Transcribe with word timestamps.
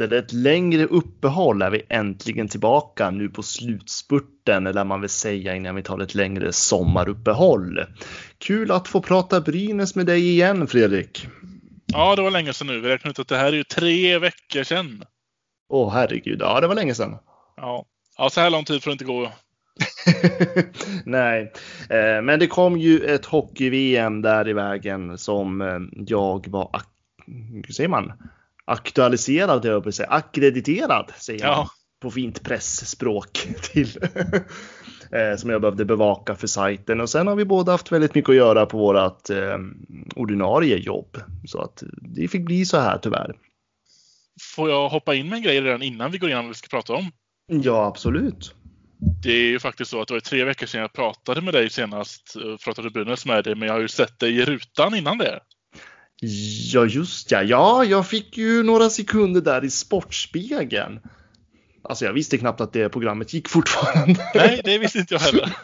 Efter 0.00 0.16
ett 0.16 0.32
längre 0.32 0.84
uppehåll 0.84 1.62
är 1.62 1.70
vi 1.70 1.82
äntligen 1.88 2.48
tillbaka 2.48 3.10
nu 3.10 3.28
på 3.28 3.42
slutspurten, 3.42 4.66
eller 4.66 4.84
man 4.84 5.00
vill 5.00 5.10
säga 5.10 5.56
innan 5.56 5.74
vi 5.74 5.82
tar 5.82 5.98
ett 5.98 6.14
längre 6.14 6.52
sommaruppehåll. 6.52 7.84
Kul 8.38 8.70
att 8.70 8.88
få 8.88 9.02
prata 9.02 9.40
Brynäs 9.40 9.94
med 9.94 10.06
dig 10.06 10.28
igen, 10.28 10.66
Fredrik. 10.66 11.26
Ja, 11.86 12.16
det 12.16 12.22
var 12.22 12.30
länge 12.30 12.52
sedan 12.52 12.66
nu. 12.66 12.80
Vi 12.80 12.88
räknar 12.88 13.10
ut 13.10 13.18
att 13.18 13.28
det 13.28 13.36
här 13.36 13.52
är 13.52 13.56
ju 13.56 13.64
tre 13.64 14.18
veckor 14.18 14.62
sedan. 14.62 15.04
Åh 15.68 15.92
herregud, 15.92 16.40
ja 16.40 16.60
det 16.60 16.66
var 16.66 16.74
länge 16.74 16.94
sedan. 16.94 17.16
Ja, 17.56 17.84
ja 18.18 18.30
så 18.30 18.40
här 18.40 18.50
lång 18.50 18.64
tid 18.64 18.82
får 18.82 18.90
det 18.90 18.92
inte 18.92 19.04
gå. 19.04 19.32
Nej, 21.04 21.52
eh, 21.90 22.22
men 22.22 22.38
det 22.38 22.46
kom 22.46 22.78
ju 22.78 23.04
ett 23.04 23.26
hockey-VM 23.26 24.22
där 24.22 24.48
i 24.48 24.52
vägen 24.52 25.18
som 25.18 25.60
eh, 25.60 25.78
jag 26.06 26.48
var, 26.48 26.70
hur 27.66 27.72
säger 27.72 27.88
man, 27.88 28.12
aktualiserad, 28.70 29.64
jag 29.64 29.84
vill 29.84 29.92
säga, 29.92 30.08
akkrediterad, 30.08 31.12
säger 31.16 31.40
man 31.46 31.50
Ja, 31.52 31.68
på 32.02 32.10
fint 32.10 32.42
pressspråk 32.42 33.46
till. 33.72 33.88
eh, 35.12 35.36
som 35.38 35.50
jag 35.50 35.60
behövde 35.60 35.84
bevaka 35.84 36.34
för 36.34 36.46
sajten 36.46 37.00
och 37.00 37.10
sen 37.10 37.26
har 37.26 37.36
vi 37.36 37.44
båda 37.44 37.72
haft 37.72 37.92
väldigt 37.92 38.14
mycket 38.14 38.28
att 38.30 38.36
göra 38.36 38.66
på 38.66 38.78
vårat 38.78 39.30
eh, 39.30 39.58
ordinarie 40.16 40.76
jobb. 40.76 41.16
Så 41.46 41.60
att 41.60 41.82
det 42.02 42.28
fick 42.28 42.44
bli 42.44 42.64
så 42.64 42.78
här 42.78 42.98
tyvärr. 42.98 43.34
får 44.56 44.70
jag 44.70 44.88
hoppa 44.88 45.14
in 45.14 45.28
med 45.28 45.36
en 45.36 45.42
grej 45.42 45.60
redan 45.60 45.82
innan 45.82 46.10
vi 46.10 46.18
går 46.18 46.28
igenom 46.28 46.44
vad 46.44 46.50
vi 46.50 46.54
ska 46.58 46.68
prata 46.68 46.92
om? 46.94 47.12
Ja, 47.46 47.86
absolut. 47.86 48.54
Det 49.22 49.30
är 49.32 49.44
ju 49.48 49.58
faktiskt 49.58 49.90
så 49.90 50.00
att 50.00 50.08
det 50.08 50.14
var 50.14 50.20
tre 50.20 50.44
veckor 50.44 50.66
sedan 50.66 50.80
jag 50.80 50.92
pratade 50.92 51.40
med 51.40 51.54
dig 51.54 51.70
senast. 51.70 52.36
eh, 52.36 52.56
Pratade 52.64 52.90
Brynäs 52.90 53.26
med 53.26 53.44
dig, 53.44 53.54
men 53.54 53.66
jag 53.68 53.74
har 53.74 53.80
ju 53.80 53.88
sett 53.88 54.18
dig 54.18 54.38
i 54.38 54.44
rutan 54.44 54.94
innan 54.94 55.18
det. 55.18 55.40
Ja, 56.72 56.86
just 56.86 57.30
ja. 57.30 57.42
Ja, 57.42 57.84
jag 57.84 58.06
fick 58.06 58.38
ju 58.38 58.62
några 58.62 58.90
sekunder 58.90 59.40
där 59.40 59.64
i 59.64 59.70
Sportspegeln. 59.70 61.00
Alltså, 61.82 62.04
jag 62.04 62.12
visste 62.12 62.38
knappt 62.38 62.60
att 62.60 62.72
det 62.72 62.88
programmet 62.88 63.32
gick 63.32 63.48
fortfarande. 63.48 64.20
Nej, 64.34 64.60
det 64.64 64.78
visste 64.78 64.98
inte 64.98 65.14
jag 65.14 65.20
heller. 65.20 65.56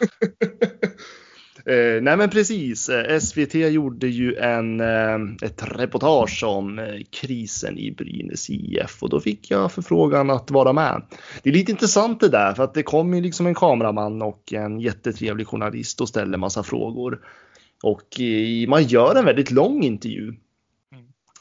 Eh, 1.69 2.01
nej 2.01 2.17
men 2.17 2.29
precis, 2.29 2.89
Eh, 2.89 3.19
SVT 3.19 3.55
gjorde 3.55 4.07
ju 4.07 4.35
en, 4.35 4.79
eh, 4.79 5.15
ett 5.41 5.63
reportage 5.63 6.43
om 6.43 6.97
krisen 7.11 7.77
i 7.77 7.91
Brynäs 7.91 8.49
IF 8.49 9.03
och 9.03 9.09
då 9.09 9.19
fick 9.19 9.51
jag 9.51 9.71
förfrågan 9.71 10.29
att 10.29 10.51
vara 10.51 10.73
med. 10.73 11.01
Det 11.43 11.49
är 11.49 11.53
lite 11.53 11.71
intressant 11.71 12.19
det 12.19 12.29
där 12.29 12.53
för 12.53 12.63
att 12.63 12.73
det 12.73 12.83
kom 12.83 13.13
ju 13.13 13.21
liksom 13.21 13.47
en 13.47 13.55
kameraman 13.55 14.21
och 14.21 14.53
en 14.53 14.79
jättetrevlig 14.79 15.47
journalist 15.47 16.01
och 16.01 16.09
ställer 16.09 16.37
massa 16.37 16.63
frågor. 16.63 17.19
Och 17.83 18.19
man 18.67 18.83
gör 18.83 19.15
en 19.15 19.25
väldigt 19.25 19.51
lång 19.51 19.83
intervju. 19.83 20.33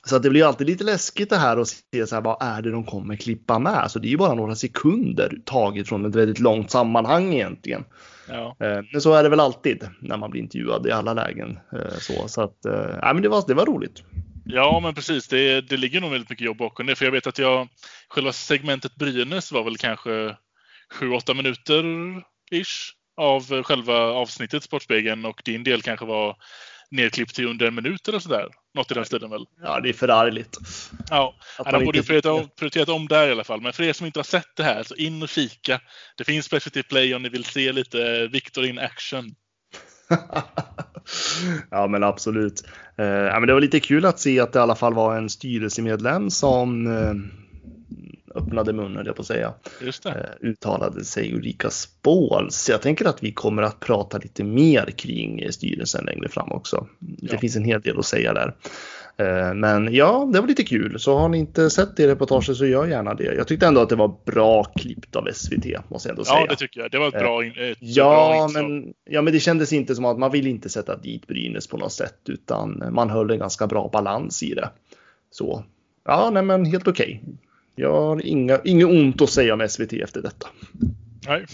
Så 0.09 0.17
att 0.17 0.23
det 0.23 0.31
blir 0.31 0.45
alltid 0.47 0.67
lite 0.67 0.85
läskigt 0.85 1.31
det 1.31 1.37
här 1.37 1.57
att 1.57 1.69
se 1.69 2.07
så 2.07 2.15
här, 2.15 2.23
vad 2.23 2.37
är 2.43 2.63
det 2.63 2.71
de 2.71 2.85
kommer 2.85 3.17
klippa 3.17 3.59
med? 3.59 3.91
Så 3.91 3.99
det 3.99 4.09
är 4.09 4.11
ju 4.11 4.17
bara 4.17 4.35
några 4.35 4.55
sekunder 4.55 5.39
taget 5.45 5.89
från 5.89 6.05
ett 6.07 6.15
väldigt 6.15 6.39
långt 6.39 6.71
sammanhang 6.71 7.35
egentligen. 7.35 7.85
Ja. 8.29 8.57
Eh, 8.61 8.83
Men 8.93 9.01
så 9.01 9.15
är 9.15 9.23
det 9.23 9.29
väl 9.29 9.41
alltid 9.41 9.89
när 10.01 10.17
man 10.17 10.31
blir 10.31 10.43
intervjuad 10.43 10.87
i 10.87 10.91
alla 10.91 11.13
lägen. 11.15 11.59
eh, 11.73 11.99
Så, 11.99 12.29
så 12.29 12.43
att, 12.43 12.65
eh, 12.65 12.99
ja, 13.03 13.13
men 13.13 13.23
det, 13.23 13.29
var, 13.29 13.45
det 13.47 13.55
var 13.55 13.67
roligt. 13.67 14.03
Ja, 14.45 14.81
men 14.83 14.95
precis. 14.95 15.29
Det, 15.29 15.61
det 15.61 15.77
ligger 15.77 16.01
nog 16.01 16.11
väldigt 16.11 16.31
mycket 16.31 16.47
jobb 16.47 16.57
bakom 16.59 16.87
det. 16.87 16.95
För 16.95 17.05
jag 17.05 17.13
vet 17.13 17.27
att 17.27 17.39
jag, 17.39 17.69
själva 18.09 18.33
segmentet 18.33 18.95
Brynäs 18.97 19.53
var 19.53 19.65
väl 19.65 19.77
kanske 19.77 20.37
7-8 21.01 21.35
minuter 21.35 21.85
ish 22.51 22.93
av 23.17 23.63
själva 23.63 23.95
avsnittet 23.99 24.63
Sportspegeln 24.63 25.25
och 25.25 25.43
din 25.45 25.65
del 25.65 25.83
kanske 25.83 26.07
var 26.07 26.37
nedklippt 26.91 27.35
till 27.35 27.47
under 27.47 27.67
en 27.67 27.75
minut 27.75 28.09
eller 28.09 28.19
sådär. 28.19 28.49
Något 28.75 28.91
i 28.91 28.95
den 28.95 29.05
stilen 29.05 29.31
väl. 29.31 29.47
Ja, 29.63 29.81
det 29.81 29.89
är 29.89 29.93
förargligt. 29.93 30.57
Ja, 31.11 31.35
Att 31.59 31.73
han 31.73 31.85
borde 31.85 31.99
ju 31.99 32.05
prioriterat 32.05 32.41
om, 32.41 32.49
prioriterat 32.59 32.89
om 32.89 33.09
där 33.09 33.29
i 33.29 33.33
alla 33.33 33.45
fall. 33.45 33.61
Men 33.61 33.73
för 33.73 33.83
er 33.83 33.93
som 33.93 34.07
inte 34.07 34.19
har 34.19 34.25
sett 34.25 34.57
det 34.57 34.63
här, 34.63 34.83
så 34.83 34.95
in 34.95 35.23
och 35.23 35.29
kika. 35.29 35.81
Det 36.17 36.25
finns 36.25 36.47
SVT 36.47 36.89
Play 36.89 37.15
om 37.15 37.23
ni 37.23 37.29
vill 37.29 37.45
se 37.45 37.73
lite 37.73 38.27
Victor 38.27 38.65
in 38.65 38.79
action. 38.79 39.35
ja, 41.71 41.87
men 41.87 42.03
absolut. 42.03 42.63
Eh, 42.99 43.05
men 43.41 43.47
det 43.47 43.53
var 43.53 43.61
lite 43.61 43.81
kul 43.81 44.05
att 44.05 44.21
se 44.21 44.41
att 44.41 44.53
det 44.53 44.59
i 44.59 44.63
alla 44.63 44.77
fall 44.77 44.95
var 44.95 45.17
en 45.17 45.31
styrelsemedlem 45.31 46.31
som 46.31 46.87
eh, 46.87 47.15
öppnade 48.37 48.73
munnen, 48.73 48.97
höll 48.97 49.07
jag 49.07 49.17
på 49.17 49.23
att 49.23 49.27
säga. 49.27 49.55
Det. 49.81 50.09
eh, 50.09 50.49
uttalade 50.49 51.05
sig 51.05 51.35
Ulrika 51.35 51.71
Spåls. 51.71 52.69
Jag 52.71 52.83
tänker 52.83 53.05
att 53.09 53.23
vi 53.23 53.33
kommer 53.33 53.63
att 53.63 53.81
prata 53.81 54.19
lite 54.19 54.45
mer 54.45 54.87
kring 54.97 55.41
eh, 55.41 55.51
styrelsen 55.51 56.05
längre 56.05 56.29
fram 56.29 56.53
också. 56.53 56.87
Det 56.99 57.33
Ja. 57.33 57.39
finns 57.39 57.57
en 57.57 57.65
hel 57.65 57.81
del 57.81 57.99
att 57.99 58.07
säga 58.07 58.33
där. 58.35 58.55
Eh, 59.19 59.55
Men 59.55 59.95
ja, 59.95 60.31
det 60.33 60.41
var 60.41 60.49
lite 60.49 60.65
kul. 60.65 61.01
Så 61.01 61.19
har 61.19 61.29
ni 61.29 61.39
inte 61.39 61.71
sett 61.71 61.97
det 61.97 62.09
reportaget 62.09 62.57
så 62.57 62.67
gör 62.67 62.87
gärna 62.87 63.15
det. 63.15 63.35
Jag 63.35 63.49
tyckte 63.49 63.67
ändå 63.67 63.81
att 63.81 63.89
det 63.89 63.97
var 63.97 64.17
bra 64.25 64.65
klippt 64.65 65.17
av 65.17 65.29
SVT, 65.35 65.67
måste 65.89 66.09
jag 66.09 66.13
ändå 66.13 66.25
säga. 66.25 66.41
Ja, 66.41 66.47
det 66.47 66.57
tycker 66.57 66.81
jag. 66.81 66.91
Det 66.91 66.99
var 66.99 67.09
ett 67.09 67.13
bra, 67.19 67.45
ett 67.45 67.55
bra 67.57 67.75
Ja 67.81 68.43
inslag. 68.45 68.63
men, 68.71 68.93
ja, 69.05 69.23
men 69.23 69.33
det 69.33 69.41
kändes 69.41 69.73
inte 69.73 69.95
som 69.95 70.05
att 70.05 70.19
man 70.19 70.31
vill 70.33 70.47
inte 70.47 70.69
sätta 70.69 70.97
dit 70.97 71.27
Brynäs 71.27 71.67
på 71.67 71.77
något 71.77 71.93
sätt, 71.93 72.19
utan 72.29 72.83
man 72.91 73.11
höll 73.11 73.31
en 73.31 73.39
ganska 73.39 73.67
bra 73.67 73.89
balans 73.93 74.43
i 74.43 74.55
det. 74.55 74.71
Så 75.31 75.65
ja, 76.05 76.31
nej, 76.33 76.43
men 76.43 76.65
helt 76.65 76.89
okej. 76.89 77.23
Jag 77.77 77.93
har 77.93 78.27
inga, 78.27 78.61
inget 78.65 78.87
ont 78.87 79.23
att 79.23 79.31
säga 79.31 79.55
om 79.55 79.69
SVT 79.69 79.93
efter 79.93 80.23
detta. 80.23 80.49
Nej. 81.27 81.47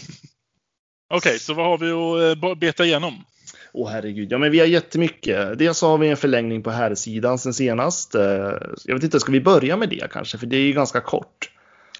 Okej, 1.14 1.38
så 1.38 1.54
vad 1.54 1.66
har 1.66 1.78
vi 1.78 1.90
att 1.90 2.38
eh, 2.48 2.54
beta 2.54 2.84
igenom? 2.84 3.24
Åh 3.72 3.90
herregud, 3.90 4.32
ja 4.32 4.38
men 4.38 4.50
vi 4.50 4.58
har 4.58 4.66
jättemycket. 4.66 5.58
Dels 5.58 5.82
har 5.82 5.98
vi 5.98 6.08
en 6.08 6.16
förlängning 6.16 6.62
på 6.62 6.70
herrsidan 6.70 7.38
sen 7.38 7.54
senast. 7.54 8.14
Eh, 8.14 8.52
Jag 8.84 8.94
vet 8.94 9.04
inte, 9.04 9.20
ska 9.20 9.32
vi 9.32 9.40
börja 9.40 9.76
med 9.76 9.88
det 9.88 10.10
kanske? 10.12 10.38
För 10.38 10.46
det 10.46 10.56
är 10.56 10.60
ju 10.60 10.72
ganska 10.72 11.00
kort. 11.00 11.50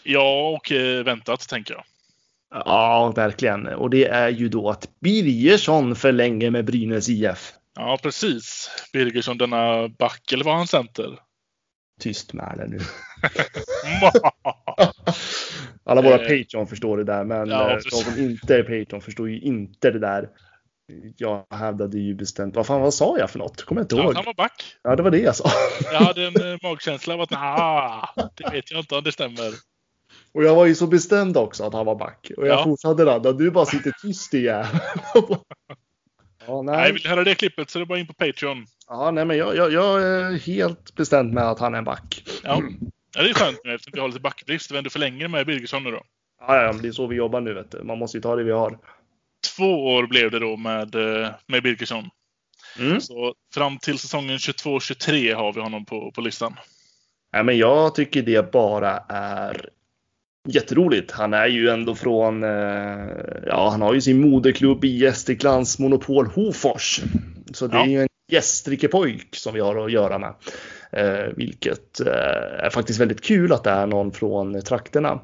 Ja, 0.02 0.48
och 0.48 0.72
eh, 0.72 1.04
väntat, 1.04 1.48
tänker 1.48 1.74
jag. 1.74 1.84
Ja, 2.54 3.12
verkligen. 3.16 3.66
Och 3.66 3.90
det 3.90 4.04
är 4.08 4.28
ju 4.28 4.48
då 4.48 4.70
att 4.70 4.88
Birgersson 5.00 5.96
förlänger 5.96 6.50
med 6.50 6.64
Brynäs 6.64 7.08
IF. 7.08 7.52
Ja, 7.76 7.98
precis. 8.02 8.70
Birgersson, 8.92 9.38
denna 9.38 9.88
back, 9.88 10.32
eller 10.32 10.44
var 10.44 10.54
han 10.54 10.66
center? 10.66 11.18
Tyst 12.02 12.32
med 12.32 12.54
det 12.56 12.66
nu. 12.66 12.78
Ja, 14.00 14.12
Alla 15.84 16.02
våra 16.02 16.14
Eh, 16.14 16.18
Patreon 16.44 16.66
förstår 16.66 16.96
det 16.98 17.04
där, 17.04 17.24
men 17.24 17.48
ja, 17.48 17.70
eh, 17.70 17.76
de 17.76 17.90
som 17.90 18.18
inte 18.18 18.56
är 18.56 18.62
Patreon 18.62 19.00
förstår 19.00 19.28
ju 19.30 19.40
inte 19.40 19.90
det 19.90 19.98
där. 19.98 20.28
Jag 21.16 21.46
hävdade 21.50 21.98
ju 21.98 22.14
bestämt, 22.14 22.56
vad 22.56 22.66
fan 22.66 22.80
vad 22.80 22.94
sa 22.94 23.18
jag 23.18 23.30
för 23.30 23.38
något? 23.38 23.64
Kommer 23.64 23.80
jag 23.80 23.84
inte 23.84 23.96
ihåg. 23.96 24.14
han 24.14 24.24
var 24.24 24.34
back. 24.34 24.76
Ja, 24.82 24.96
det 24.96 25.02
var 25.02 25.10
det 25.10 25.18
jag 25.18 25.36
sa. 25.36 25.50
Jag 25.92 25.98
hade 26.00 26.26
en 26.26 26.52
eh, 26.52 26.58
magkänsla 26.62 27.14
av 27.14 27.20
att 27.20 27.30
nah, 27.30 28.08
det 28.34 28.50
vet 28.52 28.70
jag 28.70 28.80
inte 28.80 28.94
om 28.94 29.04
det 29.04 29.12
stämmer. 29.12 29.52
Och 30.34 30.44
jag 30.44 30.54
var 30.54 30.66
ju 30.66 30.74
så 30.74 30.86
bestämd 30.86 31.36
också 31.36 31.64
att 31.64 31.72
han 31.72 31.86
var 31.86 31.94
back. 31.96 32.30
Och 32.36 32.46
jag 32.46 32.58
Ja. 32.58 32.64
fortsatte 32.64 33.04
ladda. 33.04 33.32
Du 33.32 33.50
bara 33.50 33.66
sitter 33.66 33.92
tyst 34.02 34.34
igen. 34.34 34.66
ja, 36.46 36.62
Nej, 36.62 36.76
nej. 36.76 36.92
vill 36.92 37.02
du 37.02 37.08
höra 37.08 37.24
det 37.24 37.34
klippet 37.34 37.70
så 37.70 37.78
är 37.78 37.80
det 37.80 37.86
bara 37.86 37.98
in 37.98 38.06
på 38.06 38.14
Patreon. 38.14 38.66
Ja, 38.88 39.10
nej, 39.10 39.24
men 39.24 39.36
jag, 39.38 39.56
jag, 39.56 39.72
jag 39.72 40.02
är 40.02 40.38
helt 40.38 40.94
bestämd 40.94 41.32
med 41.34 41.44
att 41.44 41.58
han 41.58 41.74
är 41.74 41.78
en 41.78 41.84
back. 41.84 42.24
Ja, 42.44 42.62
ja 43.14 43.22
det 43.22 43.30
är 43.30 43.34
skönt 43.34 43.60
nu 43.64 43.74
eftersom 43.74 43.90
vi 43.94 44.00
har 44.00 44.08
lite 44.08 44.20
backbrist. 44.20 44.70
Vi 44.70 44.78
ändå 44.78 44.90
förlänger 44.90 45.28
med 45.28 45.46
Birgersson 45.46 45.84
nu 45.84 45.90
då. 45.90 46.02
Ja, 46.40 46.62
ja, 46.62 46.72
det 46.72 46.88
är 46.88 46.92
så 46.92 47.06
vi 47.06 47.16
jobbar 47.16 47.40
nu. 47.40 47.54
Vet 47.54 47.70
du. 47.70 47.82
Man 47.82 47.98
måste 47.98 48.16
ju 48.16 48.22
ta 48.22 48.36
det 48.36 48.44
vi 48.44 48.52
har. 48.52 48.78
Två 49.56 49.86
år 49.94 50.06
blev 50.06 50.30
det 50.30 50.38
då 50.38 50.56
med, 50.56 50.94
eh, 50.94 51.28
med 51.46 51.62
Birgersson. 51.62 52.10
Mm. 52.78 53.00
Så 53.00 53.34
fram 53.54 53.78
till 53.78 53.98
säsongen 53.98 54.38
22-23 54.38 55.34
har 55.34 55.52
vi 55.52 55.60
honom 55.60 55.84
på, 55.84 56.12
på 56.14 56.20
listan. 56.20 56.56
Nej, 57.32 57.44
men 57.44 57.58
jag 57.58 57.94
tycker 57.94 58.22
det 58.22 58.52
bara 58.52 58.98
är 59.08 59.68
jätteroligt. 60.48 61.10
Han 61.10 61.34
är 61.34 61.46
ju 61.46 61.68
ändå 61.68 61.94
från, 61.94 62.42
eh, 62.42 63.06
ja, 63.46 63.68
han 63.70 63.82
har 63.82 63.94
ju 63.94 64.00
sin 64.00 64.20
moderklubb 64.30 64.84
i 64.84 64.88
Gästriklands 64.98 65.78
Monopol 65.78 66.26
Hofors. 66.26 67.00
Så 67.52 67.66
det 67.66 67.76
Ja. 67.76 67.82
är 67.84 67.88
ju 67.88 68.00
en 68.02 68.08
Gästrikepojk 68.32 69.36
som 69.36 69.54
vi 69.54 69.60
har 69.60 69.84
att 69.84 69.92
göra 69.92 70.18
med. 70.18 70.34
Eh, 70.92 71.32
vilket 71.36 72.00
eh, 72.00 72.64
är 72.64 72.70
faktiskt 72.70 73.00
väldigt 73.00 73.20
kul 73.20 73.52
att 73.52 73.64
det 73.64 73.70
är 73.70 73.86
någon 73.86 74.12
från 74.12 74.62
trakterna. 74.62 75.20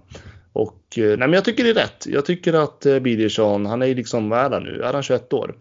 Och 0.52 0.98
eh, 0.98 1.04
nej, 1.04 1.18
men 1.18 1.32
jag 1.32 1.44
tycker 1.44 1.64
det 1.64 1.70
är 1.70 1.74
rätt. 1.74 2.06
Jag 2.06 2.24
tycker 2.24 2.52
att 2.52 2.86
eh, 2.86 2.98
Birgersson, 2.98 3.66
han 3.66 3.82
är 3.82 3.86
ju 3.86 3.94
liksom, 3.94 4.28
vad 4.28 4.38
är 4.38 4.50
han 4.50 4.62
nu? 4.62 4.82
Är 4.82 4.92
han 4.92 5.02
21 5.02 5.32
år? 5.32 5.54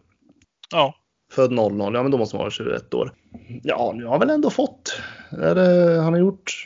Ja, 0.71 0.95
Född 1.31 1.51
00, 1.51 1.93
ja 1.93 2.03
men 2.03 2.11
då 2.11 2.17
måste 2.17 2.35
man 2.35 2.41
vara 2.43 2.51
21 2.51 2.93
år. 2.93 3.13
Ja, 3.63 3.93
nu 3.95 4.03
har 4.03 4.11
han 4.11 4.19
väl 4.19 4.29
ändå 4.29 4.49
fått. 4.49 5.01
Är 5.31 5.55
det, 5.55 6.01
han 6.01 6.13
har 6.13 6.19
gjort 6.19 6.65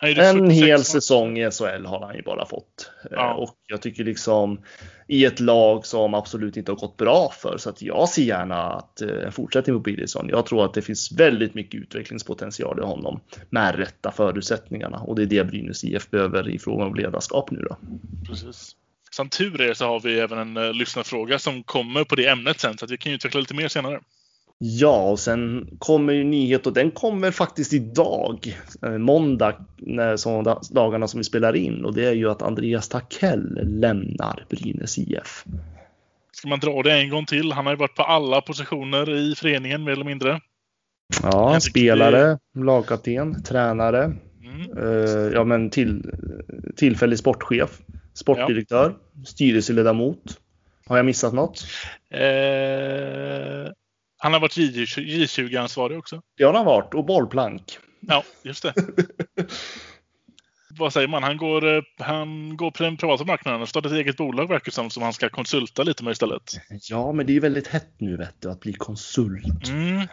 en 0.00 0.36
46 0.36 0.60
hel 0.60 0.84
säsong 0.84 1.38
i 1.38 1.50
SHL 1.50 1.86
har 1.86 2.06
han 2.06 2.16
ju 2.16 2.22
bara 2.22 2.46
fått. 2.46 2.90
Eh, 3.04 3.10
Ja. 3.10 3.34
Och 3.34 3.56
jag 3.66 3.82
tycker 3.82 4.04
liksom 4.04 4.60
i 5.08 5.24
ett 5.24 5.40
lag 5.40 5.86
som 5.86 6.14
absolut 6.14 6.56
inte 6.56 6.72
har 6.72 6.76
gått 6.76 6.96
bra 6.96 7.32
för 7.40 7.58
så 7.58 7.70
att 7.70 7.82
jag 7.82 8.08
ser 8.08 8.22
gärna 8.22 8.62
att 8.62 9.00
eh, 9.00 9.08
en 9.08 9.32
fortsättning 9.32 9.76
på 9.76 9.80
Birgersson. 9.80 10.28
Jag 10.28 10.46
tror 10.46 10.64
att 10.64 10.74
det 10.74 10.82
finns 10.82 11.12
väldigt 11.12 11.54
mycket 11.54 11.80
utvecklingspotential 11.80 12.78
i 12.78 12.82
honom 12.82 13.20
med 13.50 13.74
rätta 13.74 14.12
förutsättningarna 14.12 14.98
och 14.98 15.16
det 15.16 15.22
är 15.22 15.26
det 15.26 15.44
Brynäs 15.44 15.84
IF 15.84 16.10
behöver 16.10 16.48
i 16.48 16.58
fråga 16.58 16.84
om 16.84 16.94
ledarskap 16.94 17.50
nu 17.50 17.58
då. 17.58 17.76
Precis. 18.28 18.76
Som 19.10 19.28
tur 19.28 19.60
är 19.60 19.74
så 19.74 19.86
har 19.86 20.00
vi 20.00 20.20
även 20.20 20.38
en 20.38 20.56
uh, 20.56 20.72
lyssnarfråga 20.72 21.38
som 21.38 21.62
kommer 21.62 22.04
på 22.04 22.14
det 22.14 22.26
ämnet 22.26 22.60
sen 22.60 22.78
så 22.78 22.84
att 22.84 22.90
vi 22.90 22.98
kan 22.98 23.12
utveckla 23.12 23.40
lite 23.40 23.54
mer 23.54 23.68
senare. 23.68 24.00
Ja, 24.58 25.10
och 25.10 25.18
sen 25.18 25.68
kommer 25.78 26.12
ju 26.12 26.24
nyhet 26.24 26.66
och 26.66 26.72
den 26.72 26.90
kommer 26.90 27.30
faktiskt 27.30 27.72
idag, 27.72 28.56
eh, 28.82 28.98
måndag, 28.98 29.54
när, 29.76 30.16
som, 30.16 30.56
dagarna 30.70 31.08
som 31.08 31.18
vi 31.18 31.24
spelar 31.24 31.56
in. 31.56 31.84
Och 31.84 31.94
det 31.94 32.04
är 32.04 32.12
ju 32.12 32.30
att 32.30 32.42
Andreas 32.42 32.88
Takell 32.88 33.60
lämnar 33.80 34.44
Brynäs 34.48 34.98
IF. 34.98 35.44
Ska 36.32 36.48
man 36.48 36.60
dra 36.60 36.82
det 36.82 36.92
en 36.92 37.10
gång 37.10 37.26
till? 37.26 37.52
Han 37.52 37.66
har 37.66 37.72
ju 37.72 37.78
varit 37.78 37.94
på 37.94 38.02
alla 38.02 38.40
positioner 38.40 39.10
i 39.10 39.34
föreningen 39.34 39.84
mer 39.84 39.92
eller 39.92 40.04
mindre. 40.04 40.40
Ja, 41.22 41.60
spelare, 41.60 42.38
lagkapten, 42.54 43.42
tränare, 43.42 44.04
mm. 44.04 44.78
uh, 44.78 45.32
ja 45.32 45.44
men 45.44 45.70
till, 45.70 46.12
tillfällig 46.76 47.18
sportchef, 47.18 47.80
sportdirektör, 48.14 48.94
ja. 49.14 49.24
styrelseledamot. 49.24 50.40
Har 50.86 50.96
jag 50.96 51.06
missat 51.06 51.32
något? 51.32 51.66
Uh... 52.14 53.72
Han 54.18 54.32
har 54.32 54.40
varit 54.40 54.56
J20-ansvarig 54.56 55.98
också. 55.98 56.22
Det 56.36 56.44
har 56.44 56.54
han 56.54 56.66
varit 56.66 56.94
och 56.94 57.04
bollplank. 57.04 57.78
Ja, 58.00 58.24
just 58.42 58.62
det. 58.62 58.74
Vad 60.78 60.92
säger 60.92 61.08
man? 61.08 61.22
Han 61.22 61.36
går, 61.36 61.76
eh, 61.76 61.82
han 61.98 62.56
går 62.56 62.70
på 62.70 62.82
den 62.82 62.96
privata 62.96 63.24
marknaden 63.24 63.62
och 63.62 63.68
startar 63.68 63.90
ett 63.90 63.96
eget 63.96 64.16
bolag 64.16 64.48
verkar 64.48 64.72
som, 64.72 64.90
som 64.90 65.02
han 65.02 65.12
ska 65.12 65.28
konsulta 65.28 65.82
lite 65.82 66.04
med 66.04 66.12
istället. 66.12 66.42
Ja, 66.90 67.12
men 67.12 67.26
det 67.26 67.32
är 67.32 67.34
ju 67.34 67.40
väldigt 67.40 67.66
hett 67.66 67.92
nu 67.98 68.16
vet 68.16 68.34
du, 68.40 68.50
att 68.50 68.60
bli 68.60 68.72
konsult. 68.72 69.68
Mm. 69.68 70.06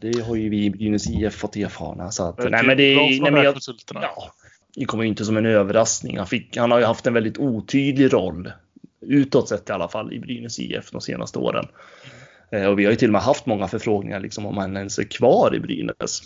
Det 0.00 0.20
har 0.20 0.36
ju 0.36 0.48
vi 0.48 0.64
i 0.64 0.70
Brynäs 0.70 1.10
IF 1.10 1.34
fått 1.34 1.56
erfara. 1.56 2.10
Så 2.10 2.28
att, 2.28 2.38
nej, 2.38 2.66
men 2.66 2.76
det, 2.76 2.96
nej, 2.96 3.20
men 3.20 3.34
jag, 3.34 3.56
ja, 3.94 4.32
det 4.74 4.84
kommer 4.84 5.04
ju 5.04 5.08
inte 5.08 5.24
som 5.24 5.36
en 5.36 5.46
överraskning. 5.46 6.18
Han, 6.18 6.26
fick, 6.26 6.56
han 6.56 6.70
har 6.70 6.78
ju 6.78 6.84
haft 6.84 7.06
en 7.06 7.14
väldigt 7.14 7.38
otydlig 7.38 8.12
roll 8.12 8.52
utåt 9.00 9.48
sett 9.48 9.68
i 9.68 9.72
alla 9.72 9.88
fall 9.88 10.12
i 10.12 10.20
Brynäs 10.20 10.58
IF 10.58 10.90
de 10.90 11.00
senaste 11.00 11.38
åren. 11.38 11.66
Eh, 12.04 12.10
och 12.50 12.78
vi 12.78 12.84
har 12.84 12.90
ju 12.90 12.96
till 12.96 13.08
och 13.08 13.12
med 13.12 13.22
haft 13.22 13.46
många 13.46 13.68
förfrågningar 13.68 14.20
liksom 14.20 14.46
om 14.46 14.56
han 14.56 14.76
ens 14.76 14.98
är 14.98 15.04
kvar 15.04 15.54
i 15.54 15.60
Brynäs. 15.60 16.20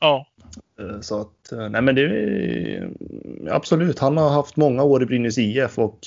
Ja. 0.00 0.26
Eh, 0.80 1.00
så 1.00 1.20
att, 1.20 1.52
eh, 1.52 1.68
nej 1.68 1.82
men 1.82 1.94
det 1.94 2.02
är 2.02 2.90
absolut, 3.50 3.98
han 3.98 4.16
har 4.16 4.30
haft 4.30 4.56
många 4.56 4.82
år 4.82 5.02
i 5.02 5.06
Brynäs 5.06 5.38
IF 5.38 5.78
och 5.78 5.98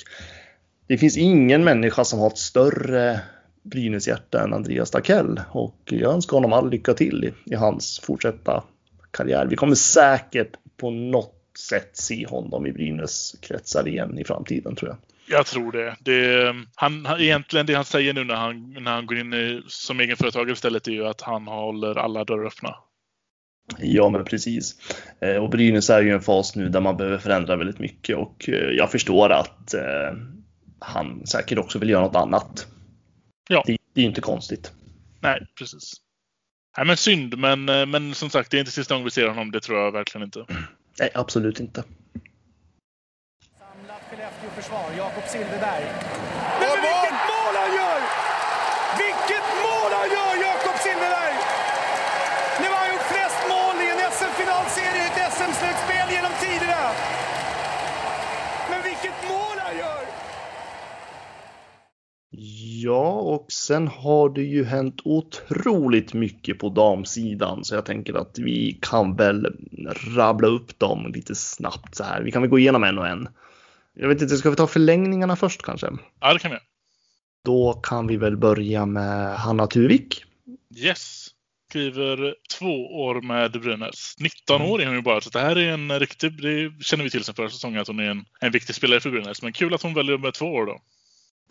det 0.88 0.98
finns 0.98 1.18
ingen 1.18 1.64
människa 1.64 2.04
som 2.04 2.20
har 2.20 2.28
ett 2.28 2.38
större 2.38 3.20
Brynäs-hjärta 3.64 4.44
än 4.44 4.54
Andreas 4.54 4.92
Dackell 4.92 5.40
och 5.50 5.78
jag 5.86 6.14
önskar 6.14 6.38
honom 6.38 6.54
all 6.54 6.70
lycka 6.70 6.94
till 6.94 7.24
i, 7.24 7.52
i 7.52 7.56
hans 7.56 8.00
fortsatta 8.00 8.64
karriär. 9.12 9.46
Vi 9.46 9.56
kommer 9.56 9.76
säkert 9.76 10.52
på 10.78 10.90
något 10.90 11.38
sätt 11.70 11.90
se 11.94 12.28
honom 12.28 12.66
i 12.66 12.72
Brynäs 12.72 13.36
kretsar 13.42 13.88
igen 13.88 14.20
i 14.20 14.24
framtiden 14.24 14.76
tror 14.76 14.90
jag. 14.90 14.98
Jag 15.32 15.46
tror 15.46 15.72
det. 15.72 15.96
det 16.00 16.56
han, 16.76 17.08
egentligen 17.20 17.66
det 17.66 17.74
han 17.74 17.86
säger 17.86 18.14
nu 18.14 18.24
när 18.24 18.36
han, 18.36 18.74
när 18.74 18.92
han 18.92 19.06
går 19.06 19.18
in 19.18 19.34
i, 19.34 19.64
som 19.68 20.00
egenföretagare 20.00 20.54
istället 20.54 20.88
är 20.88 20.92
ju 20.92 21.08
att 21.08 21.22
han 21.22 21.48
håller 21.48 21.96
alla 21.96 22.24
dörrar 22.24 22.46
öppna. 22.46 22.76
Ja, 23.80 24.10
men 24.10 24.26
precis. 24.26 24.76
Eh, 25.22 25.36
och 25.36 25.50
Brynäs 25.50 25.90
är 25.90 26.02
ju 26.02 26.12
en 26.12 26.22
fas 26.22 26.56
nu 26.56 26.70
där 26.70 26.82
man 26.82 26.98
behöver 26.98 27.18
förändra 27.18 27.56
väldigt 27.56 27.80
mycket 27.80 28.18
och 28.18 28.50
eh, 28.50 28.70
jag 28.70 28.92
förstår 28.92 29.30
att 29.30 29.74
eh, 29.74 30.18
han 30.80 31.28
säkert 31.28 31.58
också 31.58 31.80
vill 31.80 31.90
göra 31.90 32.02
något 32.02 32.16
annat. 32.16 32.68
Ja. 33.50 33.64
Det, 33.68 33.78
det 33.94 34.02
är 34.02 34.06
inte 34.06 34.22
konstigt. 34.22 34.72
Nej, 35.20 35.48
precis. 35.58 35.94
Nej, 36.78 36.86
men 36.88 36.98
synd, 36.98 37.38
men, 37.38 37.66
men 37.66 38.14
som 38.14 38.30
sagt, 38.30 38.52
det 38.52 38.58
är 38.58 38.60
inte 38.60 38.72
sista 38.72 38.94
gången 38.94 39.06
vi 39.06 39.12
ser 39.12 39.28
honom. 39.28 39.52
Det 39.52 39.60
tror 39.60 39.80
jag 39.80 39.92
verkligen 39.92 40.26
inte. 40.26 40.46
Nej, 41.00 41.10
absolut 41.14 41.60
inte 41.60 41.84
försvar, 44.56 44.86
Jakob 44.98 45.21
Silfverberg. 45.32 45.86
Men, 46.60 46.70
men 46.70 46.78
vilket 46.88 47.20
mål 47.32 47.54
han 47.62 47.72
gör! 47.80 48.00
Vilket 49.04 49.48
mål 49.66 49.92
han 50.00 50.10
gör, 50.16 50.34
Jakob 50.48 50.78
Silfverberg! 50.84 51.36
Nu 52.62 52.68
har 52.72 52.80
han 52.84 52.90
gjort 52.94 53.08
flest 53.14 53.42
mål 53.54 53.76
i 53.86 53.88
en 53.94 54.02
SM-finalserie 54.18 55.02
i 55.04 55.08
ett 55.10 55.34
SM-slutspel 55.38 56.08
genom 56.16 56.34
tiderna. 56.46 56.84
Men 58.70 58.80
vilket 58.90 59.18
mål 59.32 59.58
han 59.66 59.76
gör! 59.84 60.04
Ja, 62.84 63.12
och 63.12 63.46
sen 63.52 63.88
har 63.88 64.30
det 64.30 64.44
ju 64.44 64.66
hänt 64.66 65.02
otroligt 65.04 66.14
mycket 66.14 66.60
på 66.60 66.70
damsidan 66.70 67.64
så 67.64 67.76
jag 67.76 67.86
tänker 67.86 68.14
att 68.14 68.40
vi 68.40 68.80
kan 68.82 69.16
väl 69.16 69.48
rabbla 70.16 70.48
upp 70.48 70.80
dem 70.80 71.12
lite 71.16 71.36
snabbt 71.36 71.96
så 71.96 72.04
här. 72.04 72.22
Vi 72.22 72.32
kan 72.32 72.42
väl 72.42 72.52
gå 72.52 72.60
igenom 72.60 72.84
en 72.84 73.00
och 73.00 73.08
en. 73.08 73.28
Jag 73.94 74.08
vet 74.08 74.22
inte, 74.22 74.38
ska 74.38 74.50
vi 74.50 74.56
ta 74.56 74.68
förlängningarna 74.68 75.36
först 75.36 75.62
kanske? 75.62 75.88
Ja, 76.20 76.34
det 76.34 76.40
kan 76.40 76.52
vi. 76.52 76.58
Då 77.46 77.74
kan 77.74 78.08
vi 78.08 78.18
väl 78.18 78.38
börja 78.38 78.86
med 78.86 79.36
Hanna 79.36 79.68
Tuvik. 79.68 80.24
Yes. 80.78 81.28
Skriver 81.70 82.36
två 82.60 83.02
år 83.02 83.22
med 83.22 83.52
Brynäs. 83.52 84.16
19 84.20 84.62
år 84.62 84.82
är 84.82 84.86
hon 84.86 84.96
ju 84.96 85.02
bara, 85.02 85.22
så 85.22 85.30
det 85.30 85.40
här 85.40 85.58
är 85.58 85.74
en 85.74 86.00
riktig, 86.00 86.42
det 86.42 86.84
känner 86.84 87.04
vi 87.04 87.10
till 87.10 87.24
sen 87.24 87.36
förra 87.36 87.50
säsongen 87.50 87.82
att 87.82 87.88
hon 87.88 88.00
är 88.00 88.10
en, 88.10 88.26
en 88.40 88.52
viktig 88.52 88.76
spelare 88.76 89.00
för 89.00 89.10
Brynäs. 89.10 89.42
Men 89.42 89.54
kul 89.54 89.74
att 89.74 89.82
hon 89.82 89.94
väljer 89.94 90.18
med 90.18 90.34
två 90.34 90.46
år 90.46 90.66
då. 90.66 90.82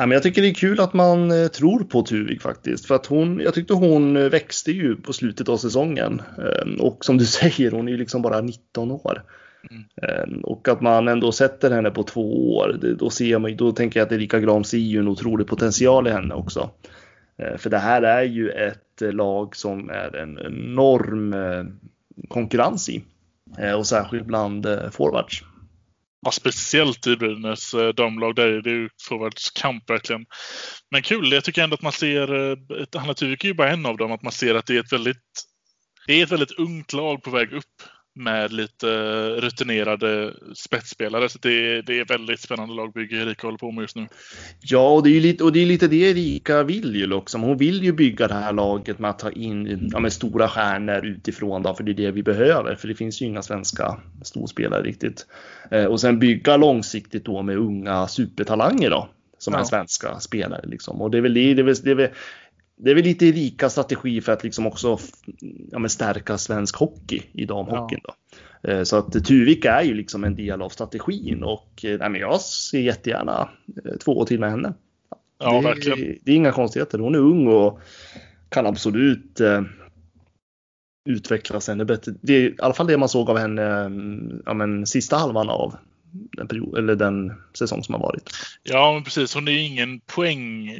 Ja, 0.00 0.06
men 0.06 0.10
jag 0.10 0.22
tycker 0.22 0.42
det 0.42 0.48
är 0.48 0.54
kul 0.54 0.80
att 0.80 0.92
man 0.92 1.30
eh, 1.30 1.48
tror 1.48 1.84
på 1.84 2.02
Tuvik 2.02 2.42
faktiskt. 2.42 2.86
För 2.86 2.94
att 2.94 3.06
hon, 3.06 3.40
jag 3.40 3.54
tyckte 3.54 3.74
hon 3.74 4.16
eh, 4.16 4.28
växte 4.28 4.72
ju 4.72 4.96
på 4.96 5.12
slutet 5.12 5.48
av 5.48 5.56
säsongen. 5.56 6.22
Ehm, 6.38 6.80
och 6.80 7.04
som 7.04 7.18
du 7.18 7.26
säger, 7.40 7.70
hon 7.70 7.88
är 7.88 7.92
ju 7.92 7.98
liksom 7.98 8.22
bara 8.22 8.40
19 8.40 8.90
år. 8.90 9.22
Mm. 9.70 10.40
Och 10.40 10.68
att 10.68 10.80
man 10.80 11.08
ändå 11.08 11.32
sätter 11.32 11.70
henne 11.70 11.90
på 11.90 12.02
två 12.02 12.56
år, 12.56 12.78
då, 12.98 13.10
ser 13.10 13.38
man, 13.38 13.56
då 13.56 13.72
tänker 13.72 14.00
jag 14.00 14.06
att 14.06 14.12
Erika 14.12 14.40
Gram 14.40 14.64
ser 14.64 14.78
ju 14.78 14.98
en 14.98 15.08
otrolig 15.08 15.46
potential 15.46 16.06
i 16.06 16.10
henne 16.10 16.34
också. 16.34 16.70
Ehm, 17.38 17.58
för 17.58 17.70
det 17.70 17.78
här 17.78 18.02
är 18.02 18.22
ju 18.22 18.50
ett 18.50 19.00
lag 19.00 19.56
som 19.56 19.90
är 19.90 20.16
en 20.16 20.38
enorm 20.38 21.32
eh, 21.32 21.64
konkurrens 22.28 22.88
i. 22.88 23.04
Ehm, 23.58 23.78
och 23.78 23.86
särskilt 23.86 24.26
bland 24.26 24.66
eh, 24.66 24.90
forwards. 24.90 25.42
Ja, 26.22 26.30
speciellt 26.30 27.06
i 27.06 27.16
Brynäs 27.16 27.74
eh, 27.74 27.88
damlag, 27.88 28.34
där 28.34 28.46
är 28.46 28.62
det 28.62 28.70
ju 28.70 28.88
forwardskamp 29.08 29.90
verkligen. 29.90 30.26
Men 30.90 31.02
kul, 31.02 31.32
jag 31.32 31.44
tycker 31.44 31.62
ändå 31.62 31.74
att 31.74 31.82
man 31.82 31.92
ser, 31.92 32.98
Hanna 32.98 33.14
Tuvik 33.14 33.44
är 33.44 33.48
ju 33.48 33.54
bara 33.54 33.70
en 33.70 33.86
av 33.86 33.96
dem, 33.96 34.12
att 34.12 34.22
man 34.22 34.32
ser 34.32 34.54
att 34.54 34.66
det 34.66 34.76
är 34.76 34.80
ett 34.80 34.92
väldigt, 34.92 35.46
det 36.06 36.12
är 36.12 36.24
ett 36.24 36.32
väldigt 36.32 36.58
ungt 36.58 36.92
lag 36.92 37.22
på 37.22 37.30
väg 37.30 37.52
upp 37.52 37.82
med 38.14 38.52
lite 38.52 38.86
rutinerade 39.40 40.34
spetsspelare. 40.54 41.28
Så 41.28 41.38
det, 41.42 41.82
det 41.82 42.00
är 42.00 42.04
väldigt 42.04 42.40
spännande 42.40 42.74
lagbygge 42.74 43.16
Erika 43.16 43.46
håller 43.46 43.58
på 43.58 43.70
med 43.70 43.82
just 43.82 43.96
nu. 43.96 44.06
Ja, 44.60 44.88
och 44.88 45.02
det 45.02 45.16
är, 45.16 45.20
lite, 45.20 45.44
och 45.44 45.52
det 45.52 45.62
är 45.62 45.66
lite 45.66 45.88
det 45.88 45.96
Erika 45.96 46.62
vill 46.62 46.96
ju 46.96 47.06
liksom. 47.06 47.42
Hon 47.42 47.56
vill 47.56 47.84
ju 47.84 47.92
bygga 47.92 48.28
det 48.28 48.34
här 48.34 48.52
laget 48.52 48.98
med 48.98 49.10
att 49.10 49.18
ta 49.18 49.30
in 49.30 49.88
ja, 49.92 50.00
med 50.00 50.12
stora 50.12 50.48
stjärnor 50.48 51.06
utifrån 51.06 51.62
då, 51.62 51.74
för 51.74 51.84
det 51.84 51.92
är 51.92 51.94
det 51.94 52.10
vi 52.10 52.22
behöver. 52.22 52.74
För 52.74 52.88
det 52.88 52.94
finns 52.94 53.22
ju 53.22 53.26
inga 53.26 53.42
svenska 53.42 54.00
storspelare 54.22 54.82
riktigt. 54.82 55.26
Eh, 55.70 55.84
och 55.84 56.00
sen 56.00 56.18
bygga 56.18 56.56
långsiktigt 56.56 57.24
då 57.24 57.42
med 57.42 57.56
unga 57.56 58.08
supertalanger 58.08 58.90
då 58.90 59.08
som 59.38 59.54
ja. 59.54 59.60
är 59.60 59.64
svenska 59.64 60.20
spelare. 60.20 60.66
Liksom. 60.66 61.00
Och 61.02 61.10
det 61.10 61.18
är 61.18 61.22
väl 61.22 61.34
det, 61.34 61.54
det, 61.54 61.62
är 61.62 61.64
väl, 61.64 61.74
det, 61.74 61.90
är 61.90 61.94
väl, 61.94 62.08
det 62.82 62.90
är 62.90 62.94
väl 62.94 63.04
lite 63.04 63.24
rika 63.24 63.70
strategi 63.70 64.20
för 64.20 64.32
att 64.32 64.44
liksom 64.44 64.66
också 64.66 64.98
ja, 65.70 65.88
stärka 65.88 66.38
svensk 66.38 66.76
hockey 66.76 67.22
i 67.32 67.46
damhockeyn. 67.46 68.00
Ja. 68.04 68.14
Då. 68.62 68.70
Eh, 68.70 68.82
så 68.82 68.96
att 68.96 69.24
Tuvik 69.24 69.64
är 69.64 69.82
ju 69.82 69.94
liksom 69.94 70.24
en 70.24 70.36
del 70.36 70.62
av 70.62 70.68
strategin 70.68 71.42
och 71.42 71.84
eh, 71.84 71.98
nej, 71.98 72.10
men 72.10 72.20
jag 72.20 72.40
ser 72.40 72.80
jättegärna 72.80 73.48
eh, 73.84 73.96
två 74.04 74.18
år 74.18 74.24
till 74.24 74.40
med 74.40 74.50
henne. 74.50 74.74
Ja, 75.38 75.52
det, 75.52 75.60
verkligen. 75.60 76.18
Det 76.22 76.32
är 76.32 76.36
inga 76.36 76.52
konstigheter. 76.52 76.98
Hon 76.98 77.14
är 77.14 77.18
ung 77.18 77.46
och 77.46 77.80
kan 78.48 78.66
absolut 78.66 79.40
eh, 79.40 79.62
utvecklas 81.08 81.68
ännu 81.68 81.84
bättre. 81.84 82.12
Det 82.20 82.32
är 82.32 82.40
i 82.40 82.54
alla 82.58 82.74
fall 82.74 82.86
det 82.86 82.98
man 82.98 83.08
såg 83.08 83.30
av 83.30 83.38
henne 83.38 83.62
ja, 84.46 84.54
men, 84.54 84.86
sista 84.86 85.16
halvan 85.16 85.50
av 85.50 85.76
den, 86.12 86.48
period, 86.48 86.78
eller 86.78 86.96
den 86.96 87.32
säsong 87.58 87.84
som 87.84 87.94
har 87.94 88.02
varit. 88.02 88.30
Ja, 88.62 88.92
men 88.94 89.04
precis. 89.04 89.34
Hon 89.34 89.48
är 89.48 89.58
ingen 89.58 90.00
poäng 90.00 90.70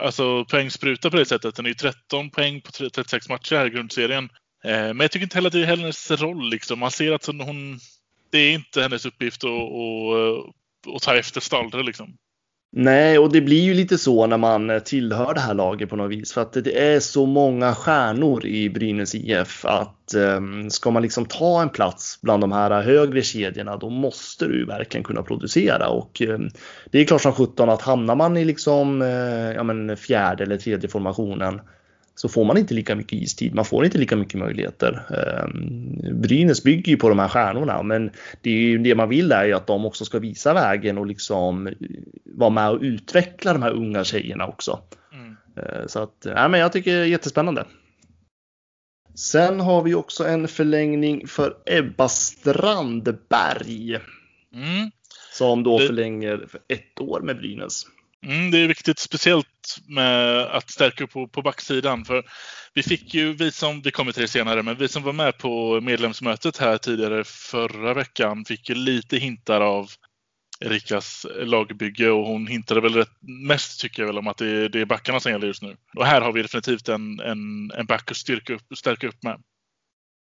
alltså, 0.00 0.44
poängspruta 0.44 1.10
på 1.10 1.16
det 1.16 1.26
sättet. 1.26 1.54
Den 1.54 1.66
är 1.66 1.70
ju 1.70 1.74
13 1.74 2.30
poäng 2.30 2.60
på 2.60 2.72
36 2.72 3.28
matcher 3.28 3.56
här 3.56 3.66
i 3.66 3.70
grundserien. 3.70 4.24
Eh, 4.64 4.70
men 4.70 5.00
jag 5.00 5.10
tycker 5.10 5.24
inte 5.24 5.36
heller 5.36 5.48
att 5.48 5.52
det 5.52 5.62
är 5.62 5.76
hennes 5.76 6.10
roll. 6.10 6.50
Liksom. 6.50 6.78
Man 6.78 6.90
ser 6.90 7.12
att 7.12 7.26
hon, 7.26 7.78
det 8.30 8.38
är 8.38 8.52
inte 8.52 8.82
hennes 8.82 9.06
uppgift 9.06 9.44
att, 9.44 9.50
att, 9.50 10.46
eh, 10.86 10.94
att 10.94 11.02
ta 11.02 11.16
efter 11.16 11.40
Stalder. 11.40 11.82
Liksom. 11.82 12.16
Nej, 12.72 13.18
och 13.18 13.32
det 13.32 13.40
blir 13.40 13.62
ju 13.62 13.74
lite 13.74 13.98
så 13.98 14.26
när 14.26 14.38
man 14.38 14.70
eh, 14.70 14.78
tillhör 14.78 15.34
det 15.34 15.40
här 15.40 15.54
laget 15.54 15.90
på 15.90 15.96
något 15.96 16.10
vis. 16.10 16.32
För 16.32 16.42
att 16.42 16.52
det 16.52 16.78
är 16.94 17.00
så 17.00 17.26
många 17.26 17.74
stjärnor 17.74 18.46
i 18.46 18.70
Brynäs 18.70 19.14
IF 19.14 19.64
att 19.64 20.14
um, 20.16 20.70
ska 20.70 20.90
man 20.90 21.02
liksom 21.02 21.26
ta 21.26 21.62
en 21.62 21.68
plats 21.68 22.18
bland 22.22 22.42
de 22.42 22.52
här 22.52 22.82
högre 22.82 23.22
kedjorna 23.22 23.76
då 23.76 23.90
måste 23.90 24.46
du 24.46 24.64
verkligen 24.64 25.04
kunna 25.04 25.22
producera. 25.22 25.88
Och 25.88 26.22
um, 26.28 26.50
det 26.90 26.98
är 26.98 27.04
klart 27.04 27.22
som 27.22 27.32
sjutton 27.32 27.70
att 27.70 27.82
hamnar 27.82 28.16
man 28.16 28.36
i 28.36 28.44
liksom 28.44 29.02
uh, 29.02 29.52
ja, 29.52 29.62
men 29.62 29.96
fjärde 29.96 30.44
eller 30.44 30.56
tredje 30.56 30.88
formationen 30.88 31.60
så 32.16 32.28
får 32.28 32.44
man 32.44 32.58
inte 32.58 32.74
lika 32.74 32.94
mycket 32.94 33.12
istid, 33.12 33.54
man 33.54 33.64
får 33.64 33.84
inte 33.84 33.98
lika 33.98 34.16
mycket 34.16 34.38
möjligheter. 34.38 35.02
Ehm, 35.10 36.20
Brynäs 36.20 36.62
bygger 36.62 36.92
ju 36.92 36.96
på 36.96 37.08
de 37.08 37.18
här 37.18 37.28
stjärnorna, 37.28 37.82
men 37.82 38.10
det, 38.40 38.50
är 38.50 38.60
ju, 38.60 38.78
det 38.78 38.94
man 38.94 39.08
vill 39.08 39.32
är 39.32 39.44
ju 39.44 39.52
att 39.52 39.66
de 39.66 39.86
också 39.86 40.04
ska 40.04 40.18
visa 40.18 40.54
vägen 40.54 40.98
och 40.98 41.06
liksom 41.06 41.72
vara 42.24 42.50
med 42.50 42.70
och 42.70 42.78
utveckla 42.80 43.52
de 43.52 43.62
här 43.62 43.70
unga 43.70 44.04
tjejerna 44.04 44.46
också. 44.46 44.80
Mm. 45.12 45.36
Ehm, 45.56 45.88
så 45.88 46.02
att, 46.02 46.16
ja, 46.24 46.48
men 46.48 46.60
jag 46.60 46.72
tycker 46.72 46.92
det 46.92 46.98
är 47.02 47.04
jättespännande. 47.04 47.64
Sen 49.14 49.60
har 49.60 49.82
vi 49.82 49.94
också 49.94 50.24
en 50.24 50.48
förlängning 50.48 51.26
för 51.26 51.56
Ebba 51.66 52.08
Strandberg. 52.08 53.94
Mm. 54.54 54.90
Som 55.32 55.62
då 55.62 55.78
det... 55.78 55.86
förlänger 55.86 56.46
för 56.48 56.60
ett 56.68 57.00
år 57.00 57.20
med 57.20 57.36
Brynäs. 57.36 57.86
Mm, 58.26 58.50
det 58.50 58.58
är 58.58 58.68
viktigt, 58.68 58.98
speciellt 58.98 59.76
med 59.88 60.38
att 60.42 60.70
stärka 60.70 61.04
upp 61.04 61.10
på, 61.10 61.28
på 61.28 61.42
backsidan. 61.42 62.04
För 62.04 62.24
vi 62.74 62.82
fick 62.82 63.14
ju, 63.14 63.32
vi 63.32 63.52
som, 63.52 63.82
vi 63.82 63.90
kommer 63.90 64.12
till 64.12 64.22
det 64.22 64.28
senare, 64.28 64.62
men 64.62 64.76
vi 64.76 64.88
som 64.88 65.02
var 65.02 65.12
med 65.12 65.38
på 65.38 65.80
medlemsmötet 65.80 66.56
här 66.56 66.78
tidigare 66.78 67.24
förra 67.24 67.94
veckan 67.94 68.44
fick 68.44 68.68
ju 68.68 68.74
lite 68.74 69.16
hintar 69.16 69.60
av 69.60 69.90
Erikas 70.60 71.26
lagbygge 71.34 72.10
och 72.10 72.26
hon 72.26 72.46
hintade 72.46 72.80
väl 72.80 72.94
rätt 72.94 73.16
mest 73.20 73.80
tycker 73.80 74.02
jag 74.02 74.06
väl 74.06 74.18
om 74.18 74.26
att 74.26 74.36
det, 74.36 74.68
det 74.68 74.80
är 74.80 74.84
backarna 74.84 75.20
som 75.20 75.32
gäller 75.32 75.46
just 75.46 75.62
nu. 75.62 75.76
Och 75.96 76.06
här 76.06 76.20
har 76.20 76.32
vi 76.32 76.42
definitivt 76.42 76.88
en, 76.88 77.20
en, 77.20 77.70
en 77.70 77.86
back 77.86 78.10
att 78.10 78.16
styrka 78.16 78.54
upp, 78.54 78.62
stärka 78.76 79.08
upp 79.08 79.22
med. 79.22 79.42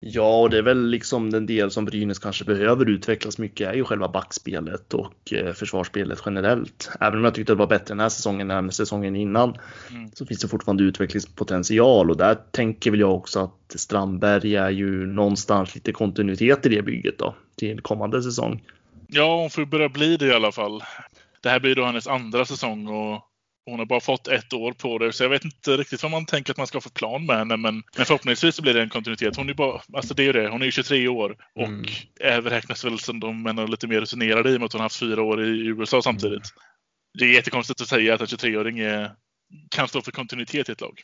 Ja, 0.00 0.40
och 0.40 0.50
det 0.50 0.58
är 0.58 0.62
väl 0.62 0.86
liksom 0.86 1.30
den 1.30 1.46
del 1.46 1.70
som 1.70 1.84
Brynäs 1.84 2.18
kanske 2.18 2.44
behöver 2.44 2.90
utvecklas 2.90 3.38
mycket 3.38 3.68
är 3.68 3.74
ju 3.74 3.84
själva 3.84 4.08
backspelet 4.08 4.94
och 4.94 5.32
eh, 5.32 5.52
försvarsspelet 5.52 6.22
generellt. 6.26 6.90
Även 7.00 7.18
om 7.18 7.24
jag 7.24 7.34
tyckte 7.34 7.52
det 7.52 7.58
var 7.58 7.66
bättre 7.66 7.86
den 7.86 8.00
här 8.00 8.08
säsongen 8.08 8.50
än 8.50 8.72
säsongen 8.72 9.16
innan 9.16 9.56
mm. 9.90 10.10
så 10.14 10.26
finns 10.26 10.40
det 10.40 10.48
fortfarande 10.48 10.84
utvecklingspotential 10.84 12.10
och 12.10 12.16
där 12.16 12.38
tänker 12.50 12.90
väl 12.90 13.00
jag 13.00 13.14
också 13.14 13.40
att 13.40 13.80
Strandberg 13.80 14.56
är 14.56 14.70
ju 14.70 15.06
någonstans 15.06 15.74
lite 15.74 15.92
kontinuitet 15.92 16.66
i 16.66 16.68
det 16.68 16.82
bygget 16.82 17.18
då 17.18 17.34
till 17.56 17.80
kommande 17.80 18.22
säsong. 18.22 18.62
Ja, 19.06 19.40
hon 19.40 19.50
får 19.50 19.64
börja 19.64 19.88
bli 19.88 20.16
det 20.16 20.26
i 20.26 20.32
alla 20.32 20.52
fall. 20.52 20.82
Det 21.40 21.48
här 21.48 21.60
blir 21.60 21.74
då 21.74 21.84
hennes 21.84 22.06
andra 22.06 22.44
säsong 22.44 22.86
och 22.86 23.27
hon 23.70 23.78
har 23.78 23.86
bara 23.86 24.00
fått 24.00 24.28
ett 24.28 24.52
år 24.52 24.72
på 24.72 24.98
det, 24.98 25.12
så 25.12 25.24
jag 25.24 25.30
vet 25.30 25.44
inte 25.44 25.76
riktigt 25.76 26.02
vad 26.02 26.12
man 26.12 26.26
tänker 26.26 26.52
att 26.52 26.56
man 26.56 26.66
ska 26.66 26.80
få 26.80 26.90
plan 26.90 27.26
med 27.26 27.38
henne. 27.38 27.56
Men, 27.56 27.82
men 27.96 28.06
förhoppningsvis 28.06 28.54
så 28.54 28.62
blir 28.62 28.74
det 28.74 28.82
en 28.82 28.88
kontinuitet. 28.88 29.36
Hon 29.36 29.48
är 29.48 29.54
bara, 29.54 29.80
alltså 29.92 30.14
det 30.14 30.26
är 30.26 30.32
det, 30.32 30.48
hon 30.48 30.62
är 30.62 30.70
23 30.70 31.08
år 31.08 31.36
och 31.54 31.68
mm. 31.68 31.84
räknas 32.44 32.84
väl 32.84 32.98
som 32.98 33.20
de 33.20 33.46
är 33.46 33.66
lite 33.66 33.86
mer 33.86 34.00
rutinerade 34.00 34.50
i 34.50 34.56
och 34.56 34.60
med 34.60 34.66
att 34.66 34.72
hon 34.72 34.80
har 34.80 34.84
haft 34.84 34.98
fyra 34.98 35.22
år 35.22 35.44
i 35.44 35.66
USA 35.66 36.02
samtidigt. 36.02 36.32
Mm. 36.32 36.64
Det 37.18 37.24
är 37.24 37.34
jättekonstigt 37.34 37.80
att 37.80 37.88
säga 37.88 38.14
att 38.14 38.20
en 38.20 38.26
23-åring 38.26 38.78
kan 39.70 39.88
stå 39.88 40.02
för 40.02 40.12
kontinuitet 40.12 40.68
i 40.68 40.72
ett 40.72 40.80
lag. 40.80 41.02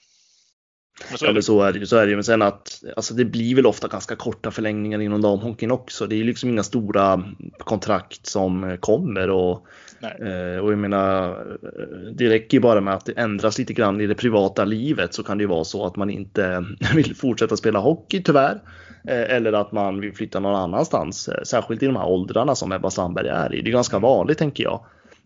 Men 1.08 1.18
så, 1.18 1.26
är 1.26 1.32
det. 1.32 1.38
Ja, 1.38 1.42
så 1.42 1.62
är 1.62 1.72
det 1.72 1.78
ju. 1.78 1.86
Så 1.86 1.96
är 1.96 2.06
det. 2.06 2.14
Men 2.14 2.24
sen 2.24 2.42
att 2.42 2.82
alltså 2.96 3.14
det 3.14 3.24
blir 3.24 3.54
väl 3.54 3.66
ofta 3.66 3.88
ganska 3.88 4.16
korta 4.16 4.50
förlängningar 4.50 5.00
inom 5.00 5.22
damhockeyn 5.22 5.70
också. 5.70 6.06
Det 6.06 6.16
är 6.16 6.24
liksom 6.24 6.50
inga 6.50 6.62
stora 6.62 7.24
kontrakt 7.58 8.26
som 8.26 8.78
kommer 8.80 9.30
och, 9.30 9.66
eh, 10.02 10.58
och 10.58 10.72
jag 10.72 10.78
menar, 10.78 11.44
det 12.14 12.28
räcker 12.28 12.56
ju 12.56 12.60
bara 12.60 12.80
med 12.80 12.94
att 12.94 13.06
det 13.06 13.12
ändras 13.12 13.58
lite 13.58 13.72
grann 13.72 14.00
i 14.00 14.06
det 14.06 14.14
privata 14.14 14.64
livet 14.64 15.14
så 15.14 15.22
kan 15.22 15.38
det 15.38 15.42
ju 15.42 15.48
vara 15.48 15.64
så 15.64 15.86
att 15.86 15.96
man 15.96 16.10
inte 16.10 16.64
vill 16.94 17.16
fortsätta 17.16 17.56
spela 17.56 17.78
hockey 17.78 18.22
tyvärr. 18.22 18.60
Eh, 19.08 19.36
eller 19.36 19.52
att 19.52 19.72
man 19.72 20.00
vill 20.00 20.14
flytta 20.14 20.40
någon 20.40 20.56
annanstans, 20.56 21.28
eh, 21.28 21.42
särskilt 21.42 21.82
i 21.82 21.86
de 21.86 21.96
här 21.96 22.06
åldrarna 22.06 22.54
som 22.54 22.72
Ebba 22.72 22.90
Sandberg 22.90 23.28
är 23.28 23.54
i. 23.54 23.62
Det 23.62 23.70
är 23.70 23.72
ganska 23.72 23.98
vanligt 23.98 24.38
tänker 24.38 24.64
jag. 24.64 24.84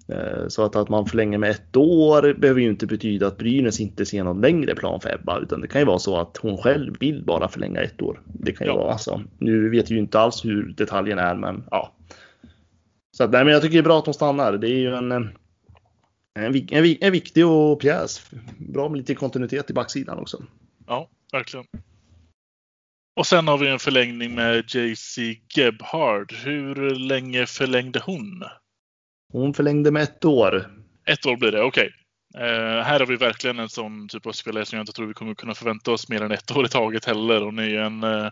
Eh, 0.09 0.49
så 0.49 0.65
att, 0.65 0.77
att 0.77 0.89
man 0.89 1.07
förlänger 1.07 1.39
med 1.39 1.51
ett 1.51 1.77
år 1.77 2.35
behöver 2.39 2.61
ju 2.61 2.69
inte 2.69 2.87
betyda 2.87 3.27
att 3.27 3.39
Brynäs 3.39 3.81
inte 3.81 4.07
ser 4.07 4.25
någon 4.25 4.41
längre 4.41 4.75
plan 4.75 5.01
för 5.01 5.15
Ebba, 5.15 5.39
utan 5.39 5.61
det 5.61 5.69
kan 5.69 5.81
ju 5.81 5.85
vara 5.85 5.99
så 5.99 6.21
att 6.21 6.37
hon 6.37 6.57
själv 6.59 6.97
vill 7.01 7.25
bara 7.25 7.49
förlänga 7.49 7.81
ett 7.81 8.03
år. 8.03 8.21
Det 8.25 8.53
kan 8.53 8.67
ju 8.67 8.73
ja. 8.73 8.79
vara 8.79 8.99
så. 8.99 9.23
Nu 9.39 9.71
vet 9.71 9.91
vi 9.91 9.95
ju 9.95 10.01
inte 10.01 10.21
alls 10.21 10.45
hur 10.45 10.75
detaljen 10.77 11.19
är, 11.19 11.35
men 11.35 11.65
ja. 11.71 11.93
Så 13.19 13.25
att, 13.25 13.31
nej, 13.31 13.45
men 13.45 13.53
jag 13.53 13.63
tycker 13.63 13.73
det 13.73 13.81
är 13.81 13.83
bra 13.83 13.99
att 13.99 14.05
hon 14.05 14.15
stannar. 14.15 14.53
Det 14.53 14.69
är 14.69 14.79
ju 14.79 14.95
en, 14.95 15.13
en, 15.13 15.37
en, 16.35 16.69
en 17.01 17.13
viktig 17.13 17.47
och 17.47 17.81
pjäs. 17.81 18.31
Bra 18.59 18.89
med 18.89 18.99
lite 18.99 19.15
kontinuitet 19.15 19.71
i 19.71 19.73
backsidan 19.73 20.19
också. 20.19 20.43
Ja, 20.87 21.11
verkligen. 21.33 21.67
Och 23.17 23.27
sen 23.27 23.49
har 23.49 23.59
vi 23.59 23.69
en 23.69 23.79
förlängning 23.79 24.35
med 24.35 24.65
JC 24.75 25.19
Gebhard. 25.57 26.33
Hur 26.33 26.95
länge 26.95 27.47
förlängde 27.47 28.01
hon? 28.05 28.45
Hon 29.33 29.55
förlängde 29.55 29.91
med 29.91 30.03
ett 30.03 30.25
år. 30.25 30.71
Ett 31.05 31.27
år 31.27 31.37
blir 31.37 31.53
det, 31.53 31.63
okej. 31.63 31.91
Okay. 32.35 32.47
Eh, 32.47 32.83
här 32.83 33.01
har 33.01 33.07
vi 33.07 33.17
verkligen 33.17 33.59
en 33.59 33.69
sån 33.69 34.09
typ 34.09 34.27
av 34.27 34.33
spelare 34.33 34.65
som 34.65 34.77
jag 34.77 34.83
inte 34.83 34.93
tror 34.93 35.07
vi 35.07 35.15
kommer 35.15 35.35
kunna 35.35 35.55
förvänta 35.55 35.93
oss 35.93 36.09
mer 36.09 36.23
än 36.23 36.33
ett 36.33 36.57
år 36.57 36.67
i 36.67 36.69
taget 36.69 37.05
heller. 37.05 37.41
Hon 37.41 37.59
är 37.59 37.69
ju 37.69 37.79
en, 37.79 38.05
uh, 38.05 38.31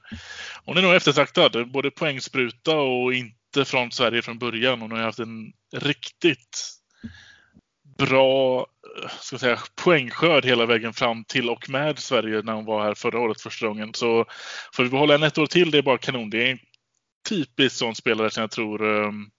hon 0.65 0.77
är 0.77 0.83
nog 0.83 0.95
eftertraktad, 0.95 1.71
både 1.71 1.91
poängspruta 1.91 2.77
och 2.77 3.15
inte 3.15 3.37
från 3.65 3.93
Sverige 3.93 4.23
från 4.23 4.39
början. 4.39 4.81
Hon 4.81 4.91
har 4.91 4.99
haft 4.99 5.19
en 5.19 5.53
riktigt 5.77 6.77
bra 7.99 8.67
ska 9.21 9.39
säga, 9.39 9.59
poängskörd 9.85 10.45
hela 10.45 10.67
vägen 10.67 10.93
fram 10.93 11.25
till 11.25 11.51
och 11.51 11.71
med 11.71 11.99
Sverige 11.99 12.43
när 12.43 12.53
hon 12.53 12.65
var 12.65 12.83
här 12.83 12.95
förra 12.95 13.21
året 13.21 13.41
första 13.41 13.67
gången. 13.67 13.95
Så 13.95 14.25
får 14.73 14.83
vi 14.83 14.91
behålla 14.91 15.15
henne 15.15 15.27
ett 15.27 15.39
år 15.39 15.47
till, 15.47 15.71
det 15.71 15.79
är 15.79 15.83
bara 15.83 15.99
kanon. 15.99 16.31
Det 16.31 16.47
är 16.47 16.51
en 16.53 16.59
typisk 17.29 17.77
sån 17.77 17.95
spelare 17.95 18.31
som 18.31 18.41
jag 18.41 18.51
tror 18.51 18.83
um, 18.83 19.31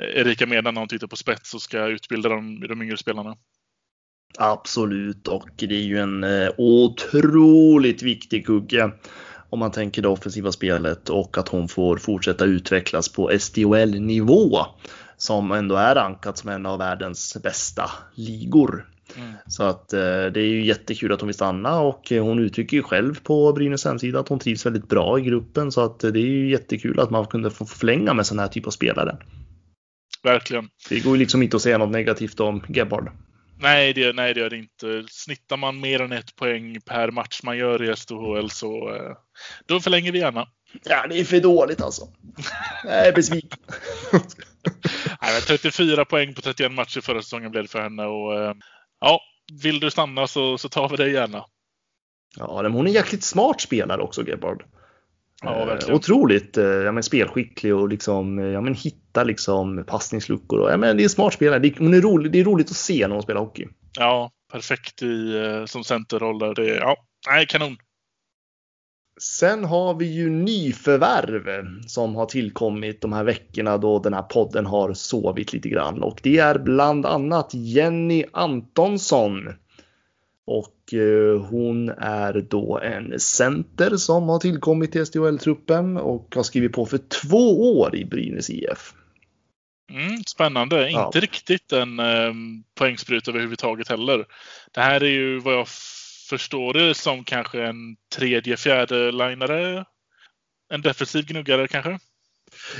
Erika 0.00 0.46
menar 0.46 0.72
när 0.72 0.80
hon 0.80 0.88
tittar 0.88 1.06
på 1.06 1.16
spets 1.16 1.54
och 1.54 1.62
ska 1.62 1.86
utbilda 1.86 2.28
de, 2.28 2.60
de 2.60 2.82
yngre 2.82 2.96
spelarna. 2.96 3.36
Absolut, 4.38 5.28
och 5.28 5.50
det 5.56 5.74
är 5.74 5.82
ju 5.82 5.98
en 5.98 6.24
eh, 6.24 6.50
otroligt 6.58 8.02
viktig 8.02 8.46
kugge 8.46 8.90
om 9.50 9.58
man 9.58 9.70
tänker 9.70 10.02
det 10.02 10.08
offensiva 10.08 10.52
spelet 10.52 11.08
och 11.08 11.38
att 11.38 11.48
hon 11.48 11.68
får 11.68 11.96
fortsätta 11.96 12.44
utvecklas 12.44 13.08
på 13.08 13.38
SDHL-nivå 13.38 14.66
som 15.16 15.52
ändå 15.52 15.76
är 15.76 15.94
rankat 15.94 16.38
som 16.38 16.50
en 16.50 16.66
av 16.66 16.78
världens 16.78 17.36
bästa 17.42 17.90
ligor. 18.14 18.88
Mm. 19.16 19.32
Så 19.46 19.62
att 19.62 19.92
eh, 19.92 20.00
det 20.00 20.40
är 20.40 20.46
ju 20.46 20.64
jättekul 20.64 21.12
att 21.12 21.20
hon 21.20 21.26
vill 21.26 21.34
stanna 21.34 21.80
och 21.80 22.10
hon 22.10 22.38
uttrycker 22.38 22.76
ju 22.76 22.82
själv 22.82 23.20
på 23.22 23.52
Brynäs 23.52 23.84
hemsida 23.84 24.20
att 24.20 24.28
hon 24.28 24.38
trivs 24.38 24.66
väldigt 24.66 24.88
bra 24.88 25.18
i 25.18 25.22
gruppen 25.22 25.72
så 25.72 25.80
att 25.80 25.98
det 25.98 26.08
är 26.08 26.16
ju 26.16 26.50
jättekul 26.50 27.00
att 27.00 27.10
man 27.10 27.26
kunde 27.26 27.50
få 27.50 27.66
förlänga 27.66 28.14
med 28.14 28.26
sån 28.26 28.38
här 28.38 28.48
typ 28.48 28.66
av 28.66 28.70
spelare. 28.70 29.16
Verkligen. 30.22 30.68
Det 30.88 31.00
går 31.00 31.12
ju 31.12 31.18
liksom 31.18 31.42
inte 31.42 31.56
att 31.56 31.62
säga 31.62 31.78
något 31.78 31.90
negativt 31.90 32.40
om 32.40 32.62
Gebhard. 32.68 33.10
Nej 33.58 33.92
det, 33.92 34.12
nej, 34.12 34.34
det 34.34 34.40
gör 34.40 34.50
det 34.50 34.56
inte. 34.56 35.04
Snittar 35.10 35.56
man 35.56 35.80
mer 35.80 36.02
än 36.02 36.12
ett 36.12 36.36
poäng 36.36 36.80
per 36.80 37.10
match 37.10 37.40
man 37.42 37.56
gör 37.56 37.90
i 37.90 37.96
SDHL 37.96 38.50
så 38.50 38.94
eh, 38.94 39.16
då 39.66 39.80
förlänger 39.80 40.12
vi 40.12 40.18
gärna. 40.18 40.48
Ja, 40.84 41.06
det 41.06 41.20
är 41.20 41.24
för 41.24 41.40
dåligt 41.40 41.80
alltså. 41.80 42.08
Jag 42.84 43.06
är 43.06 43.12
besviken. 43.12 43.58
nej, 45.22 45.40
34 45.40 46.04
poäng 46.04 46.34
på 46.34 46.40
31 46.40 46.72
matcher 46.72 47.00
förra 47.00 47.22
säsongen 47.22 47.50
blev 47.50 47.64
det 47.64 47.70
för 47.70 47.82
henne 47.82 48.04
och 48.04 48.34
eh, 48.34 48.54
ja, 49.00 49.20
vill 49.62 49.80
du 49.80 49.90
stanna 49.90 50.26
så, 50.26 50.58
så 50.58 50.68
tar 50.68 50.88
vi 50.88 50.96
det 50.96 51.10
gärna. 51.10 51.44
Ja, 52.36 52.62
men 52.62 52.72
hon 52.72 52.86
är 52.86 52.90
jäkligt 52.90 53.24
smart 53.24 53.60
spelare 53.60 54.02
också, 54.02 54.28
Gebhard. 54.28 54.64
Ja, 55.46 55.78
eh, 55.88 55.94
otroligt 55.94 56.56
ja, 56.56 56.92
men 56.92 57.02
spelskicklig 57.02 57.74
och 57.74 57.88
liksom, 57.88 58.38
ja, 58.38 58.60
men 58.60 58.74
hitta 58.74 59.24
liksom 59.24 59.84
passningsluckor. 59.86 60.58
Och, 60.60 60.70
ja, 60.70 60.76
men 60.76 60.96
det 60.96 61.04
är 61.04 61.08
smart 61.08 61.34
spelare. 61.34 61.58
Det, 61.58 61.68
är 61.68 62.00
roligt, 62.00 62.32
det 62.32 62.40
är 62.40 62.44
roligt 62.44 62.70
att 62.70 62.76
se 62.76 63.08
när 63.08 63.14
hon 63.14 63.22
spelar 63.22 63.40
hockey. 63.40 63.68
Ja, 63.98 64.30
perfekt 64.52 65.02
i, 65.02 65.36
eh, 65.36 65.64
som 65.64 65.84
centerroll. 65.84 66.38
Där. 66.38 66.54
Det, 66.54 66.66
ja, 66.66 66.96
nej, 67.28 67.46
kanon. 67.46 67.76
Sen 69.20 69.64
har 69.64 69.94
vi 69.94 70.06
ju 70.06 70.30
nyförvärv 70.30 71.66
som 71.86 72.14
har 72.14 72.26
tillkommit 72.26 73.00
de 73.00 73.12
här 73.12 73.24
veckorna 73.24 73.78
då 73.78 73.98
den 73.98 74.14
här 74.14 74.22
podden 74.22 74.66
har 74.66 74.94
sovit 74.94 75.52
lite 75.52 75.68
grann 75.68 76.02
och 76.02 76.20
det 76.22 76.38
är 76.38 76.58
bland 76.58 77.06
annat 77.06 77.50
Jenny 77.54 78.24
Antonsson 78.32 79.48
och 80.46 80.66
eh, 80.66 80.75
hon 81.50 81.88
är 81.88 82.46
då 82.50 82.78
en 82.78 83.20
center 83.20 83.96
som 83.96 84.28
har 84.28 84.38
tillkommit 84.38 84.92
till 84.92 85.06
SDHL-truppen 85.06 85.96
och 85.96 86.34
har 86.34 86.42
skrivit 86.42 86.72
på 86.72 86.86
för 86.86 86.98
två 86.98 87.78
år 87.78 87.96
i 87.96 88.04
Brynäs 88.04 88.50
IF. 88.50 88.94
Mm, 89.90 90.22
spännande. 90.26 90.90
Ja. 90.90 91.06
Inte 91.06 91.20
riktigt 91.20 91.72
en 91.72 91.98
eh, 91.98 92.32
poängsprut 92.74 93.28
överhuvudtaget 93.28 93.88
heller. 93.88 94.26
Det 94.72 94.80
här 94.80 95.02
är 95.02 95.10
ju 95.10 95.38
vad 95.38 95.54
jag 95.54 95.68
förstår 96.28 96.74
det 96.74 96.94
som 96.94 97.24
kanske 97.24 97.62
en 97.62 97.96
tredje, 98.16 98.56
fjärde 98.56 99.12
linare. 99.12 99.84
En 100.72 100.82
defensiv 100.82 101.26
gnuggare 101.26 101.68
kanske? 101.68 101.98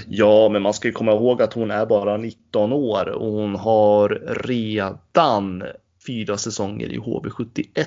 Ja, 0.08 0.48
men 0.48 0.62
man 0.62 0.74
ska 0.74 0.88
ju 0.88 0.92
komma 0.92 1.12
ihåg 1.12 1.42
att 1.42 1.52
hon 1.52 1.70
är 1.70 1.86
bara 1.86 2.16
19 2.16 2.72
år 2.72 3.08
och 3.08 3.32
hon 3.32 3.54
har 3.54 4.08
redan 4.44 5.64
fyra 6.06 6.38
säsonger 6.38 6.92
i 6.92 6.98
HV71. 6.98 7.86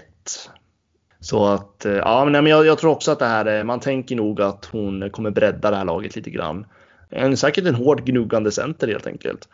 Så 1.19 1.45
att, 1.47 1.85
eh, 1.85 1.93
ja 1.93 2.25
men 2.25 2.45
jag, 2.45 2.65
jag 2.65 2.77
tror 2.77 2.91
också 2.91 3.11
att 3.11 3.19
det 3.19 3.25
här 3.25 3.45
är, 3.45 3.63
man 3.63 3.79
tänker 3.79 4.15
nog 4.15 4.41
att 4.41 4.65
hon 4.65 5.09
kommer 5.09 5.31
bredda 5.31 5.71
det 5.71 5.77
här 5.77 5.85
laget 5.85 6.15
lite 6.15 6.29
grann. 6.29 6.65
En, 7.09 7.37
säkert 7.37 7.65
en 7.65 7.75
hård 7.75 8.05
gnuggande 8.05 8.51
center 8.51 8.87
helt 8.87 9.07
enkelt. 9.07 9.49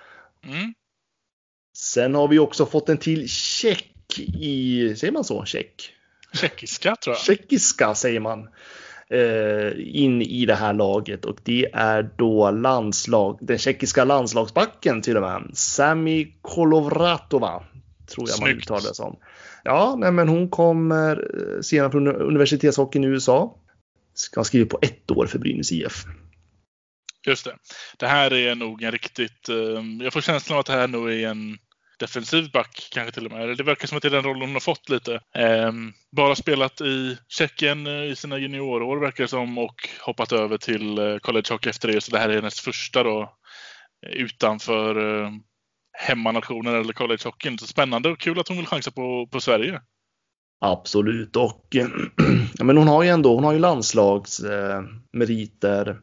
Mm. 0.46 0.74
Sen 1.78 2.16
har 2.16 2.28
vi 2.28 2.40
också 2.40 2.66
fått 2.66 2.90
en 2.90 2.98
till 2.98 3.30
check 3.30 4.20
i, 4.40 4.96
säger 4.98 5.14
man 5.14 5.24
så, 5.24 5.46
check? 5.46 5.92
Tjeckiska 6.34 6.96
tror 6.96 7.16
jag. 7.16 7.22
Tjeckiska 7.24 7.96
säger 7.96 8.20
man. 8.20 8.50
Eh, 9.10 9.72
in 9.78 10.22
i 10.22 10.46
det 10.46 10.56
här 10.56 10.74
laget 10.74 11.26
och 11.26 11.38
det 11.44 11.70
är 11.74 12.10
då 12.16 12.52
landslag, 12.52 13.38
den 13.42 13.58
tjeckiska 13.58 14.04
landslagsbacken 14.04 15.02
till 15.02 15.16
och 15.18 15.22
med. 15.22 15.52
Sami 15.54 16.38
Kolovratova 16.42 17.64
tror 18.08 18.30
jag 18.30 18.40
man 18.40 18.50
Snyggt. 18.50 18.62
uttalar 18.62 18.82
det 18.82 18.96
som. 18.96 19.18
Ja, 19.66 19.96
nej, 19.98 20.12
men 20.12 20.28
hon 20.28 20.50
kommer 20.50 21.16
eh, 21.16 21.62
senare 21.62 21.92
från 21.92 22.08
universitetshockeyn 22.08 23.04
i 23.04 23.08
USA. 23.08 23.58
Ska 24.14 24.44
skriva 24.44 24.70
på 24.70 24.80
ett 24.82 25.12
år 25.12 25.28
för 25.28 25.40
Brynäs 25.40 25.72
IF. 25.72 26.04
Just 27.28 27.46
det. 27.46 27.56
Det 27.98 28.08
här 28.08 28.34
är 28.34 28.56
nog 28.56 28.84
en 28.84 28.92
riktigt... 28.92 29.50
Eh, 29.50 30.04
jag 30.04 30.14
får 30.14 30.22
känslan 30.22 30.56
av 30.56 30.60
att 30.60 30.66
det 30.66 30.74
här 30.74 30.88
nog 30.88 31.12
är 31.12 31.28
en 31.28 31.58
defensiv 32.00 32.52
back 32.52 32.90
kanske 32.92 33.12
till 33.12 33.26
och 33.26 33.32
med. 33.32 33.58
Det 33.58 33.64
verkar 33.64 33.88
som 33.88 33.98
att 33.98 34.02
det 34.02 34.08
är 34.08 34.12
den 34.12 34.24
rollen 34.24 34.42
hon 34.42 34.54
har 34.54 34.60
fått 34.60 34.90
lite. 34.90 35.20
Ehm, 35.36 35.94
bara 36.12 36.36
spelat 36.36 36.82
i 36.82 37.18
Tjeckien 37.28 37.88
eh, 37.88 38.04
i 38.04 38.16
sina 38.16 38.38
juniorår 38.38 39.00
verkar 39.00 39.24
det 39.24 39.28
som 39.28 39.58
och 39.58 39.90
hoppat 40.02 40.32
över 40.32 40.58
till 40.58 41.20
college 41.22 41.48
hockey 41.50 41.70
efter 41.70 41.88
det. 41.88 42.02
Så 42.02 42.12
det 42.12 42.20
här 42.20 42.30
är 42.30 42.36
hennes 42.36 42.62
första 42.62 43.04
då 43.04 43.34
utanför 44.10 44.96
hemmanationen 45.98 46.76
eller 46.76 46.94
college 46.94 47.22
hockeyn. 47.26 47.58
Så 47.58 47.68
spännande 47.68 48.10
och 48.10 48.20
kul 48.20 48.40
att 48.40 48.48
hon 48.48 48.58
vill 48.58 48.68
chansa 48.68 48.92
på, 48.92 49.28
på 49.32 49.42
Sverige. 49.42 49.82
Absolut 50.62 51.36
och 51.36 51.76
eh, 51.76 51.88
ja, 52.58 52.64
men 52.64 52.78
hon 52.78 52.88
har 52.88 53.04
ju 53.04 53.10
ändå, 53.10 53.36
hon 53.36 53.44
har 53.44 53.54
ju 53.54 53.60
landslagsmeriter 53.60 56.00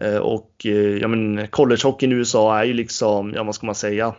eh, 0.00 0.08
eh, 0.08 0.18
och 0.18 0.52
eh, 0.64 0.96
ja, 0.96 1.08
men 1.08 1.48
collegehockeyn 1.48 2.12
i 2.12 2.14
USA 2.14 2.58
är 2.58 2.64
ju 2.64 2.72
liksom, 2.72 3.32
ja 3.34 3.42
vad 3.42 3.54
ska 3.54 3.66
man 3.66 3.74
säga, 3.74 4.14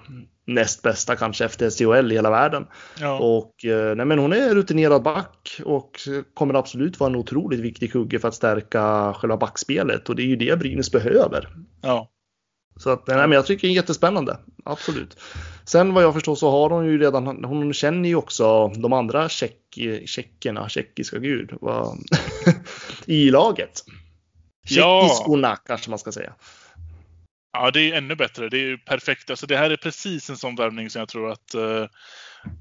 näst 0.47 0.81
bästa 0.81 1.15
kanske 1.15 1.45
efter 1.45 1.69
SDHL 1.69 2.11
i 2.11 2.15
hela 2.15 2.29
världen. 2.29 2.67
Ja, 2.99 3.19
Och 3.19 3.65
eh, 3.65 3.95
nej, 3.95 4.05
men 4.05 4.19
hon 4.19 4.33
är 4.33 4.55
rutinerad 4.55 5.03
back 5.03 5.61
och 5.65 5.99
kommer 6.33 6.53
absolut 6.53 6.99
vara 6.99 7.09
en 7.09 7.15
otroligt 7.15 7.59
viktig 7.59 7.91
kugge 7.91 8.19
för 8.19 8.27
att 8.27 8.35
stärka 8.35 9.13
själva 9.13 9.37
backspelet 9.37 10.09
och 10.09 10.15
det 10.15 10.23
är 10.23 10.27
ju 10.27 10.35
det 10.35 10.59
Brynäs 10.59 10.91
behöver. 10.91 11.47
ja. 11.81 12.09
Så 12.79 12.89
att, 12.89 13.07
nej, 13.07 13.17
men 13.17 13.31
jag 13.31 13.45
tycker 13.45 13.67
det 13.67 13.73
är 13.73 13.75
jättespännande. 13.75 14.37
Absolut. 14.65 15.19
Sen 15.65 15.93
vad 15.93 16.03
jag 16.03 16.13
förstår 16.13 16.35
så 16.35 16.49
har 16.51 16.69
hon 16.69 16.85
ju 16.85 16.97
redan, 16.97 17.43
hon 17.43 17.73
känner 17.73 18.09
ju 18.09 18.15
också 18.15 18.67
de 18.67 18.93
andra 18.93 19.29
tjeck, 19.29 19.77
tjeckerna, 20.05 20.69
tjeckiska 20.69 21.19
gud, 21.19 21.57
vad, 21.61 21.97
i 23.05 23.31
laget. 23.31 23.83
Ja. 24.69 25.01
Tjeckiskorna 25.01 25.55
kanske 25.55 25.89
man 25.89 25.99
ska 25.99 26.11
säga. 26.11 26.33
Ja, 27.53 27.71
det 27.71 27.91
är 27.91 27.97
ännu 27.97 28.15
bättre. 28.15 28.49
Det 28.49 28.57
är 28.57 28.65
ju 28.65 28.77
perfekt. 28.77 29.29
Alltså, 29.29 29.45
det 29.47 29.57
här 29.57 29.69
är 29.69 29.77
precis 29.77 30.29
en 30.29 30.37
sån 30.37 30.55
värvning 30.55 30.89
som 30.89 30.99
jag 30.99 31.09
tror 31.09 31.31
att 31.31 31.53
eh, 31.53 31.85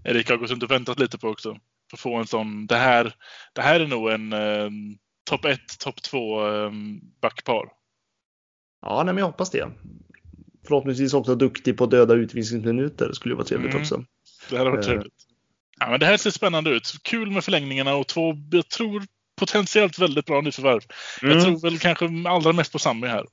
Erika 0.04 0.32
har 0.32 0.38
gått 0.38 0.50
runt 0.50 0.62
och 0.62 0.70
väntat 0.70 0.98
lite 0.98 1.18
på 1.18 1.28
också. 1.28 1.52
För 1.90 1.96
att 1.96 2.00
få 2.00 2.16
en 2.16 2.26
sån. 2.26 2.66
Det 2.66 2.76
här, 2.76 3.14
det 3.52 3.62
här 3.62 3.80
är 3.80 3.86
nog 3.86 4.10
en 4.10 4.32
eh, 4.32 4.70
topp 5.24 5.44
1, 5.44 5.60
topp 5.78 6.02
2 6.02 6.48
eh, 6.48 6.70
backpar. 7.20 7.68
Ja, 8.82 9.02
nej, 9.04 9.14
men 9.14 9.18
jag 9.18 9.26
hoppas 9.26 9.50
det. 9.50 9.68
Förhoppningsvis 10.68 11.14
också 11.14 11.34
duktig 11.34 11.76
på 11.76 11.86
döda 11.86 12.14
utvisningsminuter. 12.14 13.12
Skulle 13.12 13.32
ju 13.32 13.36
vara 13.36 13.46
trevligt 13.46 13.70
Mm. 13.70 13.82
också. 13.82 14.04
Det 14.50 14.56
här 14.56 14.64
har 14.64 14.70
varit 14.72 14.84
Eh. 14.84 14.90
trevligt. 14.90 15.14
Ja, 15.80 15.90
men 15.90 16.00
det 16.00 16.06
här 16.06 16.16
ser 16.16 16.30
spännande 16.30 16.70
ut. 16.70 16.92
Kul 17.02 17.30
med 17.30 17.44
förlängningarna 17.44 17.94
och 17.94 18.06
två, 18.06 18.34
jag 18.50 18.68
tror, 18.68 19.02
potentiellt 19.40 19.98
väldigt 19.98 20.26
bra 20.26 20.40
nyförvärv. 20.40 20.80
Mm. 21.22 21.34
Jag 21.34 21.44
tror 21.44 21.60
väl 21.60 21.78
kanske 21.78 22.08
allra 22.28 22.52
mest 22.52 22.72
på 22.72 22.78
Sami 22.78 23.06
här. 23.06 23.24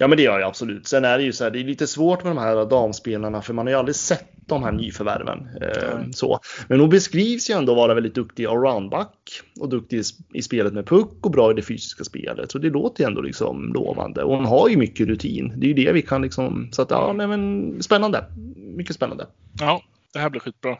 Ja, 0.00 0.08
men 0.08 0.16
det 0.16 0.22
gör 0.22 0.38
jag 0.38 0.48
absolut. 0.48 0.86
Sen 0.86 1.04
är 1.04 1.18
det 1.18 1.24
ju 1.24 1.32
så 1.32 1.44
här, 1.44 1.50
det 1.50 1.60
är 1.60 1.64
lite 1.64 1.86
svårt 1.86 2.22
med 2.24 2.30
de 2.36 2.38
här 2.38 2.64
damspelarna 2.64 3.42
för 3.42 3.54
man 3.54 3.66
har 3.66 3.72
ju 3.72 3.78
aldrig 3.78 3.96
sett 3.96 4.24
de 4.46 4.62
här 4.62 4.72
nyförvärven. 4.72 5.48
Eh, 5.62 5.92
Mm. 5.98 6.12
så. 6.12 6.40
Men 6.68 6.80
hon 6.80 6.90
beskrivs 6.90 7.50
ju 7.50 7.54
ändå 7.54 7.74
vara 7.74 7.94
väldigt 7.94 8.14
duktig 8.14 8.46
allroundback 8.46 9.12
och 9.60 9.68
duktig 9.68 10.02
i 10.34 10.42
spelet 10.42 10.72
med 10.72 10.86
puck 10.86 11.10
och 11.26 11.30
bra 11.30 11.50
i 11.50 11.54
det 11.54 11.62
fysiska 11.62 12.04
spelet. 12.04 12.50
Så 12.52 12.58
det 12.58 12.70
låter 12.70 13.02
ju 13.04 13.06
ändå 13.08 13.20
liksom 13.20 13.72
lovande. 13.72 14.22
Och 14.22 14.36
hon 14.36 14.44
har 14.44 14.68
ju 14.68 14.76
mycket 14.76 15.06
rutin. 15.08 15.52
Det 15.56 15.66
är 15.66 15.68
ju 15.68 15.84
det 15.84 15.92
vi 15.92 16.02
kan 16.02 16.22
liksom, 16.22 16.68
så 16.72 16.82
att 16.82 16.90
ja, 16.90 17.12
nej, 17.12 17.26
men 17.26 17.82
spännande. 17.82 18.24
Mycket 18.56 18.96
spännande. 18.96 19.26
Ja, 19.60 19.82
det 20.12 20.18
här 20.18 20.30
blir 20.30 20.40
skitbra. 20.40 20.76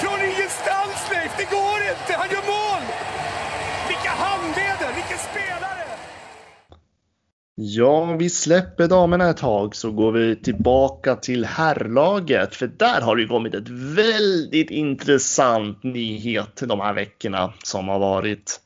Från 0.00 0.20
ingenstans, 0.20 1.10
Leif! 1.12 1.32
Det 1.38 1.44
går 1.56 1.78
inte! 1.90 2.12
Han 2.18 2.28
gör 2.30 2.46
mål! 2.46 2.57
Ja, 7.60 8.16
vi 8.16 8.30
släpper 8.30 8.88
damerna 8.88 9.30
ett 9.30 9.36
tag 9.36 9.76
så 9.76 9.90
går 9.90 10.12
vi 10.12 10.36
tillbaka 10.36 11.16
till 11.16 11.44
herrlaget. 11.44 12.54
För 12.54 12.66
där 12.66 13.00
har 13.00 13.16
det 13.16 13.22
ju 13.22 13.28
kommit 13.28 13.54
ett 13.54 13.68
väldigt 13.68 14.70
intressant 14.70 15.82
nyhet 15.82 16.62
de 16.66 16.80
här 16.80 16.92
veckorna 16.92 17.52
som 17.64 17.88
har 17.88 17.98
varit. 17.98 18.60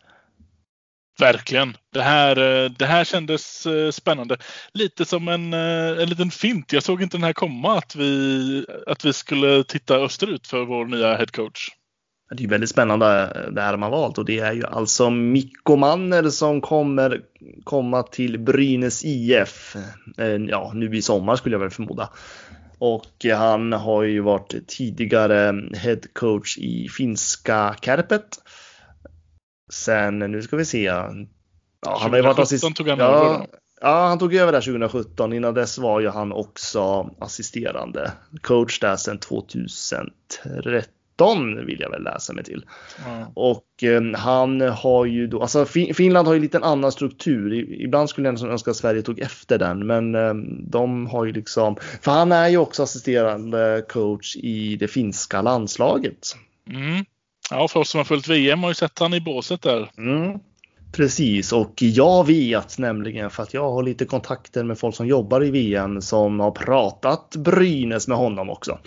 Verkligen. 1.21 1.77
Det 1.93 2.03
här, 2.03 2.65
eh, 2.65 2.71
det 2.71 2.87
här 2.87 3.05
kändes 3.05 3.67
eh, 3.67 3.91
spännande. 3.91 4.37
Lite 4.73 5.05
som 5.05 5.29
en, 5.29 5.55
eh, 5.55 6.03
en 6.03 6.09
liten 6.09 6.31
fint. 6.31 6.73
Jag 6.73 6.83
såg 6.83 7.03
inte 7.03 7.17
den 7.17 7.25
här 7.25 7.33
komma 7.33 7.79
att 7.79 7.97
vi, 7.97 8.67
att 8.87 9.05
vi 9.05 9.13
skulle 9.13 9.65
titta 9.65 9.97
österut 9.97 10.47
för 10.47 10.65
vår 10.65 10.87
nya 10.87 11.17
headcoach. 11.17 11.69
Det 12.37 12.45
är 12.45 12.49
väldigt 12.49 12.71
spännande 12.71 13.07
det 13.53 13.61
här 13.61 13.77
man 13.77 13.91
valt 13.91 14.19
och 14.19 14.25
det 14.25 14.39
är 14.39 14.53
ju 14.53 14.67
alltså 14.67 15.11
Mikko 15.11 15.77
Manner 15.77 16.31
som 16.31 16.61
kommer 16.61 17.21
komma 17.65 18.03
till 18.03 18.39
Brynäs 18.39 19.05
IF. 19.05 19.77
Eh, 20.19 20.27
Ja, 20.27 20.73
nu 20.75 20.97
i 20.97 21.03
sommar 21.03 21.37
skulle 21.37 21.55
jag 21.55 21.61
väl 21.61 21.71
förmoda. 21.71 22.11
Och 22.79 23.25
han 23.37 23.73
har 23.73 24.03
ju 24.03 24.21
varit 24.21 24.69
tidigare 24.69 25.63
head 25.77 26.01
coach 26.13 26.59
i 26.59 26.89
finska 26.89 27.77
Kärpet. 27.83 28.39
Sen, 29.73 30.19
nu 30.19 30.43
ska 30.43 30.57
vi 30.57 30.65
se. 30.65 30.83
Ja, 30.83 31.15
han 31.87 32.11
har 32.11 32.17
ju 32.17 32.23
varit 32.23 32.37
2017 32.37 32.43
assist... 32.43 32.77
tog 32.77 32.89
han 32.89 32.99
ja, 32.99 33.47
ja, 33.81 34.07
han 34.09 34.19
tog 34.19 34.35
över 34.35 34.53
där 34.53 34.61
2017. 34.61 35.33
Innan 35.33 35.55
dess 35.55 35.79
var 35.79 36.01
ju 36.01 36.09
han 36.09 36.33
också 36.33 37.11
assisterande 37.21 38.13
coach 38.43 38.81
där 38.81 38.97
sedan 38.97 39.19
2013 39.19 40.93
vill 41.67 41.81
jag 41.81 41.91
väl 41.91 42.03
läsa 42.03 42.33
mig 42.33 42.45
till. 42.45 42.65
Ja. 43.05 43.33
Och 43.35 43.83
eh, 43.83 44.03
han 44.15 44.61
har 44.61 45.05
ju 45.05 45.27
då, 45.27 45.43
alltså 45.43 45.65
fin 45.65 45.95
Finland 45.95 46.27
har 46.27 46.35
ju 46.35 46.41
lite 46.41 46.57
en 46.57 46.65
annan 46.65 46.93
struktur. 46.93 47.53
I, 47.53 47.83
ibland 47.85 48.11
skulle 48.11 48.29
jag 48.29 48.43
önska 48.43 48.71
att 48.71 48.77
Sverige 48.77 49.03
tog 49.03 49.21
efter 49.21 49.59
den, 49.59 49.87
men 49.87 50.15
eh, 50.15 50.35
de 50.71 51.07
har 51.07 51.25
ju 51.25 51.33
liksom, 51.33 51.77
för 52.03 52.11
han 52.11 52.33
är 52.33 52.49
ju 52.49 52.57
också 52.57 52.83
assisterande 52.83 53.85
coach 53.89 54.37
i 54.37 54.77
det 54.77 54.89
finska 54.89 55.43
landslaget. 55.43 56.37
Mm. 56.69 57.05
ja, 57.51 57.69
för 57.69 57.81
oss 57.81 57.91
som 57.91 57.99
har 57.99 58.05
följt 58.05 58.29
VM 58.29 58.63
har 58.63 58.71
ju 58.71 58.75
sett 58.75 58.99
han 58.99 59.15
i 59.15 59.21
båset 59.21 59.63
där. 59.63 59.91
Mm. 59.99 60.39
Precis, 60.93 61.53
och 61.53 61.73
jag 61.77 62.27
vet 62.27 62.79
nämligen 62.79 63.31
för 63.31 63.43
att 63.43 63.55
jag 63.55 63.71
har 63.71 63.83
lite 63.83 64.05
kontakter 64.05 64.65
med 64.65 64.79
folk 64.79 64.97
som 64.97 65.07
jobbar 65.07 65.45
i 65.45 65.51
VM 65.51 66.03
som 66.03 66.41
har 66.41 66.51
pratat 66.51 67.37
Brynäs 67.37 68.09
med 68.09 68.19
honom 68.19 68.51
också. 68.51 68.79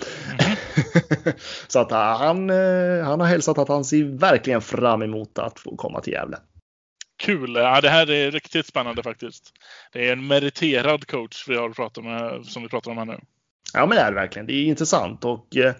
Så 1.67 1.79
att 1.79 1.91
han, 1.91 2.49
eh, 2.49 3.03
han 3.03 3.19
har 3.19 3.27
hälsat 3.27 3.57
att 3.57 3.67
han 3.67 3.85
ser 3.85 4.03
verkligen 4.03 4.61
fram 4.61 5.01
emot 5.01 5.39
att 5.39 5.59
få 5.59 5.75
komma 5.75 6.01
till 6.01 6.13
Gävle. 6.13 6.37
Kul! 7.17 7.55
Ja, 7.55 7.81
det 7.81 7.89
här 7.89 8.09
är 8.09 8.31
riktigt 8.31 8.65
spännande 8.65 9.03
faktiskt. 9.03 9.53
Det 9.93 10.07
är 10.07 10.13
en 10.13 10.27
meriterad 10.27 11.07
coach 11.07 11.45
vi 11.47 11.55
har 11.55 11.69
pratat 11.69 12.03
med, 12.03 12.45
som 12.45 12.63
vi 12.63 12.69
pratar 12.69 12.91
om 12.91 12.97
här 12.97 13.05
nu. 13.05 13.19
Ja, 13.73 13.85
men 13.85 13.89
det 13.89 14.01
är 14.01 14.11
det 14.11 14.15
verkligen. 14.15 14.45
Det 14.45 14.53
är 14.53 14.63
intressant 14.63 15.25
och 15.25 15.57
eh, 15.57 15.73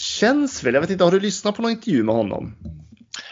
känns 0.00 0.64
väl. 0.64 0.74
Jag 0.74 0.80
vet 0.80 0.90
inte, 0.90 1.04
har 1.04 1.10
du 1.10 1.20
lyssnat 1.20 1.56
på 1.56 1.62
någon 1.62 1.70
intervju 1.70 2.02
med 2.02 2.14
honom? 2.14 2.54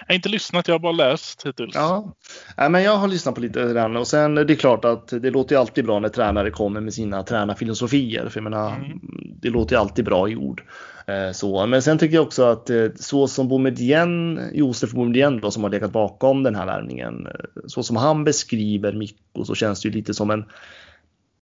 Jag 0.00 0.06
har 0.08 0.14
inte 0.14 0.28
lyssnat, 0.28 0.68
jag 0.68 0.74
har 0.74 0.78
bara 0.78 0.92
läst 0.92 1.46
hittills. 1.46 1.74
Ja, 1.74 2.12
Nej, 2.56 2.70
men 2.70 2.82
jag 2.82 2.96
har 2.96 3.08
lyssnat 3.08 3.34
på 3.34 3.40
lite 3.40 3.72
grann 3.72 3.96
och 3.96 4.06
sen 4.06 4.34
det 4.34 4.40
är 4.52 4.54
klart 4.54 4.84
att 4.84 5.08
det 5.08 5.30
låter 5.30 5.56
alltid 5.56 5.84
bra 5.84 5.98
när 5.98 6.08
tränare 6.08 6.50
kommer 6.50 6.80
med 6.80 6.94
sina 6.94 7.22
tränarfilosofier. 7.22 8.28
För 8.28 8.40
jag 8.40 8.44
menar, 8.44 8.70
Mm. 8.76 9.00
det 9.42 9.50
låter 9.50 9.76
ju 9.76 9.80
alltid 9.80 10.04
bra 10.04 10.28
i 10.28 10.36
ord. 10.36 10.62
Eh, 11.06 11.32
Så. 11.32 11.66
Men 11.66 11.82
sen 11.82 11.98
tycker 11.98 12.14
jag 12.14 12.26
också 12.26 12.42
att 12.44 12.70
eh, 12.70 12.86
så 12.96 13.28
som 13.28 13.48
Boumedienne, 13.48 14.50
Josef 14.52 14.92
Boumedienne 14.92 15.40
då, 15.40 15.50
som 15.50 15.62
har 15.62 15.70
legat 15.70 15.92
bakom 15.92 16.42
den 16.42 16.54
här 16.54 16.66
värvningen, 16.66 17.26
eh, 17.26 17.32
så 17.66 17.82
som 17.82 17.96
han 17.96 18.24
beskriver 18.24 18.92
Mikko 18.92 19.44
så 19.44 19.54
känns 19.54 19.82
det 19.82 19.88
ju 19.88 19.94
lite 19.94 20.14
som 20.14 20.30
en 20.30 20.44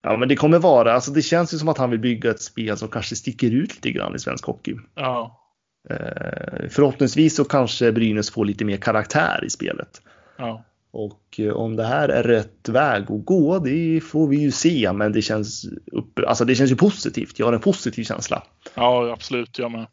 Ja 0.03 0.17
men 0.17 0.29
det 0.29 0.37
kommer 0.37 0.59
vara, 0.59 0.93
alltså 0.93 1.11
det 1.11 1.23
känns 1.23 1.55
ju 1.55 1.59
som 1.59 1.69
att 1.69 1.79
han 1.79 1.91
vill 1.91 2.01
bygga 2.01 2.31
ett 2.31 2.43
spel 2.43 2.77
som 2.77 2.89
kanske 2.89 3.17
sticker 3.17 3.51
ut 3.51 3.75
lite 3.75 3.91
grann 3.91 4.15
i 4.15 4.19
svensk 4.19 4.45
hockey. 4.45 4.75
Ja. 4.95 5.45
Eh, 5.91 6.69
förhoppningsvis 6.71 7.37
så 7.37 7.45
kanske 7.45 7.93
Brynäs 7.93 8.31
får 8.31 8.45
lite 8.45 8.65
mer 8.65 8.77
karaktär 8.77 9.45
i 9.47 9.51
spelet. 9.51 10.03
ja. 10.39 10.65
Och 10.91 11.41
eh, 11.41 11.53
om 11.53 11.77
det 11.77 11.85
här 11.85 12.09
är 12.09 12.23
rätt 12.23 12.69
väg 12.69 13.03
att 13.03 13.25
gå, 13.25 13.59
det 13.59 14.01
får 14.01 14.29
vi 14.29 14.37
ju 14.37 14.51
se. 14.51 14.93
Men 14.93 15.13
det 15.13 15.23
känns, 15.23 15.65
upp, 15.93 16.19
alltså 16.27 16.45
det 16.45 16.55
känns 16.55 16.71
ju 16.71 16.77
positivt. 16.77 17.39
Jag 17.39 17.47
har 17.47 17.53
en 17.53 17.61
positiv 17.61 18.05
känsla. 18.05 18.43
Ja, 18.75 19.13
absolut. 19.13 19.59
Jag 19.59 19.71
med. 19.71 19.87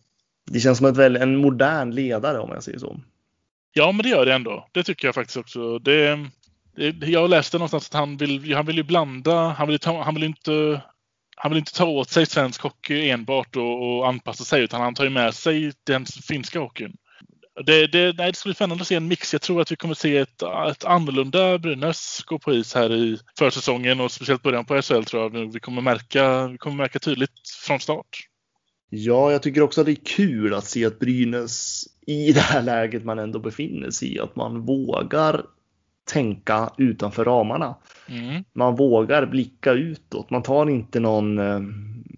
Det 0.51 0.59
känns 0.59 0.77
som 0.77 0.87
ett 0.87 0.97
väl, 0.97 1.15
en 1.15 1.35
modern 1.35 1.91
ledare 1.91 2.39
om 2.39 2.49
jag 2.53 2.63
säger 2.63 2.79
så. 2.79 2.99
Ja, 3.73 3.91
men 3.91 4.03
det 4.03 4.09
gör 4.09 4.25
det 4.25 4.33
ändå. 4.33 4.67
Det 4.71 4.83
tycker 4.83 5.07
jag 5.07 5.15
faktiskt 5.15 5.37
också. 5.37 5.79
Det, 5.79 6.19
det, 6.75 7.07
jag 7.07 7.29
läste 7.29 7.57
någonstans 7.57 7.89
att 7.89 7.93
han 7.93 8.17
vill, 8.17 8.55
han 8.55 8.65
vill 8.65 8.77
ju 8.77 8.83
blanda. 8.83 9.49
Han 9.49 9.67
vill, 9.67 9.79
ta, 9.79 10.03
han 10.03 10.15
vill 10.15 10.23
inte 10.23 10.81
han 11.35 11.51
vill 11.51 11.59
inte 11.59 11.73
ta 11.73 11.85
åt 11.85 12.09
sig 12.09 12.25
svensk 12.25 12.61
hockey 12.61 13.09
enbart 13.09 13.55
och, 13.55 13.97
och 13.97 14.07
anpassa 14.07 14.43
sig 14.43 14.63
utan 14.63 14.81
han 14.81 14.93
tar 14.93 15.03
ju 15.03 15.09
med 15.09 15.33
sig 15.33 15.71
den 15.83 16.05
finska 16.05 16.59
hockeyn. 16.59 16.97
Det, 17.65 17.87
det, 17.87 18.17
nej, 18.17 18.31
det 18.31 18.37
ska 18.37 18.47
bli 18.47 18.55
spännande 18.55 18.81
att 18.81 18.87
se 18.87 18.95
en 18.95 19.07
mix. 19.07 19.33
Jag 19.33 19.41
tror 19.41 19.61
att 19.61 19.71
vi 19.71 19.75
kommer 19.75 19.93
se 19.93 20.17
ett, 20.17 20.41
ett 20.71 20.85
annorlunda 20.85 21.57
Brynäs 21.57 22.23
gå 22.25 22.39
på 22.39 22.53
is 22.53 22.75
här 22.75 22.93
i 22.93 23.17
försäsongen 23.37 23.99
och 23.99 24.11
speciellt 24.11 24.43
början 24.43 24.65
på 24.65 24.81
SHL 24.81 25.03
tror 25.03 25.23
jag 25.23 25.53
vi 25.53 25.59
kommer 25.59 25.81
märka, 25.81 26.47
vi 26.47 26.57
kommer 26.57 26.75
märka 26.75 26.99
tydligt 26.99 27.49
från 27.65 27.79
start. 27.79 28.27
Ja, 28.89 29.31
jag 29.31 29.43
tycker 29.43 29.61
också 29.61 29.81
att 29.81 29.87
det 29.87 29.93
är 29.93 30.05
kul 30.05 30.53
att 30.53 30.65
se 30.65 30.85
att 30.85 30.99
Brynäs 30.99 31.85
i 32.07 32.31
det 32.31 32.39
här 32.39 32.61
läget 32.61 33.05
man 33.05 33.19
ändå 33.19 33.39
befinner 33.39 33.91
sig 33.91 34.15
i, 34.15 34.19
att 34.19 34.35
man 34.35 34.65
vågar 34.65 35.45
tänka 36.05 36.69
utanför 36.77 37.25
ramarna. 37.25 37.75
Mm. 38.07 38.43
Man 38.53 38.75
vågar 38.75 39.25
blicka 39.25 39.71
utåt. 39.71 40.29
Man 40.29 40.43
tar 40.43 40.69
inte 40.69 40.99
någon 40.99 41.39
eh, 41.39 41.59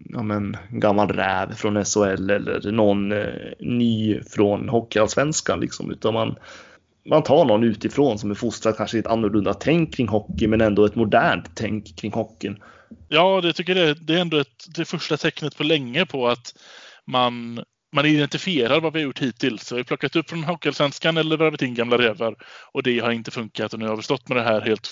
ja, 0.08 0.22
men, 0.22 0.56
gammal 0.70 1.08
räv 1.08 1.54
från 1.54 1.84
SHL 1.84 2.30
eller 2.30 2.72
någon 2.72 3.12
eh, 3.12 3.26
ny 3.60 4.20
från 4.22 4.68
Hockeyallsvenskan 4.68 5.60
liksom, 5.60 5.90
utan 5.90 6.14
man, 6.14 6.36
man 7.08 7.22
tar 7.22 7.44
någon 7.44 7.64
utifrån 7.64 8.18
som 8.18 8.30
är 8.30 8.34
fostrad 8.34 8.76
kanske 8.76 8.96
i 8.96 9.00
ett 9.00 9.06
annorlunda 9.06 9.54
tänk 9.54 9.94
kring 9.94 10.08
hockey, 10.08 10.46
men 10.46 10.60
ändå 10.60 10.84
ett 10.84 10.94
modernt 10.94 11.50
tänk 11.54 11.96
kring 11.96 12.12
hockeyn. 12.12 12.58
Ja, 13.08 13.40
det 13.40 13.52
tycker 13.52 13.76
jag 13.76 13.96
det 14.00 14.14
är 14.14 14.20
ändå 14.20 14.36
ett, 14.36 14.76
det 14.76 14.84
första 14.84 15.16
tecknet 15.16 15.56
på 15.56 15.62
länge 15.62 16.06
på 16.06 16.28
att 16.28 16.54
man 17.04 17.64
man 17.92 18.06
identifierar 18.06 18.80
vad 18.80 18.92
vi 18.92 18.98
har 18.98 19.04
gjort 19.04 19.22
hittills. 19.22 19.72
Vi 19.72 19.76
har 19.76 19.84
plockat 19.84 20.16
upp 20.16 20.30
från 20.30 20.44
Hockeyallsvenskan 20.44 21.16
eller 21.16 21.36
värvat 21.36 21.62
in 21.62 21.74
gamla 21.74 21.98
rävar 21.98 22.36
och 22.72 22.82
det 22.82 22.98
har 22.98 23.10
inte 23.10 23.30
funkat 23.30 23.72
och 23.72 23.78
nu 23.78 23.88
har 23.88 23.96
vi 23.96 24.02
stått 24.02 24.28
med 24.28 24.36
det 24.36 24.42
här 24.42 24.60
helt 24.60 24.90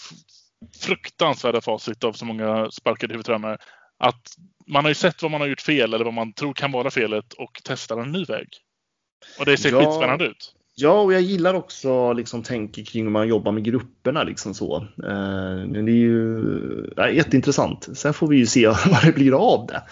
fruktansvärda 0.80 1.61
facit 1.61 2.04
av 2.04 2.12
så 2.12 2.24
många 2.24 2.70
sparkade 2.70 3.14
huvudtränare. 3.14 3.59
Att 3.98 4.22
man 4.66 4.85
har 4.85 4.90
ju 4.90 4.94
sett 4.94 5.22
vad 5.22 5.30
man 5.30 5.40
har 5.40 5.48
gjort 5.48 5.61
fel 5.61 5.94
eller 5.94 6.04
vad 6.04 6.14
man 6.14 6.32
tror 6.32 6.54
kan 6.54 6.72
vara 6.72 6.90
felet 6.90 7.32
och 7.32 7.61
testar 7.64 7.98
en 7.98 8.12
ny 8.12 8.24
väg. 8.24 8.48
Och 9.38 9.44
det 9.44 9.56
ser 9.56 9.72
ja, 9.72 9.78
skitspännande 9.78 10.24
ut. 10.24 10.52
Ja, 10.78 11.00
och 11.00 11.12
jag 11.12 11.20
gillar 11.20 11.54
också 11.54 12.12
liksom 12.12 12.42
tänket 12.42 12.88
kring 12.88 13.04
hur 13.04 13.11
man 13.11 13.28
jobbar 13.28 13.52
med 13.52 13.64
grupperna 13.64 14.22
liksom 14.22 14.54
så. 14.54 14.76
Eh, 14.76 15.66
det 15.68 15.78
är 15.78 15.88
ju 15.88 16.92
ja, 16.96 17.11
jätteintressant. 17.11 17.98
Sen 17.98 18.14
får 18.14 18.28
vi 18.28 18.37
ju 18.37 18.46
se 18.46 18.66
vad 18.90 19.04
det 19.04 19.12
blir 19.12 19.32
av 19.32 19.66
det. 19.66 19.82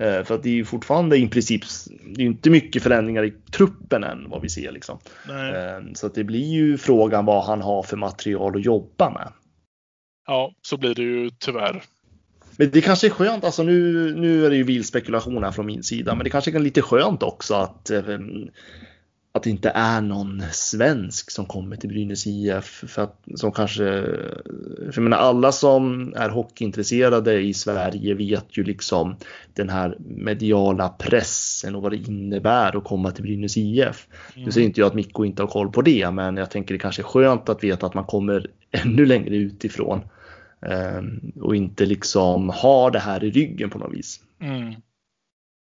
Eh, 0.00 0.24
för 0.24 0.34
att 0.34 0.42
det 0.42 0.48
är 0.48 0.54
ju 0.54 0.64
fortfarande 0.64 1.16
i 1.16 1.28
princip, 1.28 1.62
det 2.14 2.22
är 2.22 2.26
inte 2.26 2.50
mycket 2.50 2.82
förändringar 2.82 3.24
i 3.24 3.32
truppen 3.52 4.04
än 4.04 4.30
vad 4.30 4.42
vi 4.42 4.48
ser 4.48 4.72
liksom. 4.72 4.98
Nej. 5.28 5.54
Eh, 5.54 5.80
så 5.94 6.06
att 6.06 6.14
det 6.14 6.24
blir 6.24 6.52
ju 6.52 6.78
frågan 6.78 7.24
vad 7.24 7.44
han 7.44 7.60
har 7.60 7.82
för 7.82 7.96
material 7.96 8.56
att 8.56 8.64
jobba 8.64 9.10
med. 9.10 9.32
Ja, 10.26 10.54
så 10.62 10.76
blir 10.76 10.94
det 10.94 11.02
ju 11.02 11.30
tyvärr. 11.38 11.82
Men 12.56 12.70
det 12.70 12.80
kanske 12.80 13.06
är 13.06 13.10
skönt, 13.10 13.44
alltså 13.44 13.62
nu, 13.62 14.14
nu 14.16 14.46
är 14.46 14.50
det 14.50 14.56
ju 14.56 14.62
vild 14.62 14.86
spekulation 14.86 15.44
här 15.44 15.50
från 15.50 15.66
min 15.66 15.82
sida, 15.82 16.14
men 16.14 16.24
det 16.24 16.30
kanske 16.30 16.50
är 16.50 16.58
lite 16.58 16.82
skönt 16.82 17.22
också 17.22 17.54
att 17.54 17.90
eh, 17.90 18.02
att 19.32 19.42
det 19.42 19.50
inte 19.50 19.70
är 19.74 20.00
någon 20.00 20.42
svensk 20.52 21.30
som 21.30 21.46
kommer 21.46 21.76
till 21.76 21.88
Brynäs 21.88 22.26
IF. 22.26 22.84
För 22.86 23.02
att, 23.02 23.24
som 23.34 23.52
kanske, 23.52 23.84
för 23.84 24.92
jag 24.94 25.02
menar, 25.02 25.16
alla 25.16 25.52
som 25.52 26.14
är 26.16 26.28
hockeyintresserade 26.28 27.40
i 27.40 27.54
Sverige 27.54 28.14
vet 28.14 28.58
ju 28.58 28.64
liksom 28.64 29.16
den 29.54 29.68
här 29.68 29.96
mediala 29.98 30.88
pressen 30.88 31.74
och 31.74 31.82
vad 31.82 31.92
det 31.92 31.96
innebär 31.96 32.76
att 32.76 32.84
komma 32.84 33.10
till 33.10 33.22
Brynäs 33.22 33.56
IF. 33.56 34.06
Mm. 34.34 34.44
Nu 34.44 34.52
säger 34.52 34.66
inte 34.66 34.80
jag 34.80 34.86
att 34.86 34.94
Mikko 34.94 35.24
inte 35.24 35.42
har 35.42 35.48
koll 35.48 35.72
på 35.72 35.82
det, 35.82 36.10
men 36.10 36.36
jag 36.36 36.50
tänker 36.50 36.74
det 36.74 36.78
kanske 36.78 37.02
är 37.02 37.04
skönt 37.04 37.48
att 37.48 37.64
veta 37.64 37.86
att 37.86 37.94
man 37.94 38.04
kommer 38.04 38.50
ännu 38.70 39.06
längre 39.06 39.36
utifrån. 39.36 40.00
Um, 40.60 41.32
och 41.40 41.56
inte 41.56 41.86
liksom 41.86 42.48
har 42.48 42.90
det 42.90 42.98
här 42.98 43.24
i 43.24 43.30
ryggen 43.30 43.70
på 43.70 43.78
något 43.78 43.94
vis. 43.94 44.20
Mm. 44.40 44.74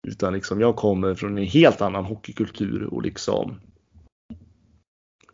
Utan 0.07 0.33
liksom 0.33 0.61
jag 0.61 0.75
kommer 0.75 1.15
från 1.15 1.37
en 1.37 1.45
helt 1.45 1.81
annan 1.81 2.05
hockeykultur 2.05 2.83
och 2.83 3.01
liksom 3.01 3.61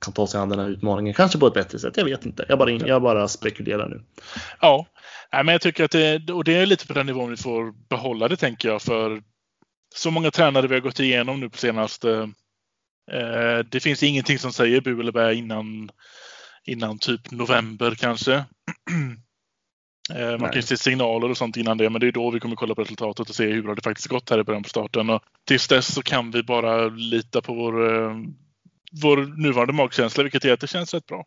kan 0.02 0.14
ta 0.14 0.28
sig 0.28 0.40
an 0.40 0.50
den 0.50 0.60
här 0.60 0.70
utmaningen. 0.70 1.14
Kanske 1.14 1.40
på 1.40 1.48
ett 1.48 1.54
bättre 1.54 1.80
sätt. 1.80 1.98
Jag 1.98 2.06
vet 2.06 2.26
inte. 2.26 2.46
Jag 2.50 2.60
bara, 2.60 2.72
jag 2.72 3.02
bara 3.02 3.28
spekulerar 3.28 3.90
nu. 3.90 4.04
Ja, 4.62 4.86
men 5.32 5.48
jag 5.48 5.62
tycker 5.62 5.84
att 5.84 5.92
det, 5.92 6.32
och 6.32 6.44
det 6.44 6.54
är 6.54 6.66
lite 6.66 6.88
på 6.88 6.94
den 6.94 7.06
nivån 7.06 7.30
vi 7.30 7.38
får 7.38 7.90
behålla 7.90 8.28
det 8.28 8.38
tänker 8.38 8.70
jag. 8.70 8.82
För 8.82 9.22
så 9.96 10.12
många 10.12 10.32
tränare 10.32 10.68
vi 10.68 10.74
har 10.74 10.82
gått 10.82 11.00
igenom 11.00 11.40
nu 11.40 11.50
på 11.50 11.58
senaste. 11.58 12.32
Eh, 13.12 13.60
det 13.70 13.80
finns 13.80 14.04
ingenting 14.04 14.40
som 14.40 14.54
säger 14.54 14.82
bu 14.82 15.00
eller 15.00 15.12
bä 15.12 15.34
innan, 15.34 15.90
innan 16.66 17.00
typ 17.00 17.32
november 17.32 17.96
kanske. 17.96 18.46
Eh, 20.10 20.32
man 20.32 20.40
Nej. 20.40 20.52
kan 20.52 20.64
se 20.64 20.78
signaler 20.78 21.30
och 21.30 21.38
sånt 21.38 21.58
innan 21.58 21.78
det, 21.78 21.90
men 21.90 22.02
det 22.02 22.08
är 22.08 22.12
då 22.12 22.32
vi 22.32 22.40
kommer 22.40 22.56
kolla 22.56 22.76
på 22.76 22.82
resultatet 22.82 23.30
och 23.30 23.36
se 23.36 23.48
hur 23.48 23.76
det 23.76 23.82
faktiskt 23.84 24.08
gått 24.08 24.30
här 24.30 24.40
i 24.40 24.44
början 24.44 24.64
på 24.64 24.70
starten. 24.70 25.10
Och 25.10 25.22
tills 25.46 25.68
dess 25.68 25.94
så 25.94 26.02
kan 26.02 26.32
vi 26.32 26.44
bara 26.44 26.88
lita 26.88 27.42
på 27.42 27.54
vår, 27.54 27.96
eh, 27.96 28.16
vår 29.02 29.42
nuvarande 29.42 29.74
magkänsla, 29.74 30.24
vilket 30.24 30.46
är 30.46 30.54
att 30.54 30.60
det 30.60 30.68
känns 30.68 30.94
rätt 30.94 31.06
bra. 31.06 31.26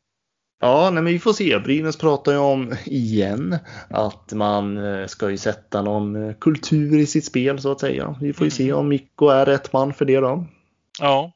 Ja, 0.60 0.90
nej, 0.90 1.02
men 1.02 1.12
vi 1.12 1.18
får 1.18 1.32
se. 1.32 1.58
Brynäs 1.58 1.96
pratar 1.96 2.32
ju 2.32 2.38
om 2.38 2.74
igen 2.84 3.58
att 3.90 4.32
man 4.32 4.76
eh, 4.76 5.06
ska 5.06 5.30
ju 5.30 5.36
sätta 5.36 5.82
någon 5.82 6.34
kultur 6.34 6.98
i 6.98 7.06
sitt 7.06 7.24
spel 7.24 7.60
så 7.60 7.72
att 7.72 7.80
säga. 7.80 8.16
Vi 8.20 8.32
får 8.32 8.46
ju 8.46 8.48
mm. 8.48 8.56
se 8.56 8.72
om 8.72 8.88
Mikko 8.88 9.28
är 9.28 9.46
rätt 9.46 9.72
man 9.72 9.94
för 9.94 10.04
det 10.04 10.20
då. 10.20 10.46
Ja, 11.00 11.32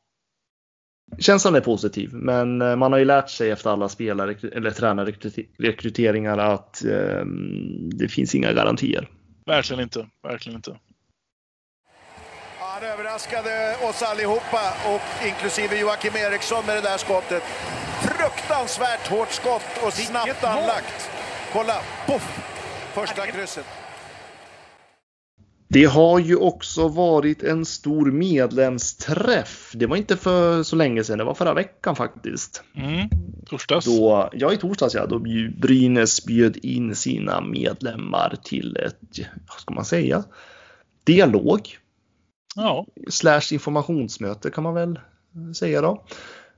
känslan 1.18 1.54
är 1.54 1.60
positiv, 1.60 2.10
men 2.12 2.62
eh, 2.62 2.76
man 2.76 2.92
har 2.92 2.98
ju 2.98 3.04
lärt 3.04 3.30
sig 3.30 3.50
efter 3.50 3.70
alla 3.70 3.88
spelare 3.88 4.34
eller 4.52 4.70
tränarrekryteringar 4.70 6.38
att 6.38 6.84
eh, 6.84 7.24
det 7.98 8.08
finns 8.08 8.34
inga 8.34 8.52
garantier. 8.52 9.08
Verkligen 9.46 9.82
inte, 9.82 10.06
verkligen 10.22 10.56
inte. 10.56 10.76
Han 12.58 12.82
överraskade 12.82 13.76
oss 13.88 14.02
allihopa, 14.02 14.62
och 14.94 15.26
inklusive 15.26 15.80
Joakim 15.80 16.16
Eriksson 16.16 16.66
med 16.66 16.76
det 16.76 16.80
där 16.80 16.98
skottet. 16.98 17.42
Fruktansvärt 18.02 19.08
hårt 19.08 19.30
skott 19.30 19.84
och 19.86 19.92
snabbt 19.92 20.44
anlagt. 20.44 21.10
Kolla, 21.52 21.76
poff! 22.06 22.40
Första 22.94 23.26
krysset. 23.26 23.83
Det 25.74 25.84
har 25.84 26.18
ju 26.18 26.36
också 26.36 26.88
varit 26.88 27.42
en 27.42 27.64
stor 27.64 28.10
medlemsträff. 28.10 29.72
Det 29.74 29.86
var 29.86 29.96
inte 29.96 30.16
för 30.16 30.62
så 30.62 30.76
länge 30.76 31.04
sedan, 31.04 31.18
det 31.18 31.24
var 31.24 31.34
förra 31.34 31.54
veckan 31.54 31.96
faktiskt. 31.96 32.62
Mm, 32.74 33.08
torsdags. 33.46 33.86
Då, 33.86 34.30
ja, 34.32 34.52
i 34.52 34.56
torsdags 34.56 34.94
ja. 34.94 35.06
Då 35.06 35.18
Brynäs 35.58 36.24
bjöd 36.24 36.56
in 36.56 36.94
sina 36.94 37.40
medlemmar 37.40 38.36
till 38.44 38.76
ett, 38.76 39.18
vad 39.48 39.60
ska 39.60 39.74
man 39.74 39.84
säga, 39.84 40.24
dialog. 41.04 41.68
Ja. 42.56 42.86
Slash 43.08 43.52
informationsmöte 43.52 44.50
kan 44.50 44.64
man 44.64 44.74
väl 44.74 44.98
säga 45.54 45.80
då. 45.80 46.04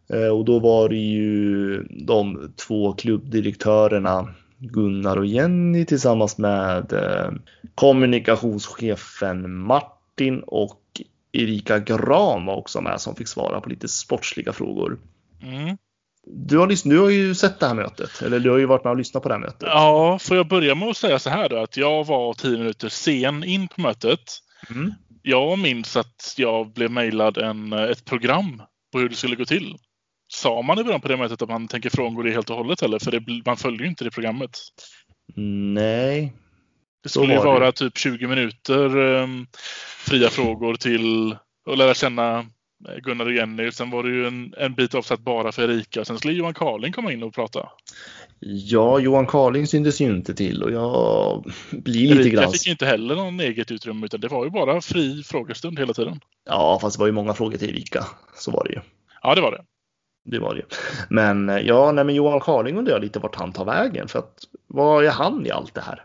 Eh, 0.09 0.29
och 0.29 0.45
då 0.45 0.59
var 0.59 0.89
det 0.89 0.97
ju 0.97 1.83
de 1.83 2.53
två 2.57 2.93
klubbdirektörerna 2.93 4.35
Gunnar 4.59 5.17
och 5.17 5.27
Jenny 5.27 5.85
tillsammans 5.85 6.39
med 6.39 6.93
eh, 6.93 7.31
kommunikationschefen 7.75 9.59
Martin 9.59 10.43
och 10.47 10.83
Erika 11.33 11.79
Gran 11.79 12.47
var 12.47 12.57
också 12.57 12.81
med 12.81 13.01
som 13.01 13.15
fick 13.15 13.29
svara 13.29 13.61
på 13.61 13.69
lite 13.69 13.89
sportsliga 13.89 14.53
frågor. 14.53 14.99
Mm. 15.43 15.77
Du, 16.27 16.59
har, 16.59 16.89
du 16.89 16.99
har 16.99 17.11
ju 17.11 17.35
sett 17.35 17.61
det 17.61 17.67
här 17.67 17.75
mötet, 17.75 18.23
eller 18.23 18.41
du 18.41 18.51
har 18.51 18.59
ju 18.59 18.67
varit 18.67 18.85
med 18.85 18.91
och 18.91 18.97
lyssnat 18.97 19.23
på 19.23 19.29
det 19.29 19.35
här 19.35 19.41
mötet. 19.41 19.63
Ja, 19.63 20.19
får 20.19 20.37
jag 20.37 20.49
börja 20.49 20.75
med 20.75 20.89
att 20.89 20.97
säga 20.97 21.19
så 21.19 21.31
här 21.31 21.49
då, 21.49 21.57
att 21.57 21.77
jag 21.77 22.07
var 22.07 22.35
tio 22.35 22.59
minuter 22.59 22.89
sen 22.89 23.45
in 23.45 23.69
på 23.69 23.81
mötet. 23.81 24.21
Mm. 24.71 24.95
Jag 25.23 25.59
minns 25.59 25.97
att 25.97 26.35
jag 26.37 26.73
blev 26.73 26.91
mejlad 26.91 27.39
ett 27.91 28.05
program 28.05 28.63
på 28.93 28.99
hur 28.99 29.09
det 29.09 29.15
skulle 29.15 29.37
gå 29.37 29.45
till. 29.45 29.77
Sa 30.37 30.63
man 30.63 30.79
i 30.79 30.85
början 30.85 31.01
på 31.01 31.09
det 31.09 31.17
mötet 31.17 31.43
att 31.43 31.49
man 31.49 31.69
tänker 31.69 31.91
frångå 31.91 32.23
det 32.23 32.31
helt 32.31 32.51
och 32.51 32.57
hållet 32.57 32.83
eller? 32.83 32.99
För 32.99 33.11
det, 33.11 33.43
man 33.47 33.57
följer 33.57 33.81
ju 33.81 33.89
inte 33.89 34.05
det 34.05 34.11
programmet. 34.11 34.59
Nej. 35.75 36.33
Det 37.03 37.09
skulle 37.09 37.33
ju 37.33 37.39
vara 37.39 37.67
det. 37.67 37.73
typ 37.73 37.99
20 37.99 38.27
minuter 38.27 38.97
um, 38.97 39.47
fria 39.99 40.29
frågor 40.29 40.75
till 40.75 41.37
att 41.71 41.79
lära 41.79 41.95
känna 41.95 42.39
eh, 42.39 42.97
Gunnar 43.03 43.27
och 43.27 43.33
Jenny. 43.33 43.73
Sen 43.73 43.91
var 43.91 44.03
det 44.03 44.09
ju 44.09 44.27
en, 44.27 44.55
en 44.59 44.75
bit 44.75 44.95
avsatt 44.95 45.21
bara 45.21 45.53
för 45.53 45.63
Erika. 45.63 46.05
Sen 46.05 46.19
skulle 46.19 46.35
Johan 46.35 46.55
Karling 46.55 46.93
komma 46.93 47.13
in 47.13 47.23
och 47.23 47.35
prata. 47.35 47.69
Ja, 48.41 48.99
Johan 48.99 49.27
Karling 49.27 49.67
syntes 49.67 50.01
ju 50.01 50.05
inte 50.05 50.35
till 50.35 50.63
och 50.63 50.73
jag 50.73 51.45
blir 51.71 52.15
lite 52.15 52.31
grann... 52.31 52.45
Erika 52.45 52.53
fick 52.53 52.67
ju 52.67 52.73
inte 52.73 52.87
heller 52.87 53.15
någon 53.15 53.41
eget 53.41 53.71
utrymme 53.71 54.07
utan 54.07 54.21
det 54.21 54.29
var 54.29 54.45
ju 54.45 54.51
bara 54.51 54.81
fri 54.81 55.23
frågestund 55.23 55.79
hela 55.79 55.95
tiden. 55.95 56.21
Ja, 56.49 56.79
fast 56.83 56.97
det 56.97 57.01
var 57.01 57.07
ju 57.07 57.13
många 57.13 57.35
frågor 57.35 57.59
till 57.59 57.71
Erika. 57.71 58.05
Så 58.35 58.51
var 58.51 58.65
det 58.65 58.71
ju. 58.71 58.81
Ja, 59.23 59.35
det 59.35 59.41
var 59.41 59.53
det. 59.53 59.65
Det 60.27 60.39
var 60.39 60.55
det 60.55 60.61
ju. 60.61 60.67
Men 61.11 61.49
eh, 61.49 61.59
ja, 61.59 61.93
nej, 61.93 62.05
men 62.05 62.15
Johan 62.15 62.41
Karling 62.41 62.77
undrar 62.77 62.93
jag 62.93 63.03
lite 63.03 63.19
vart 63.19 63.35
han 63.35 63.53
tar 63.53 63.65
vägen. 63.65 64.09
För 64.09 64.19
att 64.19 64.39
vad 64.67 65.05
är 65.05 65.11
han 65.11 65.47
i 65.47 65.51
allt 65.51 65.75
det 65.75 65.81
här? 65.81 66.05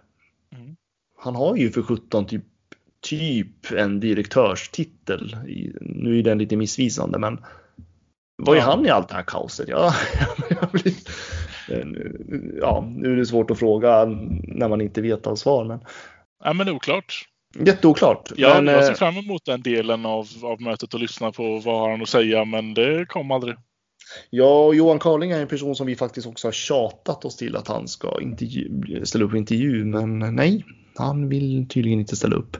Mm. 0.55 0.75
Han 1.17 1.35
har 1.35 1.55
ju 1.55 1.71
för 1.71 1.81
17 1.81 2.25
typ, 2.25 2.43
typ 3.01 3.71
en 3.71 3.99
direktörstitel. 3.99 5.37
Nu 5.81 6.19
är 6.19 6.23
den 6.23 6.37
lite 6.37 6.55
missvisande, 6.55 7.19
men 7.19 7.39
vad 8.35 8.57
är 8.57 8.61
han 8.61 8.85
i 8.85 8.89
allt 8.89 9.09
det 9.09 9.15
här 9.15 9.23
kaoset? 9.23 9.67
Ja, 9.69 9.93
ja, 12.59 12.85
nu 12.95 13.11
är 13.11 13.15
det 13.15 13.25
svårt 13.25 13.51
att 13.51 13.59
fråga 13.59 14.05
när 14.43 14.67
man 14.67 14.81
inte 14.81 15.01
vet 15.01 15.27
all 15.27 15.37
svar. 15.37 15.65
Men... 15.65 15.79
Ja, 16.43 16.53
men 16.53 16.69
oklart. 16.69 17.27
Jätteoklart. 17.59 18.31
Ja, 18.35 18.61
men, 18.61 18.73
jag 18.73 18.83
ser 18.83 18.91
eh, 18.91 18.97
fram 18.97 19.17
emot 19.17 19.45
den 19.45 19.61
delen 19.61 20.05
av, 20.05 20.27
av 20.43 20.61
mötet 20.61 20.93
och 20.93 20.99
lyssna 20.99 21.31
på 21.31 21.59
vad 21.59 21.79
har 21.79 21.91
han 21.91 22.01
att 22.01 22.09
säga, 22.09 22.45
men 22.45 22.73
det 22.73 23.05
kom 23.05 23.31
aldrig. 23.31 23.55
Ja, 24.29 24.65
och 24.65 24.75
Johan 24.75 24.99
Carling 24.99 25.31
är 25.31 25.41
en 25.41 25.47
person 25.47 25.75
som 25.75 25.87
vi 25.87 25.95
faktiskt 25.95 26.27
också 26.27 26.47
har 26.47 26.51
tjatat 26.51 27.25
oss 27.25 27.37
till 27.37 27.55
att 27.55 27.67
han 27.67 27.87
ska 27.87 28.21
intervju, 28.21 29.05
ställa 29.05 29.25
upp 29.25 29.31
på 29.31 29.37
intervju, 29.37 29.85
men 29.85 30.19
nej, 30.19 30.65
han 30.95 31.29
vill 31.29 31.67
tydligen 31.69 31.99
inte 31.99 32.15
ställa 32.15 32.35
upp 32.35 32.57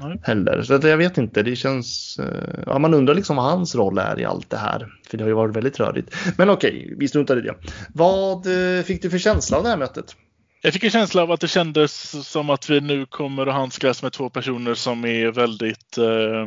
Nej. 0.00 0.20
heller. 0.22 0.62
Så 0.62 0.72
jag 0.72 0.96
vet 0.96 1.18
inte, 1.18 1.42
det 1.42 1.56
känns... 1.56 2.18
eh, 2.18 2.62
Ja, 2.66 2.78
man 2.78 2.94
undrar 2.94 3.14
liksom 3.14 3.36
vad 3.36 3.44
hans 3.44 3.74
roll 3.74 3.98
är 3.98 4.20
i 4.20 4.24
allt 4.24 4.50
det 4.50 4.56
här, 4.56 4.88
för 5.10 5.18
det 5.18 5.24
har 5.24 5.28
ju 5.28 5.34
varit 5.34 5.56
väldigt 5.56 5.80
rörigt. 5.80 6.14
Men 6.38 6.50
okej, 6.50 6.94
vi 6.98 7.08
struntar 7.08 7.38
i 7.38 7.40
det. 7.40 7.54
Vad 7.94 8.46
eh, 8.46 8.82
fick 8.82 9.02
du 9.02 9.10
för 9.10 9.18
känsla 9.18 9.56
av 9.56 9.62
det 9.62 9.68
här 9.68 9.76
mötet? 9.76 10.16
Jag 10.62 10.72
fick 10.72 10.84
en 10.84 10.90
känsla 10.90 11.22
av 11.22 11.32
att 11.32 11.40
det 11.40 11.48
kändes 11.48 12.26
som 12.28 12.50
att 12.50 12.70
vi 12.70 12.80
nu 12.80 13.06
kommer 13.06 13.46
att 13.46 13.54
handskas 13.54 14.02
med 14.02 14.12
två 14.12 14.30
personer 14.30 14.74
som 14.74 15.04
är 15.04 15.30
väldigt... 15.30 15.98
Eh, 15.98 16.46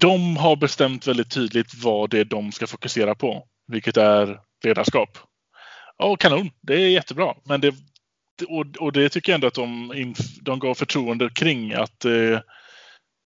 de 0.00 0.36
har 0.36 0.56
bestämt 0.56 1.06
väldigt 1.08 1.30
tydligt 1.30 1.74
vad 1.84 2.10
det 2.10 2.18
är 2.18 2.24
de 2.24 2.52
ska 2.52 2.66
fokusera 2.66 3.14
på, 3.14 3.42
vilket 3.72 3.96
är 3.96 4.40
ledarskap. 4.64 5.18
Ja, 5.98 6.16
kanon, 6.16 6.50
det 6.60 6.74
är 6.74 6.88
jättebra. 6.88 7.34
Men 7.44 7.60
det, 7.60 7.74
och, 8.48 8.66
och 8.78 8.92
det 8.92 9.08
tycker 9.08 9.32
jag 9.32 9.34
ändå 9.34 9.46
att 9.46 9.54
de, 9.54 9.92
inf- 9.92 10.38
de 10.40 10.58
gav 10.58 10.74
förtroende 10.74 11.30
kring 11.30 11.72
att, 11.72 12.04
eh, 12.04 12.40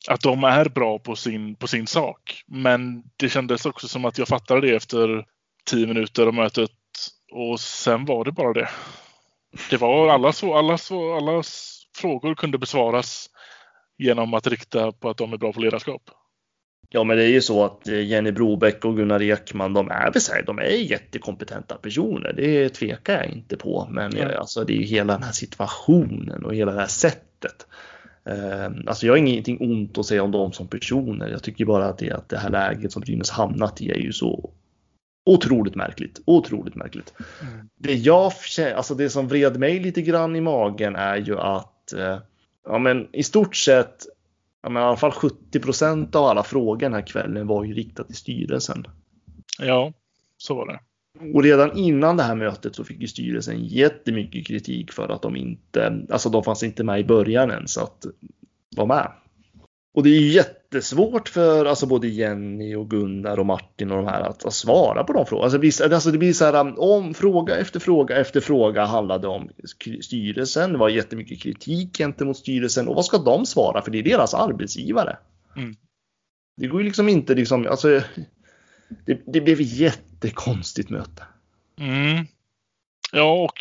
att 0.08 0.20
de 0.20 0.44
är 0.44 0.68
bra 0.68 0.98
på 0.98 1.16
sin, 1.16 1.56
på 1.56 1.66
sin 1.66 1.86
sak. 1.86 2.42
Men 2.46 3.02
det 3.16 3.28
kändes 3.28 3.66
också 3.66 3.88
som 3.88 4.04
att 4.04 4.18
jag 4.18 4.28
fattade 4.28 4.60
det 4.60 4.76
efter 4.76 5.24
tio 5.70 5.86
minuter 5.86 6.26
av 6.26 6.34
mötet 6.34 6.70
och 7.32 7.60
sen 7.60 8.04
var 8.04 8.24
det 8.24 8.32
bara 8.32 8.52
det. 8.52 8.68
Det 9.70 9.76
var 9.76 10.08
alla, 10.08 10.32
så, 10.32 10.54
alla, 10.54 10.78
så, 10.78 11.16
alla 11.16 11.42
frågor 11.96 12.34
kunde 12.34 12.58
besvaras 12.58 13.30
genom 13.98 14.34
att 14.34 14.46
rikta 14.46 14.92
på 14.92 15.10
att 15.10 15.16
de 15.16 15.32
är 15.32 15.36
bra 15.36 15.52
på 15.52 15.60
ledarskap. 15.60 16.02
Ja, 16.88 17.04
men 17.04 17.16
det 17.16 17.24
är 17.24 17.28
ju 17.28 17.40
så 17.40 17.64
att 17.64 17.88
eh, 17.88 18.06
Jenny 18.06 18.32
Brobeck 18.32 18.84
och 18.84 18.96
Gunnar 18.96 19.22
Ekman, 19.22 19.72
de 19.72 19.90
är 19.90 20.12
väl 20.12 20.22
här, 20.32 20.42
de 20.42 20.58
är 20.58 20.64
jättekompetenta 20.64 21.74
personer. 21.74 22.32
Det 22.32 22.68
tvekar 22.68 23.14
jag 23.14 23.26
inte 23.26 23.56
på. 23.56 23.88
Men 23.90 24.16
eh, 24.16 24.38
alltså, 24.38 24.64
det 24.64 24.72
är 24.72 24.76
ju 24.76 24.84
hela 24.84 25.12
den 25.12 25.22
här 25.22 25.32
situationen 25.32 26.44
och 26.44 26.54
hela 26.54 26.72
det 26.72 26.80
här 26.80 26.86
sättet. 26.86 27.66
Eh, 28.24 28.70
Alltså 28.86 29.06
jag 29.06 29.12
har 29.12 29.18
ingenting 29.18 29.58
ont 29.60 29.98
att 29.98 30.06
säga 30.06 30.22
om 30.22 30.30
dem 30.30 30.52
som 30.52 30.68
personer. 30.68 31.28
Jag 31.28 31.42
tycker 31.42 31.64
bara 31.64 31.86
att 31.86 31.98
det, 31.98 32.12
att 32.12 32.28
det 32.28 32.38
här 32.38 32.50
läget 32.50 32.92
som 32.92 33.02
Brynäs 33.02 33.30
hamnat 33.30 33.80
i 33.80 33.90
är 33.90 33.98
ju 33.98 34.12
så 34.12 34.50
otroligt 35.26 35.74
märkligt. 35.74 36.20
Otroligt 36.24 36.74
märkligt. 36.74 37.12
Det 37.78 37.94
jag, 37.94 38.32
alltså 38.76 38.94
det 38.94 39.10
som 39.10 39.28
vred 39.28 39.58
mig 39.58 39.80
lite 39.80 40.02
grann 40.02 40.36
i 40.36 40.40
magen 40.40 40.96
är 40.96 41.16
ju 41.16 41.38
att 41.38 41.92
eh, 41.92 42.18
ja, 42.64 42.78
men 42.78 43.08
i 43.12 43.22
stort 43.22 43.56
sett 43.56 44.06
ja, 44.66 44.70
men 44.70 44.82
i 44.82 44.86
alla 44.86 44.96
fall 44.96 45.12
70 45.12 45.60
procent 45.60 46.14
av 46.14 46.24
alla 46.24 46.42
frågor 46.42 46.80
den 46.80 46.94
här 46.94 47.06
kvällen 47.06 47.46
var 47.46 47.64
ju 47.64 47.74
riktat 47.74 48.06
till 48.06 48.16
styrelsen. 48.16 48.86
Ja, 49.58 49.92
så 50.36 50.54
var 50.54 50.66
det. 50.66 50.80
Och 51.34 51.42
redan 51.42 51.76
innan 51.76 52.16
det 52.16 52.22
här 52.22 52.34
mötet 52.34 52.76
så 52.76 52.84
fick 52.84 53.00
ju 53.00 53.08
styrelsen 53.08 53.64
jättemycket 53.64 54.46
kritik 54.46 54.92
för 54.92 55.08
att 55.08 55.22
de 55.22 55.36
inte, 55.36 56.06
alltså 56.10 56.28
de 56.30 56.44
fanns 56.44 56.62
inte 56.62 56.84
med 56.84 57.00
i 57.00 57.04
början 57.04 57.50
ens 57.50 57.78
att 57.78 58.06
vara 58.76 58.86
med. 58.86 59.12
Och 59.96 60.02
det 60.02 60.10
är 60.10 60.20
ju 60.20 60.32
jättesvårt 60.32 61.28
för 61.28 61.64
alltså 61.64 61.86
både 61.86 62.08
Jenny 62.08 62.74
och 62.74 62.90
Gunnar 62.90 63.38
och 63.38 63.46
Martin 63.46 63.90
och 63.90 63.96
de 63.96 64.06
här 64.06 64.20
att, 64.20 64.44
att 64.44 64.54
svara 64.54 65.04
på 65.04 65.12
de 65.12 65.26
frågorna. 65.26 65.44
Alltså, 65.44 65.58
visst, 65.58 65.80
alltså 65.80 66.10
det 66.10 66.18
blir 66.18 66.32
så 66.32 66.44
här 66.44 66.80
om 66.80 67.14
fråga 67.14 67.56
efter 67.56 67.80
fråga 67.80 68.16
efter 68.16 68.40
fråga 68.40 68.84
handlade 68.84 69.28
om 69.28 69.50
styrelsen. 70.00 70.72
Det 70.72 70.78
var 70.78 70.88
jättemycket 70.88 71.42
kritik 71.42 71.98
gentemot 71.98 72.36
styrelsen 72.36 72.88
och 72.88 72.94
vad 72.94 73.04
ska 73.04 73.18
de 73.18 73.46
svara 73.46 73.82
för 73.82 73.90
det 73.90 73.98
är 73.98 74.02
deras 74.02 74.34
arbetsgivare. 74.34 75.18
Mm. 75.56 75.76
Det 76.56 76.66
går 76.66 76.80
ju 76.80 76.86
liksom 76.86 77.08
inte 77.08 77.34
liksom, 77.34 77.66
alltså 77.66 78.00
det, 79.06 79.22
det 79.26 79.40
blev 79.40 79.60
ett 79.60 79.72
jättekonstigt 79.72 80.90
möte. 80.90 81.22
Mm. 81.78 82.26
Ja, 83.12 83.44
och 83.44 83.54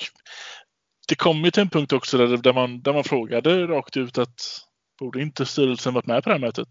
det 1.07 1.15
kom 1.15 1.45
ju 1.45 1.51
till 1.51 1.61
en 1.61 1.69
punkt 1.69 1.93
också 1.93 2.17
där, 2.17 2.37
där, 2.37 2.53
man, 2.53 2.81
där 2.81 2.93
man 2.93 3.03
frågade 3.03 3.67
rakt 3.67 3.97
ut 3.97 4.17
att 4.17 4.65
borde 4.99 5.21
inte 5.21 5.45
styrelsen 5.45 5.93
varit 5.93 6.05
med 6.05 6.23
på 6.23 6.29
det 6.29 6.33
här 6.35 6.39
mötet? 6.41 6.69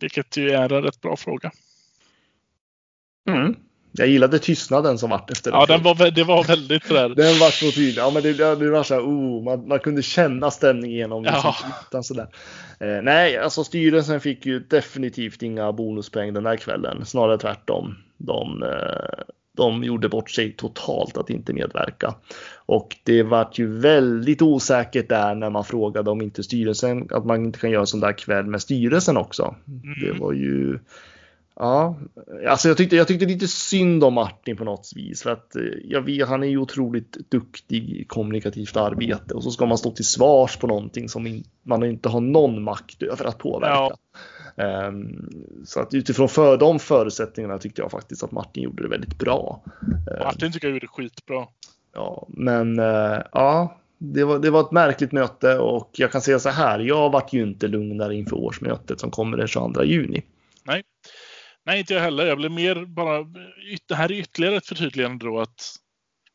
Vilket 0.00 0.36
ju 0.36 0.50
är 0.50 0.72
en 0.72 0.82
rätt 0.82 1.00
bra 1.00 1.16
fråga. 1.16 1.50
Mm. 3.28 3.56
Jag 3.92 4.08
gillade 4.08 4.38
tystnaden 4.38 4.98
som 4.98 5.10
vart 5.10 5.30
efter 5.30 5.50
Ja, 5.50 5.66
det. 5.66 5.72
den 5.72 5.82
var, 5.82 6.10
det 6.10 6.24
var 6.24 6.44
väldigt 6.44 6.84
sådär. 6.84 7.08
Den 7.16 7.38
var 7.38 7.50
så 7.50 7.70
tydlig. 7.70 8.02
Ja, 8.02 8.10
men 8.10 8.22
det, 8.22 8.32
det 8.32 8.70
var 8.70 8.82
så 8.82 8.94
här, 8.94 9.02
oh, 9.02 9.44
man, 9.44 9.68
man 9.68 9.78
kunde 9.78 10.02
känna 10.02 10.50
stämningen 10.50 10.96
genom 10.98 11.22
liksom, 11.24 11.52
Ja. 11.92 12.02
sådär. 12.02 12.28
Eh, 12.80 13.02
nej, 13.02 13.38
alltså 13.38 13.64
styrelsen 13.64 14.20
fick 14.20 14.46
ju 14.46 14.60
definitivt 14.60 15.42
inga 15.42 15.72
bonuspoäng 15.72 16.34
den 16.34 16.46
här 16.46 16.56
kvällen. 16.56 17.06
Snarare 17.06 17.38
tvärtom. 17.38 17.94
De, 18.16 18.62
eh, 18.62 19.24
de 19.58 19.84
gjorde 19.84 20.08
bort 20.08 20.30
sig 20.30 20.52
totalt 20.52 21.16
att 21.16 21.30
inte 21.30 21.52
medverka. 21.52 22.14
Och 22.66 22.96
det 23.04 23.22
vart 23.22 23.58
ju 23.58 23.78
väldigt 23.78 24.42
osäkert 24.42 25.08
där 25.08 25.34
när 25.34 25.50
man 25.50 25.64
frågade 25.64 26.10
om 26.10 26.22
inte 26.22 26.42
styrelsen, 26.42 27.08
att 27.10 27.24
man 27.26 27.44
inte 27.44 27.58
kan 27.58 27.70
göra 27.70 27.80
en 27.80 27.86
sån 27.86 28.00
där 28.00 28.12
kväll 28.12 28.46
med 28.46 28.62
styrelsen 28.62 29.16
också. 29.16 29.54
Det 30.02 30.12
var 30.12 30.32
ju 30.32 30.78
Ja, 31.60 31.96
alltså 32.48 32.68
jag 32.68 32.76
tyckte, 32.76 32.96
jag 32.96 33.08
tyckte 33.08 33.26
lite 33.26 33.48
synd 33.48 34.04
om 34.04 34.14
Martin 34.14 34.56
på 34.56 34.64
något 34.64 34.92
vis. 34.96 35.22
För 35.22 35.30
att 35.30 35.56
eh, 35.56 35.62
jag 35.84 36.02
vet, 36.02 36.28
han 36.28 36.42
är 36.42 36.46
ju 36.46 36.58
otroligt 36.58 37.16
duktig 37.30 37.90
i 37.90 38.04
kommunikativt 38.04 38.76
arbete 38.76 39.34
och 39.34 39.42
så 39.42 39.50
ska 39.50 39.66
man 39.66 39.78
stå 39.78 39.90
till 39.90 40.04
svars 40.04 40.56
på 40.56 40.66
någonting 40.66 41.08
som 41.08 41.26
in, 41.26 41.44
man 41.62 41.84
inte 41.84 42.08
har 42.08 42.20
någon 42.20 42.62
makt 42.62 43.02
över 43.02 43.24
att 43.24 43.38
påverka. 43.38 43.96
Ehm, 44.56 45.30
så 45.64 45.80
att 45.80 45.94
utifrån 45.94 46.28
för 46.28 46.56
de 46.56 46.78
förutsättningarna 46.78 47.58
tyckte 47.58 47.82
jag 47.82 47.90
faktiskt 47.90 48.22
att 48.22 48.32
Martin 48.32 48.62
gjorde 48.62 48.82
det 48.82 48.88
väldigt 48.88 49.18
bra. 49.18 49.62
Martin 50.24 50.52
tycker 50.52 50.68
jag 50.68 50.74
gjorde 50.74 50.86
skitbra. 50.86 51.46
Ja, 51.94 52.26
men 52.28 52.78
eh, 52.78 53.18
ja, 53.32 53.78
det 53.98 54.24
var, 54.24 54.38
det 54.38 54.50
var 54.50 54.60
ett 54.60 54.72
märkligt 54.72 55.12
möte 55.12 55.58
och 55.58 55.90
jag 55.92 56.12
kan 56.12 56.20
säga 56.20 56.38
så 56.38 56.48
här. 56.48 56.78
Jag 56.78 57.12
vart 57.12 57.32
ju 57.32 57.42
inte 57.42 57.68
lugnare 57.68 58.14
inför 58.14 58.36
årsmötet 58.36 59.00
som 59.00 59.10
kommer 59.10 59.36
den 59.36 59.48
22 59.48 59.84
juni. 59.84 60.22
Nej. 60.64 60.82
Nej, 61.68 61.78
inte 61.78 61.94
jag 61.94 62.00
heller. 62.00 62.26
Jag 62.26 62.38
blev 62.38 62.50
mer 62.50 62.84
bara... 62.84 63.24
Det 63.88 63.94
här 63.94 64.12
är 64.12 64.16
ytterligare 64.16 64.56
ett 64.56 64.66
förtydligande 64.66 65.26
då 65.26 65.40
att 65.40 65.74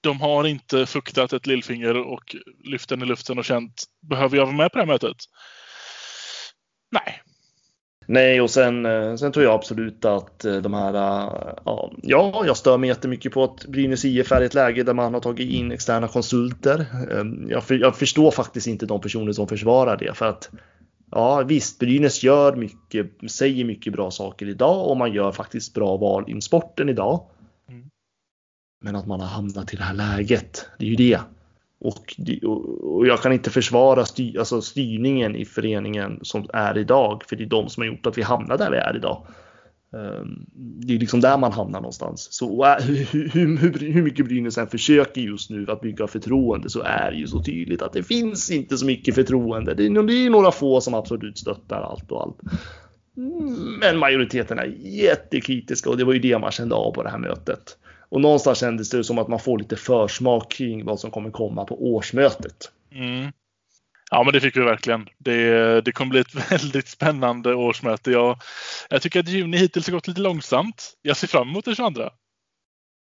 de 0.02 0.22
har 0.22 0.48
inte 0.48 0.86
fuktat 0.86 1.34
ett 1.34 1.48
lillfinger 1.48 1.98
och 1.98 2.36
lyft 2.64 2.90
den 2.90 3.02
i 3.02 3.06
luften 3.06 3.38
och 3.38 3.46
känt 3.46 3.84
behöver 4.10 4.38
jag 4.38 4.46
vara 4.46 4.56
med 4.56 4.72
på 4.72 4.78
det 4.78 4.84
här 4.84 4.92
mötet? 4.92 5.18
Nej. 6.92 7.22
Nej, 8.08 8.42
och 8.42 8.50
sen, 8.50 8.86
eh, 8.86 9.16
sen 9.16 9.32
tror 9.32 9.46
jag 9.46 9.54
absolut 9.54 10.06
att 10.06 10.46
eh, 10.46 10.56
de 10.56 10.74
här, 10.74 10.94
eh, 10.94 11.90
ja, 12.04 12.44
jag 12.46 12.58
stör 12.58 12.78
mig 12.78 12.90
jättemycket 12.90 13.32
på 13.32 13.44
att 13.44 13.66
Brynäs 13.66 14.06
IF 14.06 14.32
är 14.32 14.42
i 14.42 14.46
ett 14.46 14.54
läge 14.54 14.84
där 14.84 14.94
man 14.94 15.14
har 15.14 15.22
tagit 15.22 15.50
in 15.50 15.72
externa 15.72 16.08
konsulter. 16.08 16.86
Ehm, 17.12 17.50
jag, 17.50 17.64
för, 17.64 17.76
jag 17.76 17.96
förstår 17.96 18.32
faktiskt 18.32 18.68
inte 18.68 18.86
de 18.86 19.02
personer 19.02 19.32
som 19.32 19.48
försvarar 19.48 19.98
det 19.98 20.18
för 20.18 20.26
att 20.26 20.50
ja, 21.16 21.44
visst, 21.44 21.80
Brynäs 21.80 22.24
gör 22.24 22.56
mycket, 22.56 23.32
säger 23.32 23.66
mycket 23.66 23.94
bra 23.94 24.12
saker 24.12 24.48
idag 24.50 24.90
och 24.90 24.98
man 24.98 25.14
gör 25.14 25.32
faktiskt 25.32 25.74
bra 25.74 25.98
val 25.98 26.24
i 26.28 26.42
sporten 26.42 26.90
idag. 26.90 27.26
Mm. 27.70 27.90
Men 28.82 28.96
att 28.96 29.08
man 29.08 29.20
har 29.20 29.28
hamnat 29.28 29.74
i 29.74 29.78
det 29.78 29.84
här 29.84 29.94
läget, 29.94 30.68
det 30.80 30.86
är 30.86 30.90
ju 30.90 30.96
det. 30.96 31.20
Och, 31.80 32.16
det- 32.18 32.40
och 32.44 32.96
och 32.96 33.08
jag 33.08 33.22
kan 33.22 33.34
inte 33.34 33.50
försvara 33.50 34.06
styr, 34.06 34.40
alltså 34.40 34.62
styrningen 34.62 35.36
i 35.36 35.46
föreningen 35.46 36.20
som 36.22 36.46
är 36.54 36.78
idag, 36.78 37.24
för 37.28 37.36
det 37.36 37.44
är 37.44 37.48
de 37.48 37.70
som 37.70 37.82
har 37.82 37.88
gjort 37.88 38.06
att 38.06 38.18
vi 38.18 38.22
hamnar 38.22 38.58
där 38.58 38.72
vi 38.72 38.78
är 38.78 38.96
idag. 38.96 39.26
Ehm, 39.94 40.46
det 40.56 40.96
är 40.96 41.00
liksom 41.00 41.22
där 41.22 41.38
man 41.38 41.52
hamnar 41.52 41.82
någonstans. 41.82 42.28
Så 42.32 42.66
hur, 42.66 43.30
hur, 43.30 43.92
hur, 43.94 44.04
mycket 44.04 44.26
Brynäs 44.26 44.58
än 44.58 44.68
försöker 44.68 45.22
just 45.22 45.50
nu 45.50 45.66
att 45.72 45.82
bygga 45.82 46.08
förtroende 46.08 46.70
så 46.70 46.82
är 46.82 47.12
det 47.12 47.18
ju 47.18 47.28
så 47.28 47.44
tydligt 47.44 47.82
att 47.82 47.94
det 47.94 48.04
finns 48.04 48.52
inte 48.52 48.78
så 48.78 48.86
mycket 48.86 49.16
förtroende. 49.16 49.74
Det 49.74 49.86
är, 49.86 50.04
det 50.04 50.14
är 50.14 50.30
några 50.30 50.52
få 50.52 50.82
som 50.82 50.94
absolut 50.94 51.38
stöttar 51.38 51.82
allt 51.82 52.12
och 52.12 52.22
allt. 52.22 52.38
Men 53.80 53.98
majoriteten 53.98 54.60
är 54.60 54.66
jättekritiska 54.82 55.90
och 55.90 55.98
det 55.98 56.04
var 56.04 56.14
ju 56.14 56.20
det 56.20 56.40
man 56.40 56.52
kände 56.52 56.76
av 56.76 56.92
på 56.92 57.04
det 57.04 57.10
här 57.10 57.18
mötet. 57.18 57.78
Och 58.10 58.22
någonstans 58.22 58.60
kändes 58.60 58.90
det 58.90 59.04
som 59.04 59.18
att 59.18 59.28
man 59.28 59.40
får 59.40 59.60
lite 59.60 59.76
försmak 59.76 60.52
kring 60.52 60.86
vad 60.86 61.00
som 61.00 61.12
kommer 61.12 61.32
komma 61.32 61.66
på 61.66 61.94
årsmötet. 61.94 62.72
Mm. 62.92 63.32
Ja, 64.14 64.24
men 64.24 64.34
det 64.34 64.42
fick 64.42 64.58
vi 64.58 64.62
verkligen. 64.62 65.10
Det, 65.18 65.82
det 65.82 65.92
kommer 65.92 66.10
bli 66.10 66.20
ett 66.20 66.52
väldigt 66.52 66.88
spännande 66.88 67.56
årsmöte. 67.56 68.12
Jag, 68.12 68.42
jag 68.90 69.02
tycker 69.02 69.20
att 69.20 69.28
juni 69.28 69.58
hittills 69.58 69.88
har 69.88 69.94
gått 69.94 70.08
lite 70.08 70.22
långsamt. 70.22 70.94
Jag 71.02 71.18
ser 71.18 71.28
fram 71.28 71.50
emot 71.50 71.66
den 71.66 71.76
22. 71.76 72.10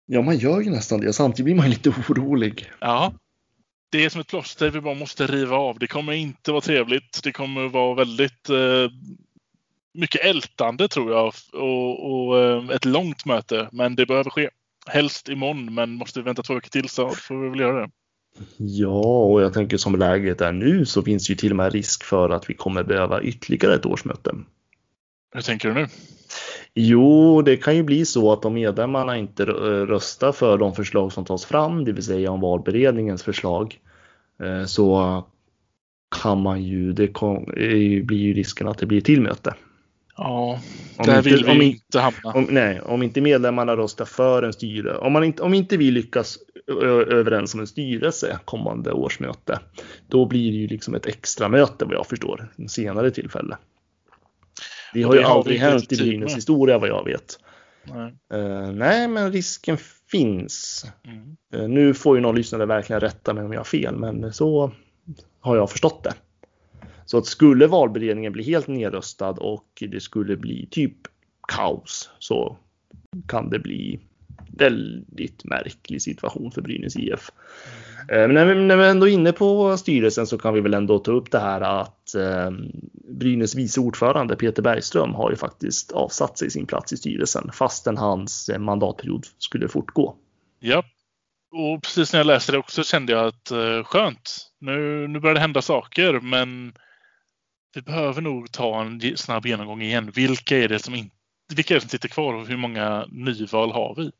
Ja, 0.06 0.22
man 0.22 0.38
gör 0.38 0.60
ju 0.60 0.70
nästan 0.70 1.00
det. 1.00 1.12
Samtidigt 1.12 1.44
blir 1.44 1.54
man 1.54 1.70
lite 1.70 1.90
orolig. 1.90 2.70
Ja. 2.80 3.12
Det 3.90 4.04
är 4.04 4.08
som 4.08 4.20
ett 4.20 4.26
plåster 4.26 4.70
vi 4.70 4.80
bara 4.80 4.94
måste 4.94 5.26
riva 5.26 5.56
av. 5.56 5.78
Det 5.78 5.86
kommer 5.86 6.12
inte 6.12 6.52
vara 6.52 6.60
trevligt. 6.60 7.22
Det 7.22 7.32
kommer 7.32 7.68
vara 7.68 7.94
väldigt 7.94 8.48
eh, 8.48 8.90
mycket 9.94 10.24
ältande 10.24 10.88
tror 10.88 11.12
jag 11.12 11.32
och, 11.52 12.12
och 12.12 12.38
eh, 12.38 12.68
ett 12.68 12.84
långt 12.84 13.24
möte. 13.24 13.68
Men 13.72 13.96
det 13.96 14.06
behöver 14.06 14.30
ske. 14.30 14.48
Helst 14.86 15.28
imorgon, 15.28 15.74
men 15.74 15.92
måste 15.92 16.20
vi 16.20 16.24
vänta 16.24 16.42
två 16.42 16.54
veckor 16.54 16.68
till 16.68 16.88
så 16.88 17.10
får 17.10 17.42
vi 17.42 17.48
väl 17.48 17.60
göra 17.60 17.80
det. 17.80 17.90
Ja, 18.57 19.25
och 19.25 19.42
jag 19.42 19.53
tänker 19.53 19.77
som 19.77 19.96
läget 19.96 20.40
är 20.40 20.53
nu 20.53 20.87
så 20.87 21.03
finns 21.03 21.31
ju 21.31 21.35
till 21.35 21.51
och 21.51 21.57
med 21.57 21.72
risk 21.72 22.05
för 22.05 22.31
att 22.31 22.51
vi 22.51 22.55
kommer 22.55 22.83
behöva 22.83 23.22
ytterligare 23.22 23.75
ett 23.75 23.87
årsmöte. 23.87 24.35
Hur 25.35 25.40
tänker 25.40 25.68
du 25.68 25.75
nu? 25.75 25.87
Jo, 26.75 27.42
det 27.42 27.57
kan 27.57 27.77
ju 27.77 27.83
bli 27.83 28.05
så 28.05 28.33
att 28.33 28.44
om 28.44 28.55
medlemmarna 28.55 29.16
inte 29.16 29.44
röstar 29.44 30.33
för 30.33 30.59
de 30.59 30.75
förslag 30.75 31.12
som 31.12 31.25
tas 31.25 31.44
fram, 31.44 31.85
det 31.85 31.92
vill 31.92 32.05
säga 32.05 32.31
om 32.31 32.40
valberedningens 32.40 33.22
förslag, 33.22 33.81
eh, 34.42 34.64
så 34.64 35.25
kan 36.22 36.42
man 36.42 36.62
ju, 36.62 36.92
det 36.92 37.12
blir 38.03 38.18
ju 38.18 38.35
risken 38.35 38.68
att 38.68 38.79
det 38.79 38.87
blir 38.87 39.01
till 39.01 39.20
möte. 39.20 39.55
Ja, 40.16 40.61
där 41.05 41.22
vill 41.22 41.44
vi 41.44 41.50
om 41.50 41.62
inte 41.62 42.00
hamna. 42.00 42.33
Om, 42.35 42.46
nej, 42.50 42.81
om 42.81 43.02
inte 43.02 43.20
medlemmarna 43.20 43.76
röstar 43.76 44.05
för 44.05 44.42
en 44.42 44.52
styre, 44.52 44.98
om, 44.98 45.12
man 45.12 45.24
inte, 45.24 45.42
om 45.42 45.55
inte 45.55 45.76
vi 45.76 45.90
lyckas 45.90 46.38
överens 47.11 47.55
om 47.55 47.61
en 47.61 47.66
styrelse 47.66 48.38
kommande 48.44 48.92
årsmöte, 48.92 49.61
då 50.09 50.26
blir 50.26 50.52
det 50.52 50.57
ju 50.57 50.66
liksom 50.66 50.94
ett 50.94 51.07
extra 51.07 51.48
möte 51.48 51.85
vad 51.85 51.94
jag 51.94 52.07
förstår, 52.07 52.52
en 52.57 52.68
senare 52.68 53.11
tillfälle. 53.11 53.57
Det 54.94 55.02
har 55.02 55.14
ju 55.14 55.22
har 55.22 55.37
aldrig 55.37 55.61
hänt 55.61 55.92
i 55.92 55.96
Brynäs 55.96 56.37
historia 56.37 56.79
vad 56.79 56.88
jag 56.88 57.05
vet. 57.05 57.38
Nej. 57.85 58.14
Uh, 58.35 58.72
nej, 58.72 59.09
men 59.09 59.33
risken 59.33 59.76
finns. 60.11 60.87
Mm. 61.05 61.37
Uh, 61.55 61.68
nu 61.68 61.94
får 61.94 62.16
ju 62.16 62.22
någon 62.22 62.37
lyssnare 62.37 62.66
verkligen 62.66 63.00
rätta 63.00 63.35
mig 63.35 63.44
om 63.44 63.52
jag 63.52 63.61
har 63.61 63.64
fel, 63.64 63.96
men 63.96 64.33
så 64.33 64.72
har 65.40 65.57
jag 65.57 65.70
förstått 65.70 66.05
det. 66.05 66.14
Så 67.06 67.18
att 67.18 67.26
skulle 67.26 67.66
valberedningen 67.66 68.32
bli 68.32 68.42
helt 68.42 68.66
nedröstad 68.66 69.30
och 69.30 69.82
det 69.90 70.00
skulle 70.00 70.36
bli 70.36 70.68
typ 70.70 70.96
kaos 71.48 72.10
så 72.18 72.56
kan 73.28 73.50
det 73.50 73.58
bli 73.58 74.00
väldigt 74.58 75.44
märklig 75.44 76.02
situation 76.02 76.50
för 76.50 76.62
Brynäs 76.62 76.96
IF. 76.96 77.30
Mm. 78.08 78.32
Men 78.32 78.34
när 78.34 78.54
vi, 78.54 78.60
när 78.60 78.76
vi 78.76 78.86
ändå 78.86 79.08
är 79.08 79.12
inne 79.12 79.32
på 79.32 79.76
styrelsen 79.76 80.26
så 80.26 80.38
kan 80.38 80.54
vi 80.54 80.60
väl 80.60 80.74
ändå 80.74 80.98
ta 80.98 81.12
upp 81.12 81.30
det 81.30 81.38
här 81.38 81.60
att 81.60 82.14
eh, 82.14 82.50
Brynäs 83.08 83.54
vice 83.54 83.80
ordförande 83.80 84.36
Peter 84.36 84.62
Bergström 84.62 85.14
har 85.14 85.30
ju 85.30 85.36
faktiskt 85.36 85.92
avsatt 85.92 86.38
sig 86.38 86.50
sin 86.50 86.66
plats 86.66 86.92
i 86.92 86.96
styrelsen 86.96 87.50
fastän 87.52 87.96
hans 87.96 88.50
mandatperiod 88.58 89.26
skulle 89.38 89.68
fortgå. 89.68 90.16
Ja, 90.60 90.84
och 91.52 91.82
precis 91.82 92.12
när 92.12 92.20
jag 92.20 92.26
läste 92.26 92.52
det 92.52 92.58
också 92.58 92.82
kände 92.82 93.12
jag 93.12 93.26
att 93.26 93.50
eh, 93.50 93.84
skönt, 93.84 94.50
nu, 94.58 95.08
nu 95.08 95.20
börjar 95.20 95.34
det 95.34 95.40
hända 95.40 95.62
saker 95.62 96.20
men 96.20 96.72
vi 97.76 97.82
behöver 97.82 98.22
nog 98.22 98.52
ta 98.52 98.80
en 98.80 99.16
snabb 99.16 99.46
genomgång 99.46 99.82
igen. 99.82 100.10
Vilka 100.14 100.58
är 100.58 100.68
det 100.68 100.78
som, 100.78 100.94
in, 100.94 101.10
vilka 101.54 101.74
är 101.74 101.76
det 101.76 101.80
som 101.80 101.90
sitter 101.90 102.08
kvar 102.08 102.34
och 102.34 102.46
hur 102.46 102.56
många 102.56 103.06
nyval 103.10 103.72
har 103.72 103.94
vi? 103.96 104.10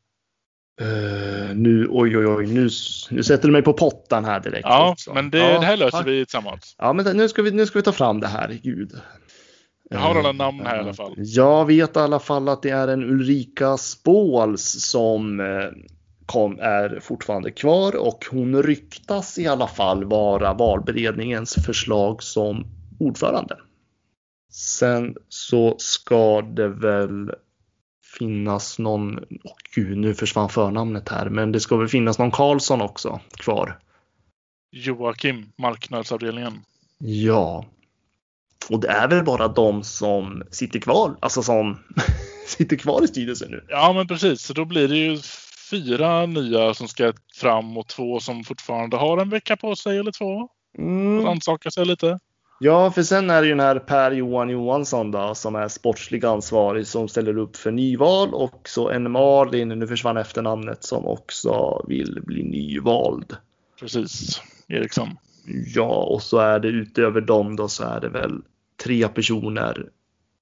Uh, 0.81 1.55
nu, 1.55 1.87
oj, 1.89 2.17
oj, 2.17 2.27
oj, 2.27 2.45
nu, 2.45 2.69
nu 3.09 3.23
sätter 3.23 3.47
du 3.47 3.51
mig 3.51 3.61
på 3.61 3.73
pottan 3.73 4.25
här 4.25 4.39
direkt. 4.39 4.63
Ja, 4.63 4.91
också. 4.91 5.13
men 5.13 5.29
det, 5.29 5.37
ja, 5.37 5.59
det 5.59 5.65
här 5.65 5.77
löser 5.77 5.97
tack. 5.97 6.07
vi 6.07 6.25
tillsammans. 6.25 6.75
Ja, 6.77 6.93
men 6.93 7.17
nu 7.17 7.29
ska 7.29 7.41
vi, 7.41 7.51
nu 7.51 7.65
ska 7.65 7.79
vi 7.79 7.83
ta 7.83 7.91
fram 7.91 8.19
det 8.19 8.27
här, 8.27 8.59
gud. 8.63 8.91
Jag 9.89 9.99
har 9.99 10.19
alla 10.19 10.31
namn 10.31 10.65
här 10.65 10.77
i 10.77 10.79
alla 10.79 10.93
fall. 10.93 11.13
Jag 11.17 11.65
vet 11.65 11.95
i 11.95 11.99
alla 11.99 12.19
fall 12.19 12.49
att 12.49 12.61
det 12.61 12.69
är 12.69 12.87
en 12.87 13.03
Ulrika 13.03 13.77
Spåls 13.77 14.89
som 14.89 15.39
uh, 15.39 15.71
kom, 16.25 16.59
är 16.59 16.99
fortfarande 17.01 17.51
kvar 17.51 17.95
och 17.95 18.25
hon 18.31 18.63
ryktas 18.63 19.37
i 19.37 19.47
alla 19.47 19.67
fall 19.67 20.03
vara 20.03 20.53
valberedningens 20.53 21.55
förslag 21.65 22.23
som 22.23 22.76
ordförande. 22.99 23.57
Sen 24.51 25.15
så 25.29 25.75
ska 25.77 26.41
det 26.41 26.67
väl 26.67 27.31
finnas 28.19 28.79
någon, 28.79 29.17
oh 29.19 29.55
gud 29.75 29.97
nu 29.97 30.13
försvann 30.13 30.49
förnamnet 30.49 31.09
här, 31.09 31.29
men 31.29 31.51
det 31.51 31.59
ska 31.59 31.77
väl 31.77 31.87
finnas 31.87 32.19
någon 32.19 32.31
Karlsson 32.31 32.81
också 32.81 33.19
kvar. 33.29 33.79
Joakim, 34.71 35.51
marknadsavdelningen. 35.57 36.53
Ja. 36.97 37.65
Och 38.69 38.79
det 38.79 38.87
är 38.87 39.07
väl 39.07 39.23
bara 39.23 39.47
de 39.47 39.83
som 39.83 40.43
sitter 40.51 40.79
kvar, 40.79 41.17
alltså 41.19 41.43
som 41.43 41.79
sitter 42.47 42.75
kvar 42.75 43.03
i 43.03 43.07
styrelsen 43.07 43.51
nu. 43.51 43.65
Ja 43.69 43.93
men 43.93 44.07
precis, 44.07 44.41
så 44.41 44.53
då 44.53 44.65
blir 44.65 44.87
det 44.87 44.97
ju 44.97 45.17
fyra 45.71 46.25
nya 46.25 46.73
som 46.73 46.87
ska 46.87 47.13
fram 47.35 47.77
och 47.77 47.87
två 47.87 48.19
som 48.19 48.43
fortfarande 48.43 48.97
har 48.97 49.17
en 49.17 49.29
vecka 49.29 49.57
på 49.57 49.75
sig 49.75 49.97
eller 49.97 50.11
två. 50.11 50.49
Mm. 50.77 51.25
Rannsaka 51.25 51.71
sig 51.71 51.85
lite. 51.85 52.19
Ja, 52.59 52.91
för 52.91 53.03
sen 53.03 53.29
är 53.29 53.41
det 53.41 53.47
ju 53.47 53.53
den 53.53 53.65
här 53.65 53.79
Per-Johan 53.79 54.49
Johansson 54.49 55.11
då, 55.11 55.35
som 55.35 55.55
är 55.55 55.67
sportslig 55.67 56.25
ansvarig 56.25 56.87
som 56.87 57.07
ställer 57.07 57.37
upp 57.37 57.57
för 57.57 57.71
nyval 57.71 58.33
och 58.33 58.69
så 58.69 58.89
en 58.89 59.11
Malin, 59.11 59.69
nu 59.69 59.87
försvann 59.87 60.17
efternamnet, 60.17 60.83
som 60.83 61.05
också 61.05 61.85
vill 61.87 62.19
bli 62.23 62.43
nyvald. 62.43 63.37
Precis, 63.79 64.41
Eriksson. 64.67 65.17
Ja, 65.75 66.03
och 66.03 66.21
så 66.21 66.37
är 66.37 66.59
det 66.59 66.67
utöver 66.67 67.21
dem 67.21 67.55
då 67.55 67.67
så 67.67 67.83
är 67.83 67.99
det 67.99 68.09
väl 68.09 68.41
tre 68.83 69.07
personer, 69.07 69.89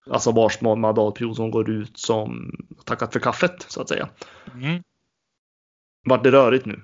alltså 0.10 0.32
vars 0.32 0.62
mandatperiod 0.62 1.36
som 1.36 1.52
går 1.52 1.70
ut 1.70 1.98
som 1.98 2.56
tackat 2.86 3.14
för 3.14 3.20
kaffet 3.20 3.66
så 3.68 3.82
att 3.82 3.90
säga. 3.90 4.10
Mm. 4.54 4.84
Vart 6.06 6.24
det 6.24 6.32
rörigt 6.32 6.66
nu? 6.66 6.82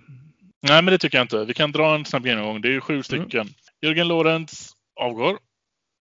Nej, 0.62 0.82
men 0.82 0.92
det 0.92 0.98
tycker 0.98 1.18
jag 1.18 1.26
inte. 1.26 1.46
Vi 1.46 1.54
kan 1.54 1.72
dra 1.72 1.96
en 1.96 2.06
snabb 2.06 2.26
genomgång. 2.26 2.62
Det 2.62 2.68
är 2.68 2.72
ju 2.72 2.82
sju 2.82 2.94
mm. 2.94 3.04
stycken. 3.04 3.42
Mm. 3.42 3.54
Jörgen 3.82 4.08
Lorenz 4.08 4.76
avgår. 5.00 5.38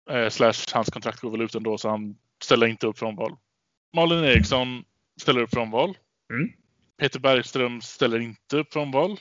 Eh, 0.10 0.30
slash 0.30 0.73
hans 0.73 0.89
kontrakt 0.89 1.21
går 1.21 1.32
väl 1.32 1.41
ut 1.41 1.56
ändå 1.56 1.78
så 1.78 1.89
han 1.89 2.15
ställer 2.43 2.67
inte 2.67 2.88
upp 2.88 2.99
frånval. 2.99 3.36
Malin 3.95 4.23
Eriksson 4.23 4.84
ställer 5.21 5.41
upp 5.41 5.49
frånval. 5.49 5.97
Mm. 6.34 6.49
Peter 6.99 7.19
Bergström 7.19 7.82
ställer 7.82 8.19
inte 8.19 8.58
upp 8.58 8.73
frånval. 8.73 9.19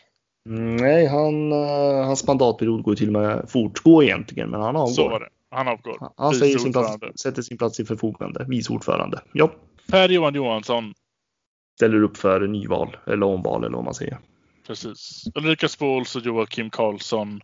Nej, 0.80 1.06
han, 1.06 1.52
uh, 1.52 2.04
hans 2.04 2.26
mandatperiod 2.26 2.82
går 2.82 2.94
till 2.94 3.16
och 3.16 3.22
med 3.22 3.50
fortgå 3.50 4.02
egentligen, 4.02 4.50
men 4.50 4.60
han 4.60 4.76
avgår. 4.76 4.94
Så 4.94 5.08
var 5.08 5.20
det. 5.20 5.28
Han 5.50 5.68
avgår. 5.68 5.96
Han, 6.00 6.10
han 6.16 6.34
säger 6.34 6.58
sin 6.58 6.72
plats, 6.72 7.22
sätter 7.22 7.42
sin 7.42 7.58
plats 7.58 7.80
i 7.80 7.84
förfogande. 7.84 8.46
Vice 8.48 8.72
ordförande. 8.72 9.20
Ja. 9.32 9.52
Per-Johan 9.90 10.34
Johansson. 10.34 10.94
Ställer 11.76 12.02
upp 12.02 12.16
för 12.16 12.46
nyval 12.46 12.96
eller 13.06 13.26
omval 13.26 13.64
eller 13.64 13.76
vad 13.76 13.84
man 13.84 13.94
säger. 13.94 14.18
Precis. 14.66 15.24
Ulrika 15.34 15.68
Spåls 15.68 16.16
och 16.16 16.22
Joakim 16.22 16.70
Karlsson 16.70 17.40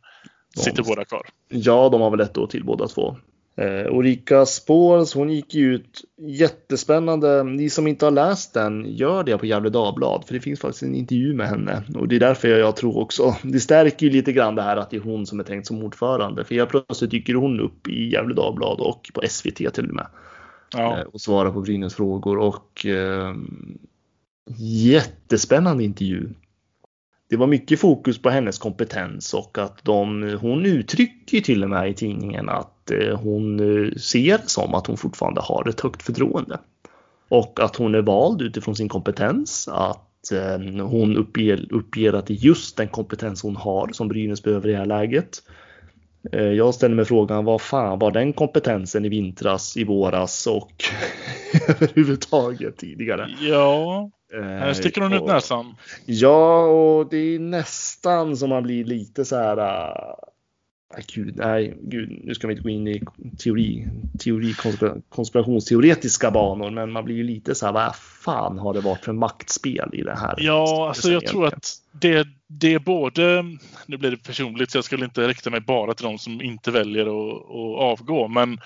Sitter 0.57 0.83
båda 0.83 1.05
kvar? 1.05 1.27
Ja, 1.49 1.89
de 1.89 2.01
har 2.01 2.11
väl 2.11 2.21
ett 2.21 2.39
år 2.39 2.47
till 2.47 2.65
båda 2.65 2.89
två. 2.89 3.17
Eh, 3.57 3.97
Ulrika 3.97 4.47
Spårs, 4.47 5.15
hon 5.15 5.31
gick 5.31 5.55
ju 5.55 5.75
ut 5.75 6.03
jättespännande. 6.19 7.45
Ni 7.45 7.71
som 7.71 7.87
inte 7.87 8.07
har 8.07 8.11
läst 8.11 8.55
den, 8.55 8.87
gör 8.97 9.25
det 9.25 9.39
på 9.39 9.47
Gefle 9.47 9.71
Dagblad, 9.71 10.25
för 10.27 10.35
det 10.35 10.41
finns 10.41 10.61
faktiskt 10.61 10.83
en 10.83 10.95
intervju 10.95 11.35
med 11.35 11.49
henne. 11.49 11.83
Och 11.95 12.09
det 12.09 12.17
är 12.17 12.21
därför 12.21 12.49
jag, 12.49 12.61
jag 12.61 12.77
tror 12.77 12.99
också, 12.99 13.37
det 13.43 13.61
stärker 13.61 14.07
ju 14.07 14.13
lite 14.13 14.33
grann 14.33 14.55
det 14.55 14.63
här 14.63 14.77
att 14.77 14.91
det 14.91 14.97
är 14.97 15.01
hon 15.01 15.27
som 15.27 15.41
är 15.41 15.45
tänkt 15.45 15.67
som 15.67 15.83
ordförande. 15.83 16.45
För 16.45 16.55
jag 16.55 16.69
plötsligt 16.69 17.11
dyker 17.11 17.35
hon 17.35 17.61
upp 17.61 17.89
i 17.89 18.11
Gefle 18.11 18.35
Dagblad 18.35 18.81
och 18.81 19.11
på 19.15 19.23
SVT 19.29 19.75
till 19.75 19.89
och 19.89 19.95
med. 19.95 20.07
Ja. 20.73 20.99
Eh, 20.99 21.05
och 21.05 21.21
svarar 21.21 21.51
på 21.51 21.61
Brynäs 21.61 21.95
frågor 21.95 22.39
och 22.39 22.87
eh, 22.87 23.35
jättespännande 24.59 25.85
intervju 25.85 26.29
det 27.35 27.39
var 27.39 27.47
mycket 27.47 27.81
fokus 27.81 28.23
på 28.23 28.31
hennes 28.31 28.59
kompetens 28.59 29.35
och 29.35 29.59
att 29.59 29.85
de, 29.85 30.39
hon 30.41 30.67
uttrycker 30.67 31.41
till 31.41 31.65
och 31.65 31.71
med 31.71 31.91
i 31.91 31.95
tidningen 31.95 32.49
att 32.49 32.91
eh, 32.91 33.19
hon 33.21 33.61
eh, 33.61 33.93
ser 33.93 34.41
som 34.47 34.75
att 34.75 34.87
hon 34.87 34.97
fortfarande 34.97 35.41
har 35.41 35.69
ett 35.69 35.81
högt 35.81 36.03
förtroende. 36.03 36.59
Och 37.29 37.61
att 37.61 37.77
hon 37.77 37.95
är 37.95 38.03
vald 38.03 38.43
utifrån 38.43 38.77
sin 38.77 38.89
kompetens, 38.89 39.69
att 39.73 40.33
eh, 40.33 40.85
hon 40.85 41.17
uppger, 41.17 41.73
uppger 41.73 42.13
att 42.13 42.27
det 42.27 42.35
är 42.35 42.45
just 42.45 42.77
den 42.77 42.89
kompetens 42.89 43.43
hon 43.43 43.57
har 43.57 43.89
som 43.93 44.09
Brynäs 44.09 44.43
behöver 44.43 44.69
i 44.69 44.73
det 44.73 44.79
här 44.79 44.87
läget. 44.87 45.43
Jag 46.31 46.75
ställer 46.75 46.95
mig 46.95 47.05
frågan, 47.05 47.45
vad 47.45 47.61
fan 47.61 47.99
var 47.99 48.11
den 48.11 48.33
kompetensen 48.33 49.05
i 49.05 49.09
vintras, 49.09 49.77
i 49.77 49.85
våras 49.85 50.47
och 50.47 50.85
överhuvudtaget 51.69 52.77
tidigare? 52.77 53.29
Ja, 53.41 54.11
här 54.43 54.73
sticker 54.73 55.01
hon 55.01 55.13
ut 55.13 55.25
näsan. 55.25 55.75
Ja, 56.07 56.65
och 56.65 57.11
det 57.11 57.17
är 57.17 57.39
nästan 57.39 58.37
som 58.37 58.49
man 58.51 58.63
blir 58.63 58.85
lite 58.85 59.25
så 59.25 59.37
här. 59.37 59.59
Uh, 59.59 60.15
gud, 61.15 61.37
nej, 61.37 61.79
gud, 61.83 62.21
nu 62.25 62.35
ska 62.35 62.47
vi 62.47 62.53
inte 62.53 62.63
gå 62.63 62.69
in 62.69 62.89
i 62.89 63.03
teori, 63.39 63.87
teori 64.19 64.55
konspirationsteoretiska 65.09 66.31
banor, 66.31 66.71
men 66.71 66.93
man 66.93 67.05
blir 67.05 67.17
ju 67.17 67.23
lite 67.23 67.55
så 67.55 67.67
här, 67.67 67.73
vad 67.73 67.97
fan 67.97 68.59
har 68.59 68.75
det 68.75 68.81
varit 68.81 69.05
för 69.05 69.13
maktspel 69.13 69.91
i 69.93 70.03
det 70.03 70.17
här? 70.17 70.35
Ja, 70.39 70.89
alltså 70.89 71.13
jag 71.13 71.27
tror 71.27 71.47
att 71.47 71.73
det, 71.93 72.29
det 72.47 72.75
är 72.75 72.79
både, 72.79 73.45
nu 73.87 73.97
blir 73.97 74.11
det 74.11 74.17
personligt, 74.17 74.71
så 74.71 74.79
jag 74.79 74.85
skulle 74.85 75.05
inte 75.05 75.29
rikta 75.29 75.51
mig 75.51 75.61
bara 75.61 75.95
till 75.95 76.07
de 76.07 76.19
som 76.19 76.43
inte 76.43 76.71
väljer 76.71 77.03
att, 77.03 77.37
att 77.37 78.01
avgå, 78.01 78.29
men 78.29 78.59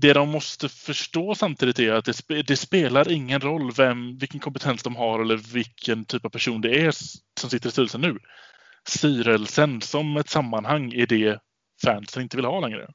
det 0.00 0.12
de 0.12 0.28
måste 0.28 0.68
förstå 0.68 1.34
samtidigt 1.34 1.78
är 1.78 1.92
att 1.92 2.04
det, 2.04 2.42
det, 2.42 2.56
spelar 2.56 3.12
ingen 3.12 3.40
roll 3.40 3.72
vem, 3.72 4.18
vilken 4.18 4.40
kompetens 4.40 4.82
de 4.82 4.96
har 4.96 5.20
eller 5.20 5.36
vilken 5.36 6.04
typ 6.04 6.24
av 6.24 6.28
person 6.30 6.60
det 6.60 6.80
är 6.80 6.90
som 7.40 7.50
sitter 7.50 7.68
i 7.68 7.72
styrelsen 7.72 8.00
nu. 8.00 8.18
Styrelsen 8.88 9.80
som 9.80 10.16
ett 10.16 10.28
sammanhang 10.30 10.92
är 10.92 11.06
det 11.06 11.38
fansen 11.84 12.22
inte 12.22 12.36
vill 12.36 12.46
ha 12.46 12.60
längre. 12.60 12.88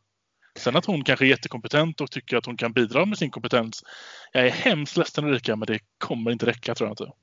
Sen 0.59 0.75
att 0.75 0.85
hon 0.85 1.03
kanske 1.03 1.25
är 1.25 1.29
jättekompetent 1.29 2.01
och 2.01 2.11
tycker 2.11 2.37
att 2.37 2.45
hon 2.45 2.57
kan 2.57 2.73
bidra 2.73 3.05
med 3.05 3.17
sin 3.17 3.31
kompetens. 3.31 3.83
Jag 4.31 4.45
är 4.45 4.51
hemskt 4.51 4.97
ledsen 4.97 5.25
Ulrika, 5.25 5.55
men 5.55 5.65
det 5.65 5.79
kommer 5.97 6.31
inte 6.31 6.45
räcka 6.45 6.75
tror 6.75 6.87
jag 6.89 6.91
inte. 6.93 7.15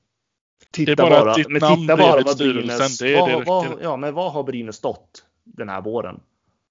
Titta 0.71 0.95
Det 0.95 1.01
är 1.03 1.09
bara 1.09 1.23
bara, 1.23 1.31
att 1.31 1.37
ditt 1.37 1.49
namn 1.49 1.85
bredvid 1.87 2.05
bara 2.05 2.21
vad 2.21 2.35
styrelsen, 2.35 2.67
Brynäs, 2.77 2.97
det 2.97 3.15
är- 3.15 3.27
det 3.27 3.35
vad, 3.35 3.45
vad, 3.45 3.65
räcker. 3.71 3.83
ja, 3.83 3.97
men 3.97 4.13
vad 4.13 4.33
har 4.33 4.43
Brynäs 4.43 4.75
stått 4.75 5.23
den 5.43 5.69
här 5.69 5.81
våren? 5.81 6.19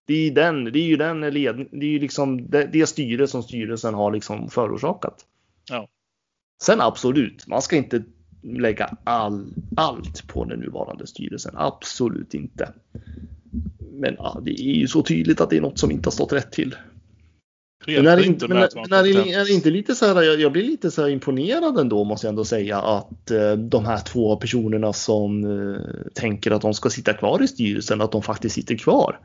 Det 0.06 0.14
är 0.14 0.30
den, 0.30 0.64
det 0.64 0.78
är 0.78 0.86
ju 0.86 0.96
den 0.96 1.20
led, 1.20 1.66
det 1.70 1.86
är 1.86 1.90
ju 1.90 1.98
liksom 1.98 2.50
det, 2.50 2.68
det 2.72 2.86
styre 2.86 3.26
som 3.26 3.42
styrelsen 3.42 3.94
har 3.94 4.12
liksom 4.12 4.50
förorsakat. 4.50 5.26
Ja. 5.70 5.88
Sen 6.62 6.80
absolut, 6.80 7.46
man 7.46 7.62
ska 7.62 7.76
inte 7.76 8.02
lägga 8.42 8.96
all, 9.04 9.54
allt 9.76 10.26
på 10.26 10.44
den 10.44 10.60
nuvarande 10.60 11.06
styrelsen. 11.06 11.54
Absolut 11.56 12.34
inte. 12.34 12.72
Men 13.92 14.14
ja, 14.18 14.40
det 14.42 14.50
är 14.50 14.74
ju 14.74 14.88
så 14.88 15.02
tydligt 15.02 15.40
att 15.40 15.50
det 15.50 15.56
är 15.56 15.60
något 15.60 15.78
som 15.78 15.90
inte 15.90 16.06
har 16.06 16.12
stått 16.12 16.32
rätt 16.32 16.52
till. 16.52 16.74
Men 17.86 18.06
är, 18.06 18.26
inte, 18.26 18.48
men, 18.48 18.56
är, 18.56 18.62
är 18.62 19.44
det 19.44 19.52
inte 19.52 19.70
lite 19.70 19.94
så 19.94 20.06
här, 20.06 20.22
jag, 20.22 20.40
jag 20.40 20.52
blir 20.52 20.62
lite 20.62 20.90
så 20.90 21.02
här 21.02 21.08
imponerad 21.08 21.78
ändå 21.78 22.04
måste 22.04 22.26
jag 22.26 22.28
ändå 22.32 22.44
säga 22.44 22.80
att 22.80 23.30
eh, 23.30 23.52
de 23.52 23.84
här 23.84 23.98
två 23.98 24.36
personerna 24.36 24.92
som 24.92 25.44
eh, 25.44 25.80
tänker 26.14 26.50
att 26.50 26.62
de 26.62 26.74
ska 26.74 26.90
sitta 26.90 27.12
kvar 27.12 27.42
i 27.42 27.48
styrelsen, 27.48 28.00
att 28.00 28.12
de 28.12 28.22
faktiskt 28.22 28.54
sitter 28.54 28.76
kvar. 28.76 29.18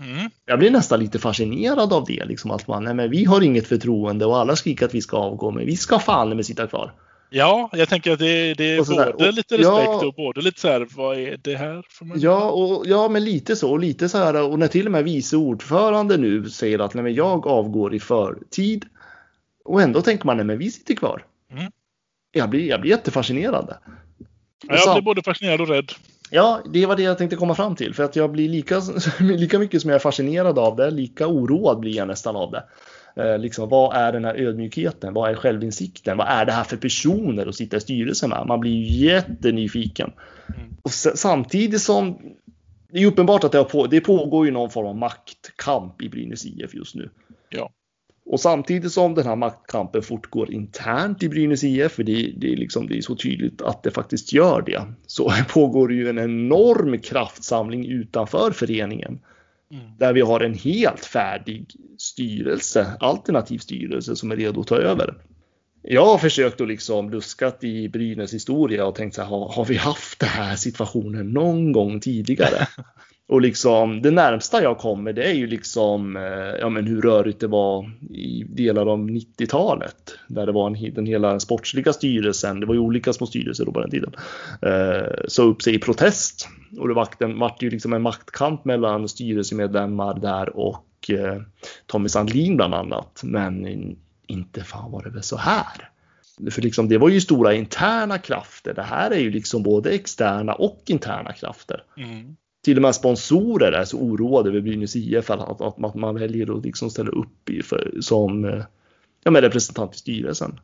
Mm. 0.00 0.30
Jag 0.46 0.58
blir 0.58 0.70
nästan 0.70 1.00
lite 1.00 1.18
fascinerad 1.18 1.92
av 1.92 2.04
det, 2.04 2.24
liksom 2.24 2.50
att 2.50 2.68
man, 2.68 2.84
nej 2.84 2.94
men 2.94 3.10
vi 3.10 3.24
har 3.24 3.40
inget 3.40 3.66
förtroende 3.66 4.26
och 4.26 4.38
alla 4.38 4.56
skriker 4.56 4.86
att 4.86 4.94
vi 4.94 5.00
ska 5.00 5.16
avgå, 5.16 5.50
men 5.50 5.66
vi 5.66 5.76
ska 5.76 5.98
fan 5.98 6.36
med 6.36 6.46
sitta 6.46 6.66
kvar. 6.66 6.92
Ja, 7.30 7.70
jag 7.72 7.88
tänker 7.88 8.12
att 8.12 8.18
det, 8.18 8.54
det 8.54 8.64
är 8.72 8.78
både 8.78 9.12
Och- 9.12 9.34
lite 9.34 9.54
respekt 9.54 9.66
ja. 9.66 10.06
och 10.06 10.14
både 10.14 10.40
lite 10.40 10.60
så 10.60 10.68
här, 10.68 10.86
vad 10.96 11.18
är 11.18 11.36
det 11.42 11.56
här 11.56 11.82
för 11.88 12.04
människa? 12.04 12.26
Ja, 12.26 12.50
och, 12.50 12.86
ja, 12.86 13.08
men 13.08 13.24
lite 13.24 13.56
så. 13.56 13.70
Och 13.70 13.78
lite 13.78 14.08
så 14.08 14.18
här, 14.18 14.42
och 14.50 14.58
när 14.58 14.68
till 14.68 14.86
och 14.86 14.92
med 14.92 15.04
vice 15.04 15.36
ordförande 15.36 16.16
nu 16.16 16.50
säger 16.50 16.78
att 16.78 16.94
nej, 16.94 17.04
men 17.04 17.14
jag 17.14 17.46
avgår 17.46 17.94
i 17.94 18.00
förtid. 18.00 18.84
Och 19.64 19.82
ändå 19.82 20.00
tänker 20.02 20.26
man, 20.26 20.36
nej 20.36 20.46
men 20.46 20.58
vi 20.58 20.70
sitter 20.70 20.94
kvar. 20.94 21.24
Mm. 21.52 21.72
Jag, 22.32 22.50
blir, 22.50 22.68
jag 22.68 22.80
blir 22.80 22.90
jättefascinerad. 22.90 23.74
Ja, 24.68 24.76
jag 24.76 24.94
blir 24.94 25.02
både 25.02 25.22
fascinerad 25.22 25.60
och 25.60 25.68
rädd. 25.68 25.92
Ja, 26.34 26.60
det 26.72 26.86
var 26.86 26.96
det 26.96 27.02
jag 27.02 27.18
tänkte 27.18 27.36
komma 27.36 27.54
fram 27.54 27.76
till. 27.76 27.94
För 27.94 28.02
att 28.04 28.16
jag 28.16 28.32
blir 28.32 28.48
lika, 28.48 28.80
lika 29.20 29.58
mycket 29.58 29.80
som 29.82 29.90
jag 29.90 29.94
är 29.94 30.00
fascinerad 30.00 30.58
av 30.58 30.76
det, 30.76 30.90
lika 30.90 31.26
oroad 31.26 31.80
blir 31.80 31.96
jag 31.96 32.08
nästan 32.08 32.36
av 32.36 32.50
det. 32.50 32.64
Eh, 33.16 33.38
liksom, 33.38 33.68
vad 33.68 33.96
är 33.96 34.12
den 34.12 34.24
här 34.24 34.34
ödmjukheten? 34.34 35.14
Vad 35.14 35.30
är 35.30 35.34
självinsikten? 35.34 36.16
Vad 36.16 36.26
är 36.28 36.44
det 36.44 36.52
här 36.52 36.64
för 36.64 36.76
personer 36.76 37.46
att 37.46 37.54
sitta 37.54 37.76
i 37.76 37.80
styrelsen 37.80 38.30
med? 38.30 38.46
Man 38.46 38.60
blir 38.60 38.70
ju 38.72 39.06
jättenyfiken. 39.06 40.12
Och 40.82 40.90
s- 40.90 41.20
samtidigt 41.20 41.82
som 41.82 42.18
det 42.92 42.98
är 43.02 43.06
uppenbart 43.06 43.44
att 43.44 43.52
det, 43.52 43.58
har 43.58 43.64
på, 43.64 43.86
det 43.86 44.00
pågår 44.00 44.46
ju 44.46 44.52
någon 44.52 44.70
form 44.70 44.86
av 44.86 44.96
maktkamp 44.96 46.02
i 46.02 46.08
Brynäs 46.08 46.46
IF 46.46 46.74
just 46.74 46.94
nu. 46.94 47.10
Ja. 47.48 47.70
Och 48.24 48.40
samtidigt 48.40 48.92
som 48.92 49.14
den 49.14 49.26
här 49.26 49.36
maktkampen 49.36 50.02
fortgår 50.02 50.52
internt 50.52 51.22
i 51.22 51.28
Brynäs 51.28 51.64
IF, 51.64 51.92
för 51.92 52.02
det, 52.02 52.32
det, 52.36 52.52
är 52.52 52.56
liksom, 52.56 52.86
det 52.86 52.96
är 52.96 53.00
så 53.00 53.16
tydligt 53.16 53.62
att 53.62 53.82
det 53.82 53.90
faktiskt 53.90 54.32
gör 54.32 54.62
det, 54.62 54.82
så 55.06 55.32
pågår 55.48 55.88
det 55.88 55.94
ju 55.94 56.08
en 56.08 56.18
enorm 56.18 56.98
kraftsamling 56.98 57.86
utanför 57.86 58.50
föreningen. 58.50 59.20
Mm. 59.70 59.84
Där 59.98 60.12
vi 60.12 60.20
har 60.20 60.40
en 60.40 60.54
helt 60.54 61.04
färdig 61.04 61.66
styrelse, 61.98 62.86
alternativ 63.00 63.58
styrelse 63.58 64.16
som 64.16 64.30
är 64.30 64.36
redo 64.36 64.60
att 64.60 64.66
ta 64.66 64.76
över. 64.76 65.14
Jag 65.82 66.06
har 66.06 66.18
försökt 66.18 66.60
att 66.60 66.68
liksom 66.68 67.10
luskat 67.10 67.64
i 67.64 67.88
Brynäs 67.88 68.34
historia 68.34 68.86
och 68.86 68.94
tänkt 68.94 69.14
så 69.14 69.22
här, 69.22 69.28
har, 69.28 69.48
har 69.48 69.64
vi 69.64 69.76
haft 69.76 70.20
den 70.20 70.28
här 70.28 70.56
situationen 70.56 71.30
någon 71.30 71.72
gång 71.72 72.00
tidigare? 72.00 72.66
Och 73.28 73.40
liksom 73.40 74.02
det 74.02 74.10
närmsta 74.10 74.62
jag 74.62 74.78
kommer 74.78 75.12
det 75.12 75.24
är 75.24 75.32
ju 75.32 75.46
liksom 75.46 76.16
eh, 76.16 76.22
ja, 76.60 76.68
men 76.68 76.86
hur 76.86 77.02
rörigt 77.02 77.40
det 77.40 77.46
var 77.46 77.90
i 78.10 78.44
delar 78.48 78.86
av 78.86 78.98
90-talet. 78.98 80.14
Där 80.28 80.46
det 80.46 80.52
var 80.52 80.66
en, 80.66 80.94
den 80.94 81.06
hela 81.06 81.40
sportsliga 81.40 81.92
styrelsen, 81.92 82.60
det 82.60 82.66
var 82.66 82.74
ju 82.74 82.80
olika 82.80 83.12
små 83.12 83.26
styrelser 83.26 83.64
då 83.64 83.72
på 83.72 83.80
den 83.80 83.90
tiden, 83.90 84.12
eh, 84.62 85.12
sa 85.28 85.42
upp 85.42 85.62
sig 85.62 85.74
i 85.74 85.78
protest. 85.78 86.48
Och 86.78 86.88
det 86.88 86.94
vart, 86.94 87.22
en, 87.22 87.38
vart 87.38 87.62
ju 87.62 87.70
liksom 87.70 87.92
en 87.92 88.02
maktkamp 88.02 88.64
mellan 88.64 89.08
styrelsemedlemmar 89.08 90.20
där 90.20 90.56
och 90.56 91.10
eh, 91.10 91.42
Tommy 91.86 92.08
Sandlin 92.08 92.56
bland 92.56 92.74
annat. 92.74 93.20
Men 93.24 93.66
inte 94.26 94.64
fan 94.64 94.90
var 94.90 95.02
det 95.02 95.10
väl 95.10 95.22
så 95.22 95.36
här. 95.36 95.88
För 96.50 96.62
liksom, 96.62 96.88
det 96.88 96.98
var 96.98 97.08
ju 97.08 97.20
stora 97.20 97.54
interna 97.54 98.18
krafter. 98.18 98.74
Det 98.74 98.82
här 98.82 99.10
är 99.10 99.18
ju 99.18 99.30
liksom 99.30 99.62
både 99.62 99.90
externa 99.90 100.52
och 100.52 100.82
interna 100.86 101.32
krafter 101.32 101.84
Mm 101.96 102.36
till 102.64 102.76
och 102.76 102.82
med 102.82 102.94
sponsorer 102.94 103.72
är 103.72 103.84
så 103.84 103.98
oroade 103.98 104.48
över 104.48 104.60
Brynäs 104.60 104.96
IF 104.96 105.30
att, 105.30 105.60
att, 105.60 105.78
att, 105.84 105.94
man 105.94 106.14
väljer 106.14 106.58
att 106.58 106.64
liksom 106.64 106.90
ställa 106.90 107.10
upp 107.10 107.50
i 107.50 107.62
för, 107.62 107.96
som 108.00 108.44
eh, 108.44 108.64
ja, 109.24 109.30
men 109.30 109.42
representant 109.42 109.94
i 109.94 109.98
styrelsen. 109.98 110.60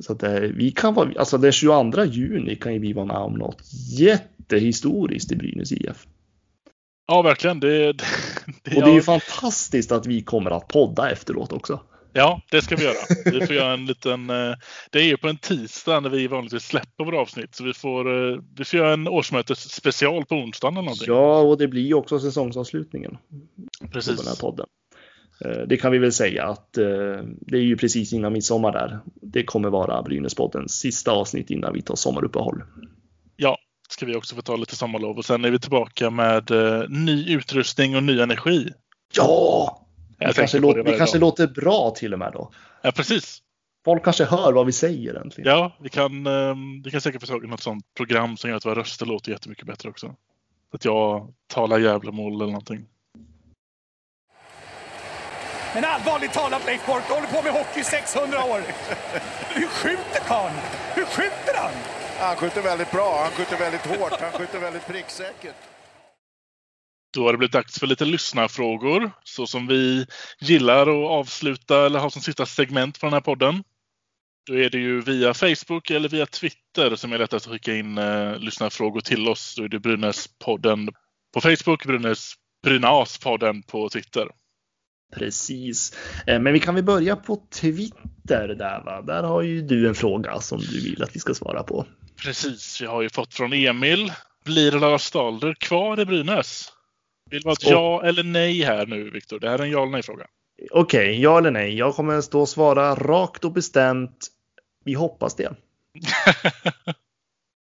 Så 0.00 0.12
att 0.12 0.22
eh, 0.22 0.32
vi 0.32 0.70
kan 0.70 0.94
vara, 0.94 1.12
alltså 1.18 1.38
den 1.38 1.52
22 1.52 2.04
juni 2.04 2.56
kan 2.56 2.74
ju 2.74 2.78
vi 2.78 2.92
vara 2.92 3.06
med 3.06 3.16
om 3.16 3.34
något 3.34 3.62
jättehistoriskt 3.98 5.32
i 5.32 5.36
Brynäs 5.36 5.72
IF. 5.72 6.06
Ja, 7.06 7.22
verkligen. 7.22 7.60
Det, 7.60 7.92
det, 7.92 8.04
det, 8.62 8.76
Och 8.76 8.82
det 8.82 8.88
är 8.88 8.92
ju 8.92 8.96
ja, 8.96 9.02
fantastiskt 9.02 9.92
att 9.92 10.06
vi 10.06 10.22
kommer 10.22 10.50
att 10.50 10.68
podda 10.68 11.10
efteråt 11.10 11.52
också. 11.52 11.80
Ja, 12.12 12.40
det 12.50 12.62
ska 12.62 12.76
vi 12.76 12.84
göra. 12.84 12.96
Vi 13.24 13.46
får 13.46 13.56
göra 13.56 13.72
en 13.72 13.86
liten... 13.86 14.30
eh, 14.30 14.54
Det 14.90 14.98
är 14.98 15.04
ju 15.04 15.16
på 15.16 15.28
en 15.28 15.36
tisdag 15.36 16.00
när 16.00 16.10
vi 16.10 16.26
vanligtvis 16.26 16.62
släpper 16.64 17.04
våra 17.04 17.20
avsnitt. 17.20 17.54
Så 17.54 17.64
vi 17.64 17.74
får, 17.74 18.32
eh, 18.32 18.38
vi 18.56 18.64
får 18.64 18.78
göra 18.78 18.92
en 18.92 19.08
årsmötesspecial 19.08 20.24
på 20.24 20.34
onsdagen 20.34 20.74
eller 20.74 20.82
någonting. 20.82 21.06
Ja, 21.08 21.40
och 21.40 21.58
det 21.58 21.68
blir 21.68 21.86
ju 21.86 21.94
också 21.94 22.18
säsongsavslutningen 22.20 23.10
på 23.10 23.18
den 23.30 23.78
här 23.82 23.90
Precis. 23.92 24.38
podden. 24.38 24.66
Eh, 25.44 25.58
Det 25.66 25.76
kan 25.76 25.92
vi 25.92 25.98
väl 25.98 26.12
säga 26.12 26.44
att 26.46 26.72
det 27.40 27.56
är 27.56 27.62
ju 27.62 27.76
precis 27.76 28.12
innan 28.12 28.32
midsommar 28.32 28.72
där. 28.72 28.98
Det 29.22 29.44
kommer 29.44 29.68
vara 29.70 30.02
Brynäspoddens 30.02 30.72
sista 30.72 31.10
avsnitt 31.10 31.50
innan 31.50 31.72
vi 31.72 31.82
tar 31.82 31.94
sommaruppehåll. 31.96 32.62
Ja, 33.36 33.58
ska 33.88 34.06
vi 34.06 34.14
också 34.16 34.34
få 34.34 34.42
ta 34.42 34.56
lite 34.56 34.76
sommarlov. 34.76 35.18
Och 35.18 35.24
sen 35.24 35.44
är 35.44 35.50
vi 35.50 35.58
tillbaka 35.58 36.10
med 36.10 36.50
ny 36.88 37.34
utrustning 37.34 37.96
och 37.96 38.02
ny 38.02 38.20
energi. 38.20 38.68
Ja! 39.16 39.84
Jag 40.18 40.30
Det 40.30 40.34
kanske, 40.34 40.58
låter, 40.58 40.82
det 40.82 40.98
kanske 40.98 41.18
låter 41.18 41.46
bra 41.46 41.90
till 41.90 42.12
och 42.12 42.18
med 42.18 42.32
då. 42.32 42.50
Ja, 42.82 42.92
precis. 42.92 43.42
Folk 43.84 44.04
kanske 44.04 44.24
hör 44.24 44.52
vad 44.52 44.66
vi 44.66 44.72
säger 44.72 45.14
äntligen. 45.14 45.52
Ja, 45.52 45.76
vi 45.80 45.88
kan, 45.88 46.24
vi 46.84 46.90
kan 46.90 47.00
säkert 47.00 47.20
få 47.20 47.26
tag 47.26 47.44
i 47.44 47.46
något 47.46 47.62
sånt 47.62 47.84
program 47.96 48.36
som 48.36 48.50
gör 48.50 48.56
att 48.56 48.66
våra 48.66 48.74
röster 48.74 49.06
låter 49.06 49.32
jättemycket 49.32 49.66
bättre 49.66 49.88
också. 49.88 50.14
Att 50.74 50.84
jag 50.84 51.32
talar 51.46 51.78
Gävlemål 51.78 52.34
eller 52.34 52.46
någonting. 52.46 52.86
Men 55.74 55.84
allvarligt 55.84 56.32
talat 56.32 56.66
Leif 56.66 56.86
Boork, 56.86 57.02
du 57.08 57.14
håller 57.14 57.26
på 57.26 57.42
med 57.42 57.52
hockey 57.52 57.80
i 57.80 57.84
600 57.84 58.44
år. 58.44 58.60
Hur 59.54 59.66
skjuter 59.66 60.20
karln? 60.26 60.54
Hur 60.94 61.04
skjuter 61.04 61.54
han? 61.56 61.72
Han 62.18 62.36
skjuter 62.36 62.62
väldigt 62.62 62.90
bra, 62.90 63.20
han 63.22 63.30
skjuter 63.30 63.56
väldigt 63.56 63.86
hårt, 63.86 64.20
han 64.20 64.32
skjuter 64.32 64.58
väldigt 64.58 64.86
pricksäkert. 64.86 65.56
Då 67.18 67.24
har 67.24 67.32
det 67.32 67.38
blivit 67.38 67.52
dags 67.52 67.78
för 67.78 67.86
lite 67.86 68.04
lyssnarfrågor. 68.04 69.10
Så 69.24 69.46
som 69.46 69.66
vi 69.66 70.06
gillar 70.40 70.82
att 70.82 71.10
avsluta 71.10 71.86
eller 71.86 71.98
ha 71.98 72.10
som 72.10 72.22
sista 72.22 72.46
segment 72.46 73.00
på 73.00 73.06
den 73.06 73.12
här 73.12 73.20
podden. 73.20 73.64
Då 74.46 74.58
är 74.58 74.70
det 74.70 74.78
ju 74.78 75.00
via 75.00 75.34
Facebook 75.34 75.90
eller 75.90 76.08
via 76.08 76.26
Twitter 76.26 76.96
som 76.96 77.12
är 77.12 77.18
lättast 77.18 77.46
att 77.46 77.52
skicka 77.52 77.74
in 77.74 77.98
eh, 77.98 78.38
lyssnarfrågor 78.38 79.00
till 79.00 79.28
oss. 79.28 79.54
Då 79.56 79.64
är 79.64 79.68
det 79.68 79.78
Brynäspodden 79.78 80.88
på 81.34 81.40
Facebook, 81.40 81.86
Brynäs 81.86 82.34
Brynaspodden 82.64 83.62
på 83.62 83.88
Twitter. 83.88 84.28
Precis. 85.16 85.96
Eh, 86.26 86.40
Men 86.40 86.52
vi 86.52 86.60
kan 86.60 86.74
väl 86.74 86.84
börja 86.84 87.16
på 87.16 87.42
Twitter 87.50 88.48
där 88.48 88.82
va. 88.84 89.02
Där 89.02 89.22
har 89.22 89.42
ju 89.42 89.62
du 89.62 89.88
en 89.88 89.94
fråga 89.94 90.40
som 90.40 90.58
du 90.58 90.80
vill 90.80 91.02
att 91.02 91.16
vi 91.16 91.20
ska 91.20 91.34
svara 91.34 91.62
på. 91.62 91.86
Precis, 92.24 92.82
vi 92.82 92.86
har 92.86 93.02
ju 93.02 93.10
fått 93.10 93.34
från 93.34 93.52
Emil. 93.52 94.12
Blir 94.44 94.72
Lars 94.72 95.02
Stalder 95.02 95.54
kvar 95.54 96.00
i 96.00 96.04
Brynäs? 96.04 96.72
Vill 97.30 97.40
du 97.42 97.48
ha 97.48 97.52
ett 97.52 97.64
Och- 97.66 97.72
ja 97.72 98.02
eller 98.04 98.22
nej 98.22 98.62
här 98.62 98.86
nu, 98.86 99.10
Viktor? 99.10 99.40
Det 99.40 99.50
här 99.50 99.58
är 99.58 99.62
en 99.62 99.70
ja 99.70 99.82
eller 99.82 99.92
nej-fråga. 99.92 100.26
Okej, 100.70 101.20
ja 101.22 101.38
eller 101.38 101.50
nej? 101.50 101.74
Jag 101.78 101.94
kommer 101.94 102.20
stå 102.20 102.40
och 102.40 102.48
svara 102.48 102.94
rakt 102.94 103.44
och 103.44 103.52
bestämt. 103.52 104.26
Vi 104.84 104.94
hoppas 104.94 105.34
det. 105.36 105.54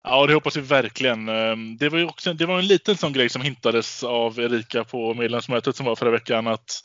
Ja, 0.03 0.27
det 0.27 0.33
hoppas 0.33 0.57
vi 0.57 0.61
verkligen. 0.61 1.29
Ehm, 1.29 1.77
Det 1.77 1.89
var 1.89 2.03
också 2.05 2.33
det 2.33 2.45
var 2.45 2.59
en 2.59 2.67
liten 2.67 2.97
sån 2.97 3.13
grej 3.13 3.29
som 3.29 3.41
hintades 3.41 4.03
av 4.03 4.39
Erika 4.39 4.83
på 4.83 5.13
medlemsmötet 5.13 5.75
som 5.75 5.85
var 5.85 5.95
förra 5.95 6.11
veckan. 6.11 6.47
Att 6.47 6.81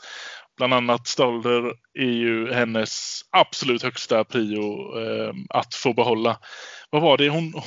bland 0.56 0.74
annat 0.74 1.06
Stalder 1.06 1.72
är 1.98 2.12
ju 2.12 2.52
hennes 2.52 3.20
absolut 3.30 3.82
högsta 3.82 4.24
prio 4.24 4.98
ehm, 4.98 5.36
att 5.50 5.74
få 5.74 5.92
behålla. 5.92 6.38
Vad 6.90 7.02
var 7.02 7.16
det 7.18 7.28
hon... 7.28 7.52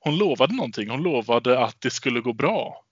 Hon 0.00 0.18
lovade 0.18 0.54
någonting. 0.54 0.90
Hon 0.90 1.02
lovade 1.02 1.58
att 1.64 1.76
det 1.80 1.90
skulle 1.90 2.20
gå 2.20 2.32
bra. 2.32 2.84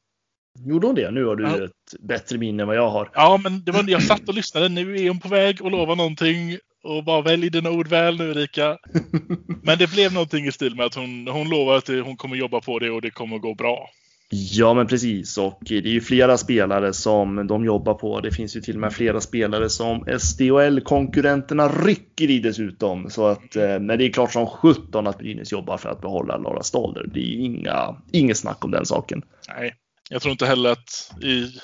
Gjorde 0.64 0.86
hon 0.86 0.96
det? 0.96 1.10
Nu 1.10 1.24
har 1.24 1.36
du 1.36 1.44
Ja. 1.44 1.64
ett 1.64 2.00
bättre 2.00 2.38
minne 2.38 2.62
än 2.62 2.66
vad 2.66 2.76
jag 2.76 2.90
har. 2.90 3.10
Ja, 3.14 3.40
men 3.42 3.64
det 3.64 3.72
var, 3.72 3.84
jag 3.88 4.02
satt 4.02 4.28
och 4.28 4.34
lyssnade. 4.34 4.68
Nu 4.68 4.96
är 4.96 5.08
hon 5.08 5.20
på 5.20 5.28
väg 5.28 5.62
och 5.62 5.70
lovar 5.70 5.96
någonting. 5.96 6.58
Och 6.84 7.04
bara 7.04 7.22
välj 7.22 7.50
dina 7.50 7.70
ord 7.70 7.88
väl 7.88 8.18
nu 8.18 8.30
Erika. 8.30 8.76
Men 9.62 9.78
det 9.78 9.90
blev 9.90 10.12
någonting 10.12 10.46
i 10.46 10.52
stil 10.52 10.74
med 10.76 10.86
att 10.86 10.94
hon, 10.94 11.28
hon 11.28 11.48
lovar 11.48 11.76
att 11.76 11.88
hon 11.88 12.16
kommer 12.16 12.36
jobba 12.36 12.60
på 12.60 12.78
det 12.78 12.90
och 12.90 13.02
det 13.02 13.10
kommer 13.10 13.38
gå 13.38 13.54
bra. 13.54 13.88
Ja, 14.30 14.74
men 14.74 14.86
precis. 14.86 15.38
Och 15.38 15.58
det 15.60 15.76
är 15.76 15.82
ju 15.82 16.00
flera 16.00 16.36
spelare 16.36 16.92
som 16.92 17.46
de 17.46 17.64
jobbar 17.64 17.94
på. 17.94 18.20
Det 18.20 18.30
finns 18.30 18.56
ju 18.56 18.60
till 18.60 18.74
och 18.74 18.80
med 18.80 18.92
flera 18.92 19.20
spelare 19.20 19.68
som 19.68 20.04
SDHL-konkurrenterna 20.18 21.68
rycker 21.68 22.30
i 22.30 22.38
dessutom. 22.38 23.10
Så 23.10 23.26
att 23.26 23.56
eh, 23.56 23.78
men 23.80 23.98
det 23.98 24.04
är 24.06 24.12
klart 24.12 24.32
som 24.32 24.46
17 24.46 25.06
att 25.06 25.18
Brynäs 25.18 25.52
jobbar 25.52 25.76
för 25.76 25.88
att 25.88 26.00
behålla 26.00 26.36
Lara 26.36 26.62
Stalder. 26.62 27.06
Det 27.14 27.20
är 27.20 27.24
ju 27.24 27.40
inga, 27.44 27.96
inget 28.12 28.36
snack 28.36 28.64
om 28.64 28.70
den 28.70 28.86
saken. 28.86 29.22
Nej, 29.48 29.74
jag 30.10 30.22
tror 30.22 30.32
inte 30.32 30.46
heller 30.46 30.70
att 30.70 31.12
i... 31.22 31.60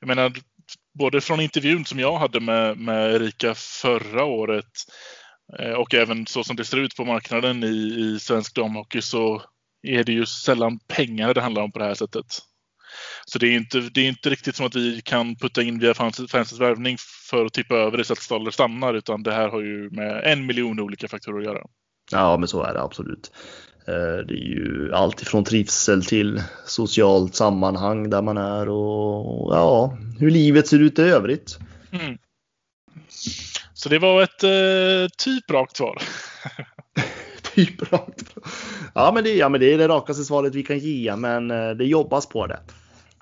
Jag 0.00 0.06
menar, 0.06 0.32
både 0.98 1.20
från 1.20 1.40
intervjun 1.40 1.84
som 1.84 1.98
jag 1.98 2.18
hade 2.18 2.40
med, 2.40 2.78
med 2.78 3.14
Erika 3.14 3.54
förra 3.54 4.24
året 4.24 4.70
eh, 5.58 5.72
och 5.72 5.94
även 5.94 6.26
så 6.26 6.44
som 6.44 6.56
det 6.56 6.64
ser 6.64 6.76
ut 6.76 6.96
på 6.96 7.04
marknaden 7.04 7.64
i, 7.64 7.66
i 7.66 8.18
svensk 8.20 8.54
damhockey 8.54 9.02
så 9.02 9.42
är 9.82 10.04
det 10.04 10.12
ju 10.12 10.26
sällan 10.26 10.78
pengar 10.88 11.34
det 11.34 11.40
handlar 11.40 11.62
om 11.62 11.72
på 11.72 11.78
det 11.78 11.84
här 11.84 11.94
sättet. 11.94 12.26
Så 13.26 13.38
det 13.38 13.46
är 13.46 13.56
inte, 13.56 13.80
det 13.80 14.00
är 14.00 14.08
inte 14.08 14.30
riktigt 14.30 14.56
som 14.56 14.66
att 14.66 14.76
vi 14.76 15.02
kan 15.02 15.36
putta 15.36 15.62
in 15.62 15.78
via 15.78 15.94
fansens 15.94 16.60
värvning 16.60 16.96
för 17.30 17.46
att 17.46 17.52
tippa 17.52 17.74
över 17.74 17.98
det 17.98 18.04
så 18.04 18.12
att 18.12 18.18
Staller 18.18 18.50
stannar, 18.50 18.94
utan 18.94 19.22
det 19.22 19.32
här 19.32 19.48
har 19.48 19.60
ju 19.60 19.90
med 19.90 20.24
en 20.24 20.46
miljon 20.46 20.80
olika 20.80 21.08
faktorer 21.08 21.38
att 21.38 21.44
göra. 21.44 21.66
Ja, 22.12 22.36
men 22.36 22.48
så 22.48 22.62
är 22.62 22.74
det 22.74 22.82
absolut. 22.82 23.32
Eh, 23.86 24.26
det 24.26 24.34
är 24.34 24.48
ju 24.48 24.90
allt 24.94 25.22
ifrån 25.22 25.44
trivsel 25.44 26.04
till 26.04 26.42
socialt 26.66 27.34
sammanhang 27.34 28.10
där 28.10 28.22
man 28.22 28.36
är 28.36 28.68
och 28.68 29.54
ja, 29.54 29.98
hur 30.18 30.30
livet 30.30 30.68
ser 30.68 30.78
ut 30.78 30.98
i 30.98 31.02
övrigt. 31.02 31.58
Mm. 31.92 32.18
Så 33.74 33.88
det 33.88 33.98
var 33.98 34.22
ett 34.22 34.42
eh, 34.42 35.16
typ 35.18 35.50
rakt 35.50 35.76
svar. 35.76 36.02
typ 37.54 37.92
rakt. 37.92 38.34
Ja 38.94 39.12
men, 39.14 39.24
det, 39.24 39.34
ja, 39.34 39.48
men 39.48 39.60
det 39.60 39.72
är 39.72 39.78
det 39.78 39.88
rakaste 39.88 40.24
svaret 40.24 40.54
vi 40.54 40.62
kan 40.62 40.78
ge, 40.78 41.16
men 41.16 41.50
eh, 41.50 41.70
det 41.70 41.84
jobbas 41.84 42.26
på 42.26 42.46
det. 42.46 42.60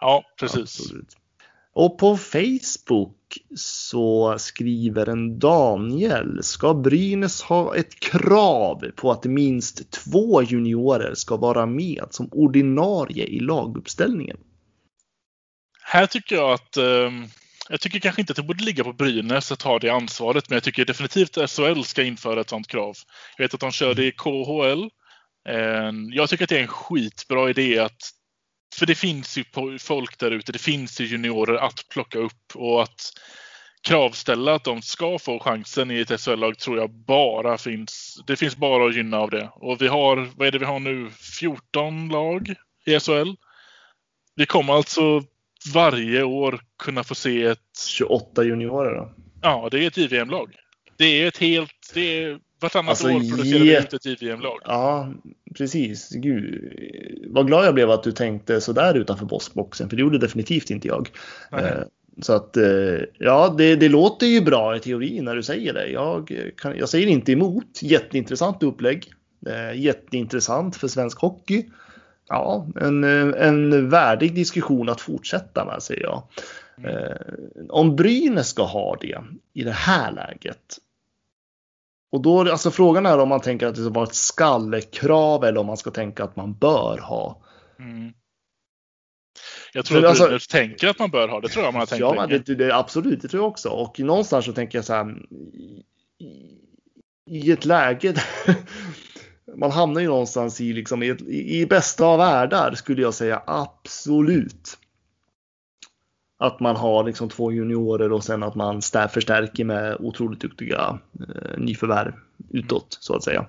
Ja, 0.01 0.25
precis. 0.41 0.81
Absolut. 0.81 1.17
Och 1.73 1.99
på 1.99 2.17
Facebook 2.17 3.17
så 3.57 4.35
skriver 4.39 5.09
en 5.09 5.39
Daniel, 5.39 6.43
ska 6.43 6.75
Brynäs 6.75 7.43
ha 7.43 7.77
ett 7.77 8.01
krav 8.01 8.85
på 8.97 9.11
att 9.13 9.25
minst 9.25 9.91
två 9.91 10.43
juniorer 10.43 11.15
ska 11.15 11.37
vara 11.37 11.67
med 11.67 12.05
som 12.11 12.29
ordinarie 12.33 13.25
i 13.25 13.41
laguppställningen? 13.41 14.37
Här 15.83 16.07
tycker 16.07 16.37
jag 16.37 16.53
att 16.53 16.77
ehm, 16.77 17.27
jag 17.69 17.81
tycker 17.81 17.99
kanske 17.99 18.21
inte 18.21 18.33
att 18.33 18.37
det 18.37 18.43
borde 18.43 18.65
ligga 18.65 18.85
på 18.85 18.93
Brynäs 18.93 19.53
att 19.53 19.63
ha 19.63 19.79
det 19.79 19.91
ansvaret, 19.91 20.51
men 20.51 20.57
jag 20.57 20.63
tycker 20.63 20.85
definitivt 20.85 21.39
att 21.39 21.51
SHL 21.51 21.83
ska 21.83 22.03
införa 22.03 22.41
ett 22.41 22.49
sådant 22.49 22.69
krav. 22.69 22.97
Jag 23.37 23.45
vet 23.45 23.55
att 23.55 23.61
de 23.61 23.73
kör 23.73 23.95
det 23.95 24.07
i 24.07 24.13
KHL. 24.13 24.91
Ehm, 25.49 26.13
jag 26.13 26.29
tycker 26.29 26.45
att 26.45 26.49
det 26.49 26.59
är 26.59 26.63
en 26.63 26.69
skitbra 26.69 27.51
idé 27.51 27.79
att 27.79 28.20
för 28.75 28.87
det 28.87 28.95
finns 28.95 29.39
ju 29.39 29.45
folk 29.79 30.19
där 30.19 30.31
ute, 30.31 30.53
det 30.53 30.59
finns 30.59 31.01
ju 31.01 31.05
juniorer 31.05 31.55
att 31.55 31.89
plocka 31.89 32.19
upp 32.19 32.55
och 32.55 32.83
att 32.83 33.13
kravställa 33.83 34.55
att 34.55 34.65
de 34.65 34.83
ska 34.83 35.19
få 35.19 35.41
chansen 35.41 35.91
i 35.91 36.01
ett 36.01 36.21
SHL-lag 36.21 36.59
tror 36.59 36.79
jag 36.79 36.91
bara 36.91 37.59
finns. 37.59 38.21
Det 38.27 38.37
finns 38.37 38.57
bara 38.57 38.89
att 38.89 38.97
gynna 38.97 39.19
av 39.19 39.31
det. 39.31 39.51
Och 39.55 39.83
vi 39.83 39.89
har, 39.89 40.31
vad 40.37 40.49
är 40.49 40.53
det 40.53 40.59
vi 40.59 40.65
har 40.65 40.81
nu, 40.81 41.11
14 41.41 42.09
lag 42.09 42.55
i 42.87 43.01
SHL. 43.01 43.35
Vi 44.35 44.47
kommer 44.47 44.73
alltså 44.73 45.23
varje 45.75 46.23
år 46.23 46.61
kunna 46.79 47.05
få 47.05 47.15
se 47.15 47.45
ett... 47.45 47.59
28 47.89 48.45
juniorer 48.45 48.95
då? 48.95 49.15
Ja, 49.43 49.69
det 49.71 49.85
är 49.85 49.87
ett 49.87 49.97
JVM-lag. 49.97 50.55
Det 50.97 51.05
är 51.05 51.29
ett 51.29 51.39
helt... 51.39 51.91
Det 51.95 52.23
är, 52.23 52.39
vartannat 52.61 52.89
alltså, 52.89 53.07
år 53.07 53.31
producerar 53.31 53.65
vi 53.65 53.79
ut 53.79 53.93
ett 53.93 54.07
JVM-lag. 54.07 54.59
Ja, 54.65 55.13
precis. 55.55 56.09
Gud, 56.11 56.73
vad 57.27 57.47
glad 57.47 57.67
jag 57.67 57.75
blev 57.75 57.91
att 57.91 58.03
du 58.03 58.13
tänkte 58.13 58.61
sådär 58.61 58.95
utanför 58.95 59.27
boxboxen, 59.27 59.89
för 59.89 59.97
det 59.97 60.01
gjorde 60.01 60.19
definitivt 60.19 60.71
inte 60.71 60.89
jag. 60.89 61.09
Nej. 61.51 61.65
Eh, 61.65 61.83
så 62.23 62.33
att 62.33 62.57
eh, 62.57 62.99
ja, 63.19 63.55
det, 63.59 63.77
det, 63.77 63.89
låter 63.89 64.27
ju 64.27 64.41
bra 64.41 64.77
i 64.77 64.81
teorin 64.81 65.25
när 65.25 65.37
du 65.37 65.43
säger 65.43 65.73
det. 65.73 65.89
Jag, 65.89 66.33
kan, 66.57 66.79
jag 66.79 66.89
säger 66.89 67.07
inte 67.07 67.33
emot. 67.33 67.83
Jätteintressant 67.83 68.63
upplägg. 68.63 69.13
Eh, 69.47 69.81
jätteintressant 69.81 70.77
för 70.77 70.89
svensk 70.89 71.19
hockey 71.21 71.65
ja, 72.31 72.67
en, 72.81 73.05
en 73.05 73.89
värdig 73.89 74.35
diskussion 74.35 74.89
att 74.89 75.01
fortsätta 75.01 75.65
med, 75.65 75.83
säger 75.83 76.03
jag. 76.03 76.23
Mm. 76.79 77.71
Om 77.71 77.97
Brynäs 77.97 78.49
ska 78.49 78.63
ha 78.63 78.97
det 79.01 79.19
i 79.53 79.63
det 79.63 79.73
här 79.73 80.13
läget. 80.13 80.79
Och 82.13 82.23
då, 82.23 82.51
alltså 82.51 82.71
frågan 82.71 83.07
är 83.07 83.19
om 83.19 83.29
man 83.29 83.41
tänker 83.41 83.67
att 83.67 83.75
det 83.75 83.83
ska 83.83 83.91
vara 83.91 84.07
ett 84.07 84.15
skallekrav 84.15 85.45
eller 85.45 85.61
om 85.61 85.67
man 85.67 85.77
ska 85.77 85.91
tänka 85.91 86.25
att 86.25 86.37
man 86.37 86.55
bör 86.55 86.99
ha. 86.99 87.43
Mm. 87.79 88.13
Jag 89.73 89.85
tror 89.85 90.01
För, 90.01 90.07
att 90.07 90.21
alltså, 90.21 90.53
tänker 90.53 90.89
att 90.89 90.99
man 90.99 91.11
bör 91.11 91.29
ha 91.29 91.41
det, 91.41 91.49
tror 91.49 91.65
jag 91.65 91.73
man 91.73 91.81
har 91.81 91.87
tänkt 91.87 92.01
Ja, 92.01 92.27
det, 92.27 92.55
det, 92.55 92.75
absolut, 92.75 93.23
det 93.23 93.29
tror 93.29 93.43
jag 93.43 93.51
också. 93.51 93.69
Och 93.69 94.01
någonstans 94.01 94.45
så 94.45 94.53
tänker 94.53 94.79
jag 94.79 94.85
så 94.85 94.95
här. 94.95 95.17
I, 96.19 96.57
i 97.31 97.51
ett 97.51 97.65
läge 97.65 98.15
man 99.57 99.71
hamnar 99.71 100.01
ju 100.01 100.07
någonstans 100.07 100.61
i, 100.61 100.73
liksom, 100.73 101.03
i, 101.03 101.09
i 101.61 101.67
bästa 101.67 102.05
av 102.05 102.19
världar 102.19 102.75
skulle 102.75 103.03
jag 103.03 103.15
säga 103.15 103.43
absolut. 103.47 104.79
Att 106.43 106.61
man 106.61 106.77
har 106.77 107.05
liksom 107.05 107.29
två 107.29 107.53
juniorer 107.53 108.13
och 108.13 108.25
sen 108.25 108.43
att 108.43 108.55
man 108.55 108.83
förstärker 109.13 109.65
med 109.65 109.97
otroligt 110.01 110.41
duktiga 110.41 110.99
eh, 111.21 111.59
nyförvärv 111.59 112.13
utåt 112.51 112.99
så 113.01 113.17
att 113.17 113.25
säga. 113.25 113.47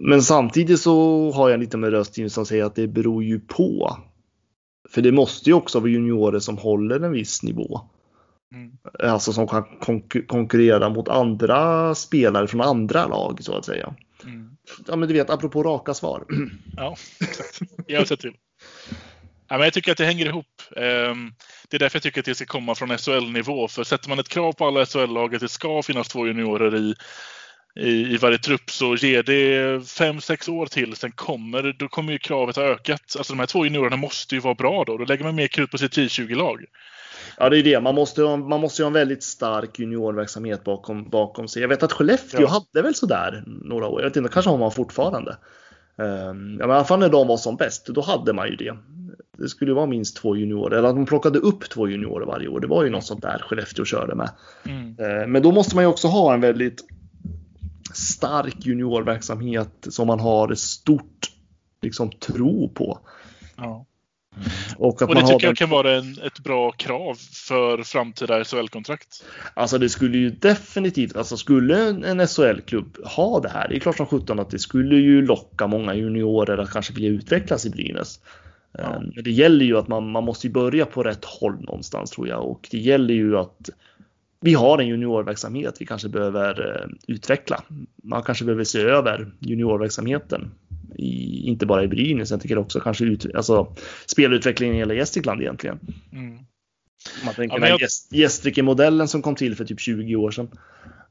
Men 0.00 0.22
samtidigt 0.22 0.80
så 0.80 1.30
har 1.32 1.50
jag 1.50 1.60
lite 1.60 1.76
med 1.76 1.90
röst 1.90 2.18
som 2.30 2.46
säger 2.46 2.64
att 2.64 2.74
det 2.74 2.86
beror 2.86 3.24
ju 3.24 3.40
på. 3.40 3.96
För 4.88 5.02
det 5.02 5.12
måste 5.12 5.50
ju 5.50 5.54
också 5.54 5.80
vara 5.80 5.90
juniorer 5.90 6.38
som 6.38 6.58
håller 6.58 7.00
en 7.00 7.12
viss 7.12 7.42
nivå. 7.42 7.80
Mm. 8.54 8.72
Alltså 9.12 9.32
som 9.32 9.48
kan 9.48 9.64
konkurrera 10.26 10.88
mot 10.88 11.08
andra 11.08 11.94
spelare 11.94 12.46
från 12.46 12.60
andra 12.60 13.06
lag 13.06 13.38
så 13.42 13.56
att 13.56 13.64
säga. 13.64 13.94
Mm. 14.24 14.56
Ja 14.86 14.96
men 14.96 15.08
du 15.08 15.14
vet, 15.14 15.30
apropå 15.30 15.62
raka 15.62 15.94
svar. 15.94 16.24
Ja, 16.76 16.96
exakt. 17.20 17.60
Jag 17.86 18.08
ser 18.08 18.16
till. 18.16 18.34
Ja, 19.48 19.56
men 19.56 19.64
jag 19.64 19.72
tycker 19.72 19.92
att 19.92 19.98
det 19.98 20.04
hänger 20.04 20.26
ihop. 20.26 20.62
Ehm, 20.76 21.32
det 21.70 21.76
är 21.76 21.78
därför 21.78 21.96
jag 21.96 22.02
tycker 22.02 22.20
att 22.20 22.24
det 22.24 22.34
ska 22.34 22.46
komma 22.46 22.74
från 22.74 22.98
SHL-nivå. 22.98 23.68
För 23.68 23.84
sätter 23.84 24.08
man 24.08 24.18
ett 24.18 24.28
krav 24.28 24.52
på 24.52 24.66
alla 24.66 24.86
SHL-lag 24.86 25.34
att 25.34 25.40
det 25.40 25.48
ska 25.48 25.82
finnas 25.82 26.08
två 26.08 26.26
juniorer 26.26 26.76
i, 26.76 26.94
i, 27.80 28.14
i 28.14 28.16
varje 28.16 28.38
trupp 28.38 28.70
så 28.70 28.94
ger 28.94 29.22
det 29.22 29.88
fem 29.88 30.20
sex 30.20 30.48
år 30.48 30.66
till. 30.66 30.96
Sen 30.96 31.12
kommer, 31.12 31.76
då 31.78 31.88
kommer 31.88 32.12
ju 32.12 32.18
kravet 32.18 32.56
ha 32.56 32.62
ökat. 32.62 33.00
Alltså 33.18 33.32
de 33.32 33.38
här 33.38 33.46
två 33.46 33.64
juniorerna 33.64 33.96
måste 33.96 34.34
ju 34.34 34.40
vara 34.40 34.54
bra 34.54 34.84
då. 34.84 34.96
Då 34.96 35.04
lägger 35.04 35.24
man 35.24 35.34
mer 35.34 35.48
krut 35.48 35.70
på 35.70 35.78
sitt 35.78 35.96
J20-lag. 35.96 36.64
Ja, 37.38 37.48
det 37.48 37.58
är 37.58 37.62
det. 37.62 37.80
Man 37.80 37.94
måste, 37.94 38.20
man 38.36 38.60
måste 38.60 38.82
ju 38.82 38.84
ha 38.84 38.88
en 38.88 38.92
väldigt 38.92 39.22
stark 39.22 39.78
juniorverksamhet 39.78 40.64
bakom, 40.64 41.10
bakom 41.10 41.48
sig. 41.48 41.62
Jag 41.62 41.68
vet 41.68 41.82
att 41.82 41.92
Skellefteå 41.92 42.40
ja. 42.40 42.48
hade 42.48 42.82
väl 42.82 42.94
sådär 42.94 43.44
några 43.46 43.86
år. 43.86 44.00
Jag 44.00 44.08
vet 44.08 44.16
inte, 44.16 44.30
kanske 44.32 44.50
har 44.50 44.58
man 44.58 44.72
fortfarande. 44.72 45.36
Um, 45.98 46.56
ja, 46.60 46.66
men 46.66 46.70
I 46.70 46.72
alla 46.72 46.84
fall 46.84 46.98
när 46.98 47.08
de 47.08 47.28
var 47.28 47.36
som 47.36 47.56
bäst, 47.56 47.86
då 47.86 48.00
hade 48.00 48.32
man 48.32 48.48
ju 48.48 48.56
det. 48.56 48.76
Det 49.38 49.48
skulle 49.48 49.72
vara 49.72 49.86
minst 49.86 50.16
två 50.16 50.36
juniorer, 50.36 50.78
eller 50.78 50.88
att 50.88 50.96
man 50.96 51.06
plockade 51.06 51.38
upp 51.38 51.70
två 51.70 51.88
juniorer 51.88 52.26
varje 52.26 52.48
år. 52.48 52.60
Det 52.60 52.66
var 52.66 52.84
ju 52.84 52.90
något 52.90 53.04
sånt 53.04 53.22
där 53.22 53.38
Skellefteå 53.38 53.84
körde 53.84 54.14
med. 54.14 54.30
Mm. 54.64 54.88
Uh, 54.88 55.26
men 55.26 55.42
då 55.42 55.52
måste 55.52 55.74
man 55.74 55.84
ju 55.84 55.88
också 55.88 56.08
ha 56.08 56.34
en 56.34 56.40
väldigt 56.40 56.84
stark 57.94 58.66
juniorverksamhet 58.66 59.86
som 59.88 60.06
man 60.06 60.20
har 60.20 60.54
stort 60.54 61.30
liksom, 61.82 62.10
tro 62.10 62.68
på. 62.68 62.98
Ja. 63.56 63.86
Mm. 64.36 64.48
Och, 64.76 65.02
och, 65.02 65.14
det 65.14 65.26
tycker 65.26 65.46
jag 65.46 65.56
kan 65.56 65.70
vara 65.70 65.96
en, 65.96 66.18
ett 66.24 66.38
bra 66.38 66.72
krav 66.72 67.14
för 67.48 67.82
framtida 67.82 68.44
SHL-kontrakt. 68.44 69.24
Alltså 69.54 69.78
det 69.78 69.88
skulle 69.88 70.18
ju 70.18 70.30
definitivt, 70.30 71.16
alltså 71.16 71.36
skulle 71.36 71.88
en 71.88 72.26
SHL-klubb 72.26 72.96
ha 73.04 73.40
det 73.40 73.48
här, 73.48 73.68
det 73.68 73.76
är 73.76 73.80
klart 73.80 73.96
som 73.96 74.06
sjutton 74.06 74.40
att 74.40 74.50
det 74.50 74.58
skulle 74.58 74.96
ju 74.96 75.26
locka 75.26 75.66
många 75.66 75.94
juniorer 75.94 76.58
att 76.58 76.70
kanske 76.70 76.92
vilja 76.92 77.10
utvecklas 77.10 77.66
i 77.66 77.70
Brynäs. 77.70 78.20
Ja. 78.78 78.84
Eh, 78.84 79.00
men 79.14 79.24
det 79.24 79.30
gäller 79.30 79.64
ju 79.64 79.78
att 79.78 79.88
man, 79.88 80.10
man 80.10 80.24
måste 80.24 80.48
börja 80.48 80.86
på 80.86 81.02
rätt 81.02 81.24
håll 81.24 81.64
någonstans 81.64 82.10
tror 82.10 82.28
jag 82.28 82.44
och 82.44 82.68
det 82.70 82.78
gäller 82.78 83.14
ju 83.14 83.38
att 83.38 83.70
vi 84.40 84.54
har 84.54 84.78
en 84.78 84.86
juniorverksamhet 84.86 85.76
vi 85.80 85.86
kanske 85.86 86.08
behöver 86.08 86.80
eh, 86.80 87.14
utveckla. 87.14 87.62
Man 88.02 88.22
kanske 88.22 88.44
behöver 88.44 88.64
se 88.64 88.80
över 88.80 89.32
juniorverksamheten 89.38 90.50
i, 90.94 91.42
inte 91.48 91.66
bara 91.66 91.84
i 91.84 91.88
Brynäs, 91.88 92.30
jag 92.30 92.40
tycker 92.40 92.58
också 92.58 92.80
kanske 92.80 93.04
ut, 93.04 93.34
alltså, 93.34 93.74
spelutvecklingen 94.06 94.76
i 94.76 94.78
hela 94.78 94.94
Gästrikland 94.94 95.40
egentligen. 95.40 95.78
Mm. 96.12 96.38
Man 97.24 97.34
tänker 97.34 97.60
ja, 97.60 97.68
jag... 97.68 97.80
Gästrike-modellen 98.10 99.08
som 99.08 99.22
kom 99.22 99.34
till 99.34 99.56
för 99.56 99.64
typ 99.64 99.80
20 99.80 100.16
år 100.16 100.30
sedan. 100.30 100.48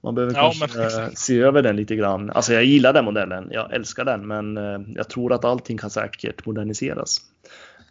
Man 0.04 0.16
behöver 0.16 0.34
ja, 0.36 0.54
kanske 0.60 0.78
men... 0.78 1.04
Eh, 1.04 1.10
se 1.14 1.40
över 1.40 1.62
den 1.62 1.76
lite 1.76 1.96
grann. 1.96 2.30
Alltså 2.30 2.54
jag 2.54 2.66
gillar 2.66 2.94
den 2.94 3.06
modellen, 3.06 3.48
jag 3.52 3.74
älskar 3.74 4.06
den, 4.06 4.28
men 4.28 4.56
jag 4.96 5.10
tror 5.10 5.34
att 5.34 5.46
allting 5.46 5.78
kan 5.78 5.90
säkert 5.90 6.46
moderniseras. 6.46 7.22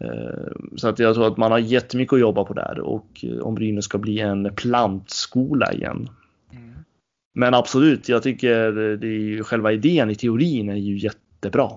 Eh, 0.01 0.53
så 0.77 0.89
att 0.89 0.99
jag 0.99 1.15
tror 1.15 1.27
att 1.27 1.37
man 1.37 1.53
har 1.53 1.59
jättemycket 1.59 2.13
att 2.13 2.21
jobba 2.21 2.45
på 2.45 2.55
där 2.55 2.81
och 2.81 3.25
om 3.43 3.55
Brynäs 3.55 3.85
ska 3.85 3.99
bli 3.99 4.21
en 4.21 4.55
plantskola 4.55 5.73
igen. 5.73 6.09
Mm. 6.53 6.75
Men 7.35 7.55
absolut, 7.55 8.09
jag 8.09 8.23
tycker 8.23 8.73
det 8.97 9.07
är 9.07 9.43
själva 9.43 9.73
idén 9.73 10.11
i 10.11 10.15
teorin 10.15 10.69
är 10.69 10.75
ju 10.75 10.99
jätte 10.99 11.19
jättebra. 11.45 11.71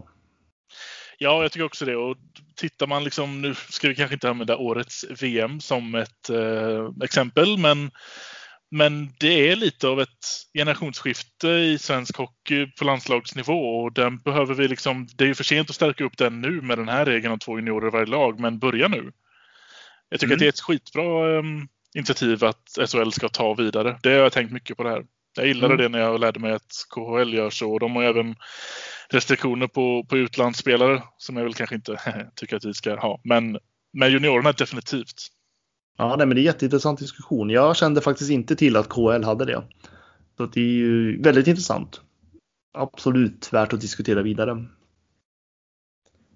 Ja, 1.17 1.41
jag 1.41 1.51
tycker 1.51 1.65
också 1.65 1.85
det. 1.85 1.95
Och 1.95 2.17
tittar 2.55 2.87
man 2.87 3.03
liksom, 3.03 3.41
nu 3.41 3.53
ska 3.55 3.87
vi 3.87 3.95
kanske 3.95 4.15
inte 4.15 4.29
använda 4.29 4.57
årets 4.57 5.05
VM 5.21 5.59
som 5.59 5.95
ett 5.95 6.29
eh, 6.29 6.89
exempel, 7.03 7.57
men, 7.57 7.91
men 8.71 9.09
det 9.19 9.49
är 9.49 9.55
lite 9.55 9.87
av 9.87 10.01
ett 10.01 10.25
generationsskifte 10.53 11.47
i 11.47 11.77
svensk 11.77 12.17
hockey 12.17 12.65
på 12.79 12.85
landslagsnivå 12.85 13.79
och 13.79 13.93
den 13.93 14.17
behöver 14.17 14.53
vi 14.53 14.67
liksom, 14.67 15.07
det 15.15 15.23
är 15.23 15.27
ju 15.27 15.35
för 15.35 15.43
sent 15.43 15.69
att 15.69 15.75
stärka 15.75 16.03
upp 16.03 16.17
den 16.17 16.41
nu 16.41 16.61
med 16.61 16.77
den 16.77 16.87
här 16.89 17.05
regeln 17.05 17.33
om 17.33 17.39
två 17.39 17.57
juniorer 17.57 17.87
i 17.87 17.91
varje 17.91 18.05
lag, 18.05 18.39
men 18.39 18.59
börja 18.59 18.87
nu. 18.87 19.11
Jag 20.09 20.19
tycker 20.19 20.33
Mm. 20.33 20.35
att 20.35 20.39
det 20.39 20.45
är 20.45 20.49
ett 20.49 20.59
skitbra 20.59 21.37
eh, 21.37 21.43
initiativ 21.95 22.43
att 22.43 22.89
SHL 22.89 23.09
ska 23.11 23.29
ta 23.29 23.53
vidare. 23.53 23.99
Det 24.03 24.09
har 24.09 24.17
jag 24.17 24.31
tänkt 24.31 24.51
mycket 24.51 24.77
på 24.77 24.83
det 24.83 24.89
här. 24.89 25.05
Jag 25.35 25.47
gillade 25.47 25.73
Mm. 25.73 25.83
det 25.83 25.89
när 25.89 25.99
jag 26.05 26.19
lärde 26.19 26.39
mig 26.39 26.51
att 26.51 26.71
KHL 26.95 27.33
gör 27.33 27.49
så. 27.49 27.73
Och 27.73 27.79
de 27.79 27.95
har 27.95 28.03
även 28.03 28.35
restriktioner 29.09 29.67
på, 29.67 30.05
på 30.09 30.17
utlandsspelare 30.17 31.03
som 31.17 31.37
jag 31.37 31.43
väl 31.43 31.53
kanske 31.53 31.75
inte 31.75 31.97
tycker 32.35 32.55
att 32.55 32.65
vi 32.65 32.73
ska 32.73 32.95
ha. 32.95 33.21
Men 33.23 33.57
med 33.93 34.11
juniorerna 34.11 34.51
definitivt. 34.51 35.27
Ja, 35.97 36.15
nej, 36.17 36.27
men 36.27 36.35
det 36.35 36.41
är 36.41 36.43
jätteintressant 36.43 36.99
diskussion. 36.99 37.49
Jag 37.49 37.75
kände 37.75 38.01
faktiskt 38.01 38.31
inte 38.31 38.55
till 38.55 38.75
att 38.75 38.89
KL 38.89 39.23
hade 39.23 39.45
det. 39.45 39.63
Så 40.37 40.45
det 40.45 40.59
är 40.59 40.73
ju 40.73 41.21
väldigt 41.21 41.47
intressant. 41.47 42.01
Absolut 42.73 43.53
värt 43.53 43.73
att 43.73 43.81
diskutera 43.81 44.21
vidare. 44.21 44.65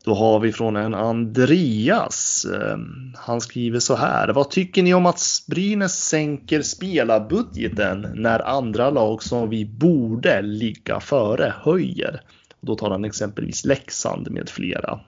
Då 0.04 0.14
har 0.14 0.40
vi 0.40 0.52
från 0.52 0.76
en 0.76 0.94
Andreas. 0.94 2.46
Ehm, 2.46 3.14
han 3.16 3.42
skriver 3.42 3.80
så 3.80 3.96
här. 3.96 4.30
Vad 4.30 4.50
tycker 4.50 4.84
ni 4.84 4.94
om 4.94 5.06
att 5.06 5.22
Brynäs 5.48 6.08
sänker 6.08 6.62
spelarbudgeten 6.62 8.08
när 8.16 8.40
andra 8.40 8.90
lag 8.90 9.24
som 9.24 9.50
vi 9.50 9.66
borde 9.66 10.42
ligga 10.42 11.00
före 11.00 11.54
höjer? 11.62 12.22
Då 12.62 12.76
tar 12.76 12.92
han 12.92 13.06
exempelvis 13.06 13.66
Leksand 13.66 14.32
med 14.32 14.50
flera. 14.50 15.00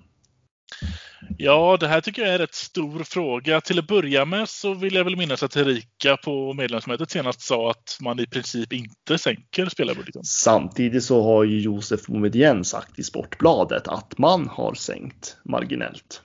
Ja, 1.37 1.77
det 1.79 1.87
här 1.87 2.01
tycker 2.01 2.21
jag 2.21 2.29
är 2.29 2.33
en 2.33 2.39
rätt 2.39 2.53
stor 2.53 3.03
fråga. 3.03 3.61
Till 3.61 3.79
att 3.79 3.87
börja 3.87 4.25
med 4.25 4.49
så 4.49 4.73
vill 4.73 4.95
jag 4.95 5.03
väl 5.03 5.15
minnas 5.17 5.43
att 5.43 5.55
Erika 5.55 6.17
på 6.17 6.53
medlemsmötet 6.53 7.11
senast 7.11 7.41
sa 7.41 7.71
att 7.71 7.97
man 8.01 8.19
i 8.19 8.27
princip 8.27 8.73
inte 8.73 9.17
sänker 9.17 9.65
spelarbudgeten. 9.65 10.23
Samtidigt 10.23 11.03
så 11.03 11.23
har 11.23 11.43
ju 11.43 11.59
Josef 11.59 12.05
Boumedienne 12.05 12.63
sagt 12.63 12.99
i 12.99 13.03
Sportbladet 13.03 13.87
att 13.87 14.17
man 14.17 14.47
har 14.47 14.73
sänkt 14.73 15.37
marginellt. 15.45 16.21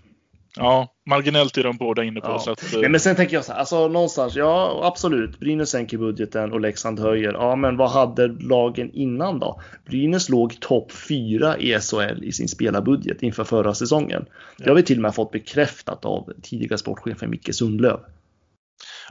Ja, 0.59 0.95
marginellt 1.07 1.59
är 1.59 1.63
de 1.63 1.77
båda 1.77 2.05
inne 2.05 2.21
på. 2.21 2.29
Ja. 2.29 2.39
Så 2.39 2.51
att, 2.51 2.75
eh, 2.75 2.81
Nej, 2.81 2.91
men 2.91 3.01
sen 3.01 3.17
tänker 3.17 3.35
jag 3.37 3.45
så 3.45 3.53
här, 3.53 3.59
alltså 3.59 3.89
någonstans, 3.89 4.37
ja 4.37 4.81
absolut, 4.85 5.41
Brynäs 5.41 5.71
sänker 5.71 5.99
budgeten 5.99 6.53
och 6.53 6.61
Leksand 6.61 7.01
höjer. 7.01 7.33
Ja, 7.33 7.57
men 7.57 7.77
vad 7.77 7.91
hade 7.91 8.29
lagen 8.29 8.91
innan 8.93 9.39
då? 9.39 9.61
Brynäs 9.87 10.29
låg 10.29 10.61
topp 10.61 10.93
4 10.93 11.59
i 11.59 11.81
SHL 11.81 12.25
i 12.25 12.33
sin 12.33 12.49
spelarbudget 12.49 13.23
inför 13.23 13.45
förra 13.45 13.75
säsongen. 13.75 14.27
Det 14.59 14.69
har 14.69 14.77
vi 14.77 14.83
till 14.83 14.99
och 14.99 15.03
med 15.03 15.15
fått 15.15 15.31
bekräftat 15.31 16.05
av 16.05 16.33
tidigare 16.43 16.79
sportchefen 16.79 17.31
Micke 17.31 17.55
Sundlöv. 17.55 18.01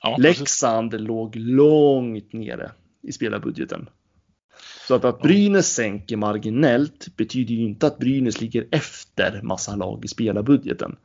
ja, 0.02 0.16
precis. 0.18 0.40
Leksand 0.40 1.02
låg 1.02 1.36
långt 1.36 2.34
nere 2.34 2.72
i 3.04 3.12
spelarbudgeten. 3.12 3.90
Så 4.88 4.96
att, 4.96 5.06
att 5.06 5.22
Brynäs 5.22 5.74
sänker 5.74 6.18
marginellt 6.18 7.16
betyder 7.18 7.54
ju 7.54 7.62
inte 7.62 7.88
att 7.88 7.98
Brynäs 7.98 8.42
ligger 8.42 8.68
efter 8.72 9.42
massa 9.44 9.76
lag 9.76 10.06
i 10.06 10.08
spelarbudgeten. 10.08 10.96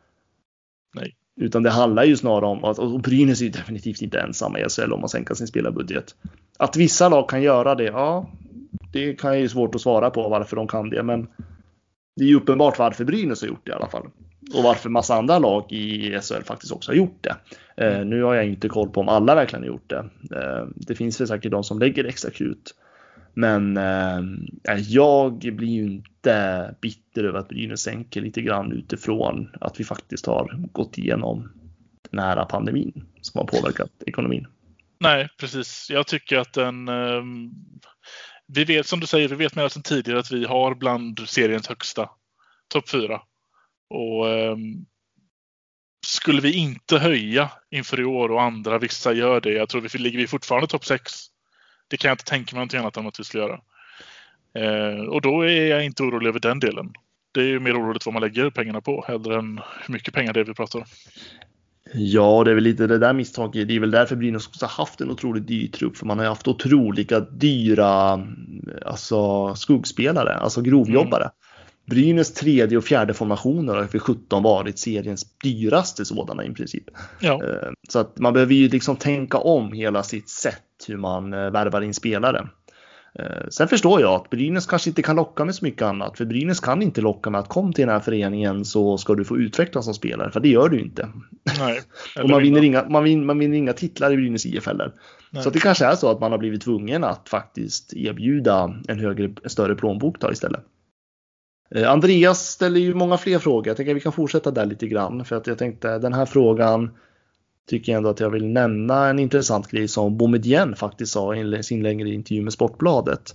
Nej. 0.95 1.17
Utan 1.37 1.63
det 1.63 1.71
handlar 1.71 2.05
ju 2.05 2.17
snarare 2.17 2.47
om 2.47 2.65
att, 2.65 2.79
och 2.79 3.01
Brynäs 3.01 3.41
är 3.41 3.45
ju 3.45 3.51
definitivt 3.51 4.03
inte 4.03 4.21
ensamma 4.21 4.59
i 4.59 4.69
SHL 4.69 4.93
om 4.93 5.05
att 5.05 5.11
sänka 5.11 5.35
sin 5.35 5.47
spelarbudget. 5.47 6.15
Att 6.59 6.77
vissa 6.77 7.09
lag 7.09 7.29
kan 7.29 7.43
göra 7.43 7.75
det, 7.75 7.85
ja, 7.85 8.31
det 8.93 9.15
kan 9.15 9.41
ju 9.41 9.49
svårt 9.49 9.75
att 9.75 9.81
svara 9.81 10.11
på 10.11 10.29
varför 10.29 10.57
de 10.57 10.69
kan 10.69 10.91
det, 10.91 11.03
men 11.03 11.29
det 12.17 12.25
är 12.25 12.29
ju 12.29 12.37
uppenbart 12.37 12.79
varför 12.79 13.05
Brynäs 13.05 13.41
har 13.41 13.49
gjort 13.49 13.67
det 13.67 13.71
i 13.71 13.75
alla 13.75 13.89
fall. 13.89 14.07
Och 14.55 14.63
varför 14.63 14.89
massa 14.91 15.15
andra 15.15 15.39
lag 15.39 15.73
i 15.73 16.19
SHL 16.21 16.43
faktiskt 16.45 16.73
också 16.73 16.91
har 16.91 16.97
gjort 16.97 17.19
det. 17.21 17.37
Eh, 17.77 18.05
nu 18.05 18.23
har 18.23 18.35
jag 18.35 18.47
inte 18.47 18.69
koll 18.69 18.89
på 18.89 19.01
om 19.01 19.09
alla 19.09 19.35
verkligen 19.35 19.63
har 19.63 19.69
gjort 19.69 19.91
det. 19.91 20.05
Eh, 20.37 20.67
det 20.77 20.95
finns 20.95 21.21
väl 21.21 21.29
säkert 21.29 21.53
de 21.53 21.65
som 21.65 21.79
lägger 21.79 22.05
extra 22.05 22.31
krut. 22.31 22.75
Men 23.35 23.77
eh, 23.77 24.21
jag 24.79 25.39
blir 25.39 25.69
ju 25.69 25.83
inte 25.83 26.75
bitter 26.81 27.25
över 27.25 27.39
att 27.39 27.49
Brynäs 27.49 27.81
sänker 27.81 28.21
lite 28.21 28.43
grann 28.43 28.73
utifrån 28.73 29.51
att 29.61 29.81
vi 29.81 29.85
faktiskt 29.85 30.27
har 30.27 30.69
gått 30.73 30.99
igenom 30.99 31.53
den 32.11 32.21
här 32.21 32.45
pandemin 32.45 33.07
som 33.21 33.39
har 33.39 33.47
påverkat 33.47 33.91
ekonomin. 34.07 34.47
Nej, 35.01 35.29
precis. 35.41 35.87
Jag 35.91 36.07
tycker 36.07 36.39
att 36.39 36.53
den... 36.53 36.89
eh, 36.89 37.23
vi 38.47 38.65
vet, 38.65 38.87
som 38.87 39.01
du 39.01 39.07
säger, 39.07 39.29
vi 39.29 39.35
vet 39.37 39.57
mer 39.57 39.69
sedan 39.69 39.83
tidigare 39.83 40.21
att 40.21 40.33
vi 40.33 40.45
har 40.45 40.75
bland 40.75 41.19
seriens 41.19 41.69
högsta 41.69 42.11
topp 42.69 42.89
fyra. 42.89 43.21
Och 43.91 44.29
eh, 44.29 44.57
skulle 46.07 46.41
vi 46.41 46.53
inte 46.53 46.99
höja 46.99 47.51
inför 47.71 48.01
i 48.01 48.05
år 48.05 48.29
och 48.33 48.43
andra, 48.43 48.79
vissa 48.79 49.13
gör 49.13 49.41
det, 49.41 49.53
jag 49.53 49.69
tror 49.69 49.81
vi 49.81 49.99
ligger 49.99 50.19
vi 50.19 50.27
fortfarande 50.27 50.67
topp 50.67 50.85
sex. 50.85 51.13
Det 51.93 51.97
kan 51.97 52.09
jag 52.09 52.15
inte 52.15 52.25
tänka 52.25 52.57
mig 52.57 52.59
någonting 52.59 52.81
annat 52.81 52.97
än 52.97 53.07
att 53.07 53.21
vi 53.21 53.25
skulle 53.25 53.43
göra. 53.43 53.61
Eh, 54.55 55.01
och 55.01 55.21
då 55.23 55.43
är 55.43 55.67
jag 55.67 55.85
inte 55.85 56.03
orolig 56.03 56.29
över 56.29 56.41
den 56.41 56.61
delen. 56.61 56.93
Det 57.33 57.41
är 57.41 57.45
ju 57.45 57.61
mer 57.61 57.81
oroligt 57.81 58.07
vad 58.07 58.13
man 58.13 58.23
lägger 58.23 58.51
pengarna 58.51 58.81
på, 58.81 59.05
hellre 59.09 59.39
än 59.39 59.61
hur 59.87 59.93
mycket 59.93 60.15
pengar 60.15 60.33
det 60.33 60.41
är 60.41 60.45
vi 60.45 60.55
pratar 60.55 60.79
om. 60.79 60.85
Ja, 61.95 62.45
det 62.45 62.51
är 62.51 62.55
väl 62.55 62.65
lite 62.65 62.87
det 62.87 62.99
där 62.99 63.13
misstaget. 63.13 63.69
Det 63.69 63.77
är 63.77 63.81
väl 63.81 63.91
därför 63.91 64.17
Brynäs 64.17 64.49
också 64.49 64.67
haft 64.67 65.01
en 65.01 65.11
otroligt 65.11 65.47
dyr 65.47 65.69
trupp. 65.69 65.97
För 65.97 66.07
man 66.07 66.19
har 66.19 66.25
ju 66.25 66.29
haft 66.29 66.49
otroliga 66.49 67.21
dyra 67.21 68.21
alltså, 68.87 69.55
skuggspelare, 69.55 70.35
alltså 70.35 70.63
grovjobbare. 70.63 71.31
Brynäs 71.85 72.35
tredje 72.35 72.79
och 72.79 72.85
fjärde 72.85 73.15
formationer 73.15 73.75
har 73.75 73.87
för 73.87 73.99
17 73.99 74.43
varit 74.43 74.79
seriens 74.79 75.25
dyraste 75.43 76.05
sådana 76.05 76.45
i 76.45 76.51
princip. 76.51 76.85
Ja, 77.21 77.43
Eh, 77.45 77.71
Så 77.89 77.99
att 77.99 78.19
man 78.19 78.33
behöver 78.33 78.55
ju 78.55 78.69
liksom 78.69 78.97
tänka 78.97 79.39
om 79.39 79.73
hela 79.73 80.03
sitt 80.03 80.29
sätt 80.29 80.63
hur 80.89 80.97
man 80.97 81.33
eh, 81.33 81.51
värvar 81.51 81.81
in 81.81 81.95
spelare. 81.95 82.49
Eh, 83.19 83.49
Sen 83.51 83.69
förstår 83.69 84.01
jag 84.01 84.15
att 84.15 84.31
Brynäs 84.31 84.67
kanske 84.67 84.91
inte 84.91 85.03
kan 85.03 85.17
locka 85.17 85.45
med 85.45 85.55
så 85.55 85.65
mycket 85.65 85.83
annat. 85.83 86.19
För 86.19 86.25
Brynäs 86.25 86.61
kan 86.61 86.83
inte 86.83 87.01
locka 87.01 87.31
med 87.31 87.41
att 87.41 87.49
kom 87.49 87.73
till 87.73 87.87
den 87.87 87.93
här 87.95 88.01
föreningen 88.01 88.65
så 88.65 88.99
ska 88.99 89.15
du 89.15 89.25
få 89.25 89.39
utvecklas 89.39 89.85
som 89.85 89.95
spelare. 89.95 90.31
För 90.31 90.41
det 90.41 90.49
gör 90.49 90.69
du 90.69 90.81
inte. 90.81 91.09
nej. 91.59 91.81
Och 92.23 92.31
man 92.31 92.43
vinner, 92.43 92.65
inga, 92.65 92.89
man, 92.89 93.05
vinner, 93.05 93.25
man 93.25 93.39
vinner 93.39 93.57
inga 93.57 93.73
titlar 93.73 94.13
i 94.13 94.17
Brynäs 94.17 94.47
IF 94.47 94.67
heller. 94.67 94.93
Nej. 95.31 95.43
Så 95.43 95.51
det 95.51 95.61
kanske 95.61 95.85
är 95.87 95.95
så 95.95 96.11
att 96.11 96.21
man 96.21 96.31
har 96.31 96.39
blivit 96.39 96.63
tvungen 96.63 97.05
att 97.05 97.29
faktiskt 97.29 97.95
erbjuda 97.95 98.75
en 98.89 98.99
högre, 98.99 99.35
en 99.43 99.51
större 99.51 99.75
plånbok 99.75 100.21
då 100.21 100.33
istället. 100.33 100.61
Eh, 101.75 101.91
Andreas 101.91 102.49
ställer 102.49 102.81
ju 102.81 102.95
många 102.95 103.19
fler 103.19 103.39
frågor. 103.39 103.69
Jag 103.69 103.77
tänker 103.77 103.93
att 103.93 103.97
vi 103.97 104.01
kan 104.01 104.13
fortsätta 104.13 104.51
där 104.51 104.67
lite 104.67 104.87
grann. 104.87 105.25
För 105.25 105.37
att 105.37 105.47
jag 105.47 105.59
tänkte 105.59 105.99
den 105.99 106.13
här 106.13 106.27
frågan 106.27 106.91
tycker 107.69 107.93
jag 107.93 107.97
ändå 107.97 108.11
att 108.11 108.21
jag 108.21 108.31
vill 108.31 108.47
nämna 108.47 109.09
en 109.09 109.19
intressant 109.19 109.71
grej 109.71 109.89
som 109.89 110.17
Boumedienne 110.17 110.77
faktiskt 110.77 111.13
sa 111.13 111.37
i 111.37 111.63
sin 111.63 111.83
längre 111.83 112.09
intervju 112.09 112.43
med 112.43 112.53
Sportbladet. 112.53 113.35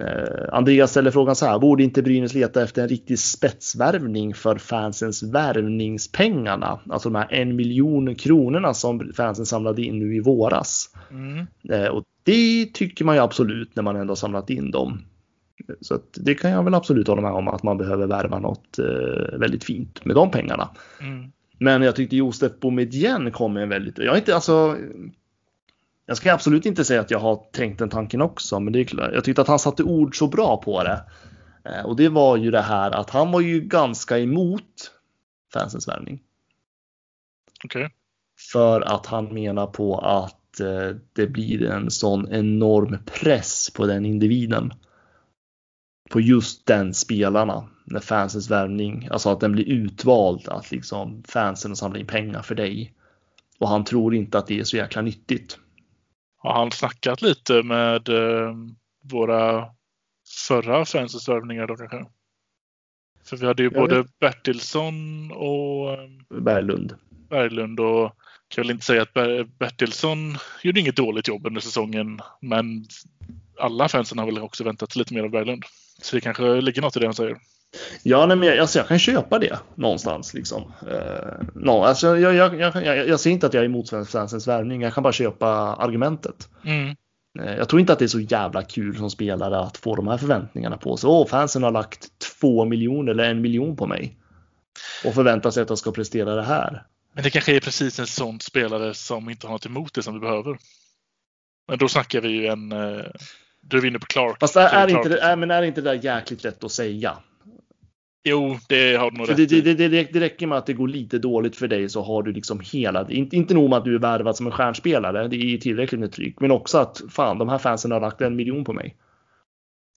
Eh, 0.00 0.54
Andreas 0.54 0.90
ställer 0.90 1.10
frågan 1.10 1.36
så 1.36 1.46
här, 1.46 1.58
borde 1.58 1.82
inte 1.82 2.02
Brynäs 2.02 2.34
leta 2.34 2.62
efter 2.62 2.82
en 2.82 2.88
riktig 2.88 3.18
spetsvärvning 3.18 4.34
för 4.34 4.58
fansens 4.58 5.22
värvningspengarna? 5.22 6.80
Alltså 6.90 7.08
de 7.08 7.14
här 7.14 7.32
en 7.32 7.56
miljon 7.56 8.14
kronorna 8.14 8.74
som 8.74 9.12
fansen 9.16 9.46
samlade 9.46 9.82
in 9.82 9.98
nu 9.98 10.16
i 10.16 10.20
våras. 10.20 10.90
Mm. 11.10 11.46
Eh, 11.70 11.88
och 11.88 12.04
det 12.22 12.66
tycker 12.74 13.04
man 13.04 13.14
ju 13.14 13.22
absolut 13.22 13.76
när 13.76 13.82
man 13.82 13.96
ändå 13.96 14.10
har 14.10 14.16
samlat 14.16 14.50
in 14.50 14.70
dem. 14.70 15.02
Så 15.80 15.94
att 15.94 16.18
det 16.20 16.34
kan 16.34 16.50
jag 16.50 16.62
väl 16.62 16.74
absolut 16.74 17.08
hålla 17.08 17.22
med 17.22 17.32
om 17.32 17.48
att 17.48 17.62
man 17.62 17.78
behöver 17.78 18.06
värva 18.06 18.38
något 18.38 18.78
eh, 18.78 19.38
väldigt 19.38 19.64
fint 19.64 20.04
med 20.04 20.16
de 20.16 20.30
pengarna. 20.30 20.70
Mm. 21.00 21.32
Men 21.58 21.82
jag 21.82 21.96
tyckte 21.96 22.16
Josef 22.16 22.52
Boumedienne 22.60 23.30
kom 23.30 23.52
med 23.52 23.62
en 23.62 23.68
väldigt, 23.68 23.98
jag 23.98 24.16
inte 24.18 24.34
alltså 24.34 24.76
jag 26.06 26.16
ska 26.16 26.32
absolut 26.32 26.66
inte 26.66 26.84
säga 26.84 27.00
att 27.00 27.10
jag 27.10 27.18
har 27.18 27.40
tänkt 27.52 27.78
den 27.78 27.88
tanken 27.88 28.22
också, 28.22 28.60
men 28.60 28.72
det 28.72 28.80
är 28.80 28.84
klart, 28.84 29.10
jag 29.12 29.24
tyckte 29.24 29.42
att 29.42 29.48
han 29.48 29.58
satte 29.58 29.82
ord 29.82 30.18
så 30.18 30.26
bra 30.26 30.56
på 30.56 30.82
det. 30.82 31.00
Eh, 31.64 31.86
Och 31.86 31.96
det 31.96 32.08
var 32.08 32.36
ju 32.36 32.50
det 32.50 32.60
här 32.60 32.90
att 32.90 33.10
han 33.10 33.32
var 33.32 33.40
ju 33.40 33.60
ganska 33.60 34.18
emot 34.18 34.90
fansens 35.52 35.88
värvning. 35.88 36.22
Okej. 37.64 37.90
För 38.52 38.80
att 38.80 39.06
han 39.06 39.34
menar 39.34 39.66
på 39.66 39.98
att 39.98 40.60
eh, 40.60 40.96
det 41.12 41.26
blir 41.26 41.64
en 41.64 41.90
sån 41.90 42.32
enorm 42.32 42.98
press 43.04 43.70
på 43.70 43.86
den 43.86 44.06
individen. 44.06 44.72
På 46.08 46.20
just 46.20 46.66
den 46.66 46.94
spelarna. 46.94 47.68
När 47.84 48.00
fansens 48.00 48.50
värvning, 48.50 49.08
alltså 49.10 49.30
att 49.30 49.40
den 49.40 49.52
blir 49.52 49.68
utvald 49.68 50.48
att 50.48 50.70
liksom 50.70 51.22
fansen 51.28 51.76
samlar 51.76 52.00
in 52.00 52.06
pengar 52.06 52.42
för 52.42 52.54
dig. 52.54 52.94
Och 53.58 53.68
han 53.68 53.84
tror 53.84 54.14
inte 54.14 54.38
att 54.38 54.46
det 54.46 54.58
är 54.58 54.64
så 54.64 54.76
jäkla 54.76 55.02
nyttigt. 55.02 55.58
Har 56.38 56.54
han 56.54 56.70
snackat 56.70 57.22
lite 57.22 57.62
med 57.62 58.08
eh, 58.08 58.54
våra 59.02 59.66
förra 60.48 60.84
fansvärvningar 60.84 61.66
då 61.66 61.76
kanske? 61.76 62.04
För 63.24 63.36
vi 63.36 63.46
hade 63.46 63.62
ju 63.62 63.70
Jag 63.72 63.88
både 63.88 64.04
Bertilsson 64.20 65.30
och 65.32 65.92
eh, 65.92 66.40
Berglund. 66.40 66.94
Berglund 67.28 67.80
och 67.80 68.12
kan 68.48 68.62
väl 68.62 68.70
inte 68.70 68.84
säga 68.84 69.02
att 69.02 69.14
Ber- 69.14 69.58
Bertilsson 69.58 70.36
gjorde 70.62 70.80
inget 70.80 70.96
dåligt 70.96 71.28
jobb 71.28 71.46
under 71.46 71.60
säsongen. 71.60 72.20
Men 72.40 72.84
alla 73.58 73.88
fansen 73.88 74.18
har 74.18 74.26
väl 74.26 74.38
också 74.38 74.64
väntat 74.64 74.96
lite 74.96 75.14
mer 75.14 75.22
av 75.22 75.30
Berglund. 75.30 75.64
Så 76.02 76.16
det 76.16 76.20
kanske 76.20 76.60
ligger 76.60 76.82
något 76.82 76.96
i 76.96 77.00
det 77.00 77.06
han 77.06 77.14
säger. 77.14 77.36
Ja, 78.02 78.26
nej, 78.26 78.36
men 78.36 78.48
jag, 78.48 78.58
alltså, 78.58 78.78
jag 78.78 78.88
kan 78.88 78.98
köpa 78.98 79.38
det 79.38 79.58
någonstans. 79.74 80.34
Liksom. 80.34 80.62
Uh, 80.62 81.46
no, 81.54 81.70
alltså, 81.70 82.18
jag, 82.18 82.34
jag, 82.34 82.60
jag, 82.60 83.08
jag, 83.08 83.20
ser 83.20 83.30
inte 83.30 83.46
att 83.46 83.54
jag 83.54 83.60
är 83.60 83.64
emot 83.64 83.90
fansens 83.90 84.48
värvning. 84.48 84.82
Jag 84.82 84.94
kan 84.94 85.02
bara 85.02 85.12
köpa 85.12 85.48
argumentet. 85.74 86.48
Mm. 86.64 86.96
Uh, 87.40 87.56
jag 87.56 87.68
tror 87.68 87.80
inte 87.80 87.92
att 87.92 87.98
det 87.98 88.04
är 88.04 88.06
så 88.06 88.20
jävla 88.20 88.62
kul 88.62 88.96
som 88.96 89.10
spelare 89.10 89.58
att 89.58 89.76
få 89.76 89.96
de 89.96 90.08
här 90.08 90.18
förväntningarna 90.18 90.76
på 90.76 90.96
sig. 90.96 91.08
Åh, 91.08 91.26
fansen 91.26 91.62
har 91.62 91.70
lagt 91.70 92.06
två 92.18 92.64
miljoner 92.64 93.12
eller 93.12 93.30
en 93.30 93.40
miljon 93.40 93.76
på 93.76 93.86
mig 93.86 94.16
och 95.04 95.14
förväntar 95.14 95.50
sig 95.50 95.62
att 95.62 95.68
jag 95.68 95.78
ska 95.78 95.92
prestera 95.92 96.34
det 96.34 96.44
här. 96.44 96.86
Men 97.14 97.24
det 97.24 97.30
kanske 97.30 97.56
är 97.56 97.60
precis 97.60 97.98
en 97.98 98.06
sån 98.06 98.40
spelare 98.40 98.94
som 98.94 99.30
inte 99.30 99.46
har 99.46 99.52
något 99.52 99.66
emot 99.66 99.94
det 99.94 100.02
som 100.02 100.14
du 100.14 100.20
behöver. 100.20 100.58
Men 101.68 101.78
då 101.78 101.88
snackar 101.88 102.20
vi 102.20 102.28
ju 102.28 102.46
en... 102.46 102.72
Då 103.70 103.76
är 103.76 103.84
inne 103.84 103.98
på 103.98 104.06
Clark. 104.06 104.36
Fast 104.40 104.56
är, 104.56 104.68
är, 104.68 104.88
inte, 104.88 105.18
är, 105.18 105.36
men 105.36 105.50
är 105.50 105.62
inte 105.62 105.80
det 105.80 105.90
där 105.90 106.04
jäkligt 106.04 106.44
lätt 106.44 106.64
att 106.64 106.72
säga? 106.72 107.16
Jo, 108.24 108.58
det 108.68 108.96
har 108.96 109.10
du 109.10 109.16
nog 109.16 109.30
rätt 109.30 109.36
det, 109.36 109.60
det, 109.60 109.74
det, 109.74 110.12
det 110.12 110.20
räcker 110.20 110.46
med 110.46 110.58
att 110.58 110.66
det 110.66 110.72
går 110.72 110.88
lite 110.88 111.18
dåligt 111.18 111.56
för 111.56 111.68
dig 111.68 111.88
så 111.88 112.02
har 112.02 112.22
du 112.22 112.32
liksom 112.32 112.60
hela, 112.72 113.10
inte, 113.10 113.36
inte 113.36 113.54
nog 113.54 113.70
med 113.70 113.78
att 113.78 113.84
du 113.84 113.94
är 113.94 113.98
värvad 113.98 114.36
som 114.36 114.46
en 114.46 114.52
stjärnspelare, 114.52 115.28
det 115.28 115.36
är 115.36 115.58
tillräckligt 115.58 116.00
med 116.00 116.12
tryck, 116.12 116.40
men 116.40 116.50
också 116.50 116.78
att 116.78 117.02
fan, 117.10 117.38
de 117.38 117.48
här 117.48 117.58
fansen 117.58 117.90
har 117.90 118.00
lagt 118.00 118.20
en 118.20 118.36
miljon 118.36 118.64
på 118.64 118.72
mig. 118.72 118.96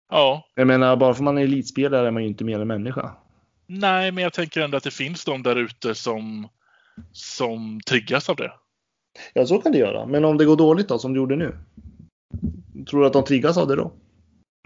Ja. 0.09 0.47
Jag 0.55 0.67
menar, 0.67 0.95
bara 0.95 1.13
för 1.13 1.23
man 1.23 1.37
är 1.37 1.43
elitspelare 1.43 2.07
är 2.07 2.11
man 2.11 2.23
ju 2.23 2.29
inte 2.29 2.43
mer 2.43 2.59
än 2.59 2.67
människa. 2.67 3.11
Nej, 3.67 4.11
men 4.11 4.23
jag 4.23 4.33
tänker 4.33 4.61
ändå 4.61 4.77
att 4.77 4.83
det 4.83 4.91
finns 4.91 5.25
de 5.25 5.43
där 5.43 5.55
ute 5.55 5.95
som, 5.95 6.47
som 7.11 7.79
triggas 7.87 8.29
av 8.29 8.35
det. 8.35 8.51
Ja, 9.33 9.45
så 9.45 9.57
kan 9.57 9.71
det 9.71 9.77
göra. 9.77 10.05
Men 10.05 10.25
om 10.25 10.37
det 10.37 10.45
går 10.45 10.57
dåligt 10.57 10.87
då, 10.87 10.99
som 10.99 11.13
det 11.13 11.17
gjorde 11.17 11.35
nu? 11.35 11.57
Tror 12.89 13.01
du 13.01 13.07
att 13.07 13.13
de 13.13 13.23
triggas 13.23 13.57
av 13.57 13.67
det 13.67 13.75
då? 13.75 13.93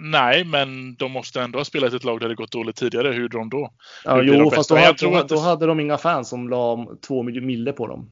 Nej, 0.02 0.46
men 0.46 0.96
de 0.96 1.12
måste 1.12 1.42
ändå 1.42 1.60
ha 1.60 1.66
spelat 1.66 1.94
ett 1.94 2.04
lag 2.04 2.20
där 2.20 2.30
det 2.30 2.36
gått 2.36 2.52
dåligt 2.52 2.76
tidigare. 2.76 3.08
Hur 3.08 3.22
gjorde 3.22 3.38
de 3.38 3.50
då? 3.50 3.74
Ja, 4.04 4.22
jo, 4.22 4.34
de 4.34 4.52
fast 4.52 4.70
då, 4.70 4.76
Jag 4.76 4.82
hade, 4.82 4.98
tror 4.98 5.12
då, 5.12 5.18
att 5.18 5.30
då 5.30 5.40
hade 5.40 5.66
de 5.66 5.80
inga 5.80 5.98
fans 5.98 6.30
som 6.30 6.50
la 6.50 6.88
två 7.08 7.24
mille 7.24 7.74
på 7.74 7.88
dem. 7.88 8.12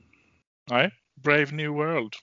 Nej, 0.69 0.91
Brave 1.23 1.51
New 1.51 1.69
World. 1.69 2.13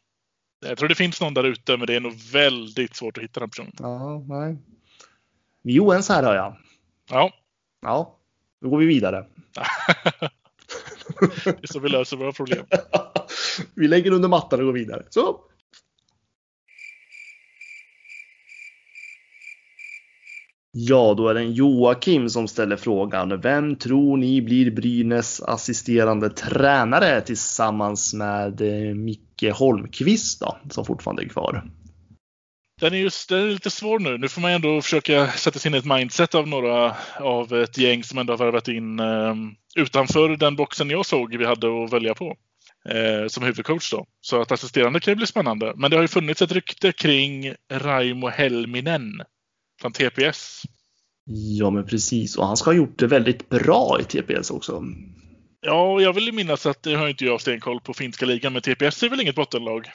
Jag 0.66 0.78
tror 0.78 0.88
det 0.88 0.94
finns 0.94 1.20
någon 1.20 1.34
där 1.34 1.44
ute, 1.44 1.76
men 1.76 1.86
det 1.86 1.94
är 1.94 2.00
nog 2.00 2.14
väldigt 2.32 2.96
svårt 2.96 3.18
att 3.18 3.24
hitta 3.24 3.40
den 3.40 3.50
personen. 3.50 3.72
Ja, 3.78 4.24
nej. 4.28 4.56
Vi 5.62 5.76
är 5.76 5.80
oense 5.80 6.12
här 6.12 6.22
hör 6.22 6.34
jag. 6.34 6.56
Ja, 7.10 7.32
Ja, 7.82 8.18
då 8.60 8.68
går 8.68 8.78
vi 8.78 8.86
vidare. 8.86 9.26
det 11.44 11.62
är 11.62 11.66
så 11.66 11.78
vi 11.80 11.88
löser 11.88 12.16
våra 12.16 12.32
problem. 12.32 12.66
vi 13.74 13.88
lägger 13.88 14.10
under 14.10 14.28
mattan 14.28 14.60
och 14.60 14.66
går 14.66 14.72
vidare. 14.72 15.06
Så. 15.10 15.40
Ja, 20.82 21.14
då 21.16 21.28
är 21.28 21.34
det 21.34 21.40
en 21.40 21.52
Joakim 21.52 22.28
som 22.28 22.48
ställer 22.48 22.76
frågan. 22.76 23.40
Vem 23.40 23.76
tror 23.76 24.16
ni 24.16 24.42
blir 24.42 24.70
Brynäs 24.70 25.42
assisterande 25.42 26.30
tränare 26.30 27.20
tillsammans 27.20 28.14
med 28.14 28.60
eh, 28.60 28.94
Micke 28.94 29.52
Holmqvist 29.54 30.40
då, 30.40 30.56
som 30.70 30.84
fortfarande 30.84 31.22
är 31.22 31.28
kvar? 31.28 31.64
Den 32.80 32.94
är, 32.94 32.98
just, 32.98 33.28
den 33.28 33.38
är 33.38 33.46
lite 33.46 33.70
svår 33.70 33.98
nu. 33.98 34.18
Nu 34.18 34.28
får 34.28 34.40
man 34.40 34.50
ändå 34.50 34.82
försöka 34.82 35.26
sätta 35.26 35.58
sig 35.58 35.68
in 35.68 35.74
i 35.74 35.78
ett 35.78 35.84
mindset 35.84 36.34
av 36.34 36.48
några 36.48 36.96
av 37.20 37.52
ett 37.52 37.78
gäng 37.78 38.04
som 38.04 38.18
ändå 38.18 38.32
har 38.32 38.38
värvat 38.38 38.68
in 38.68 39.00
eh, 39.00 39.34
utanför 39.76 40.36
den 40.36 40.56
boxen 40.56 40.90
jag 40.90 41.06
såg 41.06 41.36
vi 41.36 41.46
hade 41.46 41.84
att 41.84 41.92
välja 41.92 42.14
på. 42.14 42.36
Eh, 42.88 43.28
som 43.28 43.44
huvudcoach 43.44 43.90
då. 43.90 44.06
Så 44.20 44.40
att 44.40 44.52
assisterande 44.52 45.00
kan 45.00 45.12
ju 45.12 45.16
bli 45.16 45.26
spännande. 45.26 45.72
Men 45.76 45.90
det 45.90 45.96
har 45.96 46.02
ju 46.02 46.08
funnits 46.08 46.42
ett 46.42 46.52
rykte 46.52 46.92
kring 46.92 47.54
Raimo 47.72 48.28
Helminen 48.28 49.22
från 49.80 49.92
TPS. 49.92 50.62
Ja, 51.58 51.70
men 51.70 51.86
precis. 51.86 52.36
Och 52.36 52.46
han 52.46 52.56
ska 52.56 52.70
ha 52.70 52.76
gjort 52.76 52.98
det 52.98 53.06
väldigt 53.06 53.48
bra 53.48 53.98
i 54.00 54.04
TPS 54.04 54.50
också. 54.50 54.84
Ja, 55.60 56.00
jag 56.00 56.12
vill 56.12 56.32
minnas 56.32 56.66
att 56.66 56.82
det 56.82 56.94
har 56.94 57.08
inte 57.08 57.24
jag 57.24 57.40
stenkoll 57.40 57.80
på 57.80 57.94
finska 57.94 58.26
ligan, 58.26 58.52
men 58.52 58.62
TPS 58.62 59.02
är 59.02 59.08
väl 59.08 59.20
inget 59.20 59.34
bottenlag? 59.34 59.86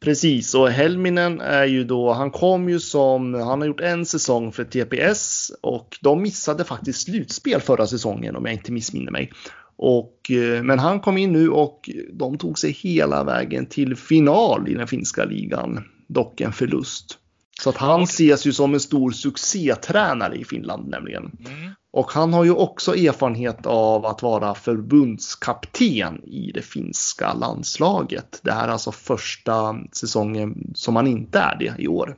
Precis, 0.00 0.54
och 0.54 0.70
Helminen 0.70 1.40
är 1.40 1.64
ju 1.64 1.84
då, 1.84 2.12
han 2.12 2.30
kom 2.30 2.68
ju 2.68 2.80
som, 2.80 3.34
han 3.34 3.60
har 3.60 3.66
gjort 3.66 3.80
en 3.80 4.06
säsong 4.06 4.52
för 4.52 4.64
TPS 4.64 5.52
och 5.60 5.98
de 6.00 6.22
missade 6.22 6.64
faktiskt 6.64 7.02
slutspel 7.02 7.60
förra 7.60 7.86
säsongen 7.86 8.36
om 8.36 8.44
jag 8.44 8.54
inte 8.54 8.72
missminner 8.72 9.12
mig. 9.12 9.32
Och, 9.76 10.30
eh, 10.30 10.62
men 10.62 10.78
han 10.78 11.00
kom 11.00 11.18
in 11.18 11.32
nu 11.32 11.48
och 11.48 11.90
de 12.12 12.38
tog 12.38 12.58
sig 12.58 12.72
hela 12.72 13.24
vägen 13.24 13.66
till 13.66 13.96
final 13.96 14.68
i 14.68 14.74
den 14.74 14.86
finska 14.86 15.24
ligan. 15.24 15.84
Dock 16.08 16.40
en 16.40 16.52
förlust. 16.52 17.18
Så 17.60 17.70
att 17.70 17.76
han 17.76 18.02
ses 18.02 18.46
ju 18.46 18.52
som 18.52 18.74
en 18.74 18.80
stor 18.80 19.10
succétränare 19.10 20.36
i 20.36 20.44
Finland 20.44 20.88
nämligen. 20.88 21.36
Mm. 21.46 21.70
Och 21.90 22.10
han 22.10 22.32
har 22.32 22.44
ju 22.44 22.50
också 22.50 22.96
erfarenhet 22.96 23.66
av 23.66 24.06
att 24.06 24.22
vara 24.22 24.54
förbundskapten 24.54 26.24
i 26.24 26.52
det 26.54 26.62
finska 26.62 27.34
landslaget. 27.34 28.40
Det 28.42 28.52
här 28.52 28.68
är 28.68 28.72
alltså 28.72 28.92
första 28.92 29.76
säsongen 29.92 30.72
som 30.74 30.96
han 30.96 31.06
inte 31.06 31.38
är 31.38 31.56
det 31.58 31.82
i 31.82 31.88
år. 31.88 32.16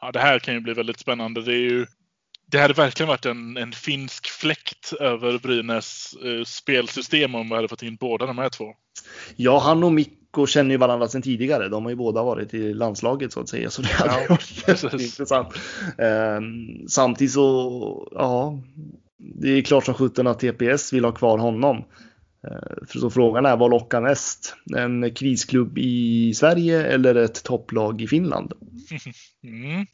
Ja, 0.00 0.12
det 0.12 0.18
här 0.18 0.38
kan 0.38 0.54
ju 0.54 0.60
bli 0.60 0.72
väldigt 0.72 0.98
spännande. 0.98 1.42
Det, 1.42 1.52
är 1.52 1.70
ju, 1.70 1.86
det 2.46 2.58
hade 2.58 2.74
verkligen 2.74 3.08
varit 3.08 3.26
en, 3.26 3.56
en 3.56 3.72
finsk 3.72 4.26
fläkt 4.26 4.92
över 4.92 5.38
Brynäs 5.38 6.14
eh, 6.24 6.44
spelsystem 6.44 7.34
om 7.34 7.48
vi 7.48 7.54
hade 7.54 7.68
fått 7.68 7.82
in 7.82 7.96
båda 7.96 8.26
de 8.26 8.38
här 8.38 8.48
två. 8.48 8.74
Ja, 9.36 9.58
han 9.58 9.84
och 9.84 9.92
Mikko 10.28 10.46
känner 10.46 10.70
ju 10.70 10.76
varandra 10.76 11.08
sedan 11.08 11.22
tidigare. 11.22 11.68
De 11.68 11.82
har 11.84 11.90
ju 11.90 11.96
båda 11.96 12.22
varit 12.22 12.54
i 12.54 12.74
landslaget 12.74 13.32
så 13.32 13.40
att 13.40 13.48
säga, 13.48 13.70
så 13.70 13.82
det 13.82 13.88
hade 13.88 14.22
Ja, 14.22 14.26
varit 14.28 14.66
precis. 14.66 15.02
intressant. 15.02 15.48
Ehm, 15.98 16.88
samtidigt 16.88 17.32
så, 17.32 18.08
ja, 18.14 18.58
det 19.18 19.48
är 19.48 19.62
klart 19.62 19.84
som 19.84 19.94
sjutton 19.94 20.26
att 20.26 20.40
TPS 20.40 20.92
vill 20.92 21.04
ha 21.04 21.12
kvar 21.12 21.38
honom. 21.38 21.76
Ehm, 21.76 22.86
för 22.88 22.98
så 22.98 23.10
frågan 23.10 23.46
är 23.46 23.56
vad 23.56 23.70
lockar 23.70 24.00
mest? 24.00 24.54
En 24.76 25.14
krisklubb 25.14 25.78
i 25.78 26.34
Sverige 26.34 26.82
eller 26.86 27.14
ett 27.14 27.44
topplag 27.44 28.02
i 28.02 28.06
Finland? 28.06 28.52
Mm. 29.44 29.86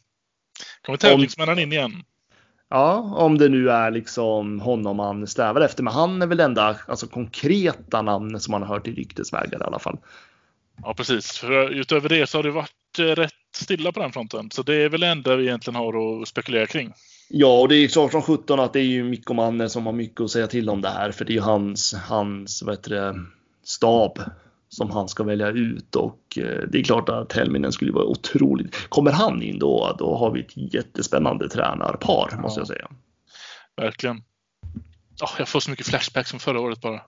Kommer 0.85 0.97
tävlingsmännen 0.97 1.59
in 1.59 1.71
igen? 1.71 1.91
Ja, 2.75 3.13
om 3.15 3.37
det 3.37 3.49
nu 3.49 3.69
är 3.69 3.91
liksom 3.91 4.59
honom 4.59 4.97
man 4.97 5.27
strävar 5.27 5.61
efter. 5.61 5.83
Men 5.83 5.93
han 5.93 6.21
är 6.21 6.27
väl 6.27 6.39
enda 6.39 6.75
alltså, 6.87 7.07
konkreta 7.07 8.01
namnet 8.01 8.41
som 8.41 8.51
man 8.51 8.61
har 8.61 8.69
hört 8.69 8.87
i 8.87 8.91
ryktesvägar 8.91 9.61
i 9.61 9.63
alla 9.63 9.79
fall. 9.79 9.97
Ja, 10.83 10.93
precis. 10.93 11.37
För 11.37 11.69
utöver 11.69 12.09
det 12.09 12.29
så 12.29 12.37
har 12.37 12.43
det 12.43 12.51
varit 12.51 12.99
eh, 12.99 13.03
rätt 13.03 13.31
stilla 13.55 13.91
på 13.91 13.99
den 13.99 14.11
fronten. 14.11 14.51
Så 14.51 14.63
det 14.63 14.75
är 14.75 14.89
väl 14.89 15.01
det 15.01 15.07
enda 15.07 15.35
vi 15.35 15.43
egentligen 15.43 15.75
har 15.75 16.21
att 16.21 16.27
spekulera 16.27 16.65
kring. 16.65 16.93
Ja, 17.29 17.59
och 17.61 17.67
det 17.67 17.75
är 17.75 17.87
klart 17.87 18.11
som 18.11 18.21
sjutton 18.21 18.59
att 18.59 18.73
det 18.73 18.79
är 18.79 18.83
ju 18.83 19.03
Mikko 19.03 19.33
Manne 19.33 19.69
som 19.69 19.85
har 19.85 19.93
mycket 19.93 20.21
att 20.21 20.31
säga 20.31 20.47
till 20.47 20.69
om 20.69 20.81
det 20.81 20.89
här. 20.89 21.11
För 21.11 21.25
det 21.25 21.31
är 21.31 21.35
ju 21.35 21.41
hans, 21.41 21.93
hans 21.93 22.63
vad 22.63 22.75
heter 22.75 22.89
det, 22.89 23.25
stab 23.63 24.19
som 24.75 24.89
han 24.91 25.07
ska 25.07 25.23
välja 25.23 25.49
ut. 25.49 25.95
Och 25.95 26.19
eh, 26.37 26.63
det 26.71 26.79
är 26.79 26.83
klart 26.83 27.09
att 27.09 27.33
Helminen 27.33 27.71
skulle 27.71 27.91
vara 27.91 28.05
otroligt. 28.05 28.89
Kommer 28.89 29.11
han 29.11 29.41
in 29.41 29.59
då, 29.59 29.95
då 29.99 30.15
har 30.17 30.31
vi 30.31 30.39
ett 30.39 30.73
jättespännande 30.73 31.49
tränarpar 31.49 32.37
måste 32.41 32.59
jag 32.59 32.67
säga. 32.67 32.87
Verkligen. 33.77 34.23
Ja, 35.19 35.27
jag 35.37 35.47
får 35.47 35.59
så 35.59 35.69
mycket 35.69 35.87
flashbacks 35.87 36.29
från 36.29 36.39
förra 36.39 36.59
året 36.59 36.81
bara. 36.81 37.01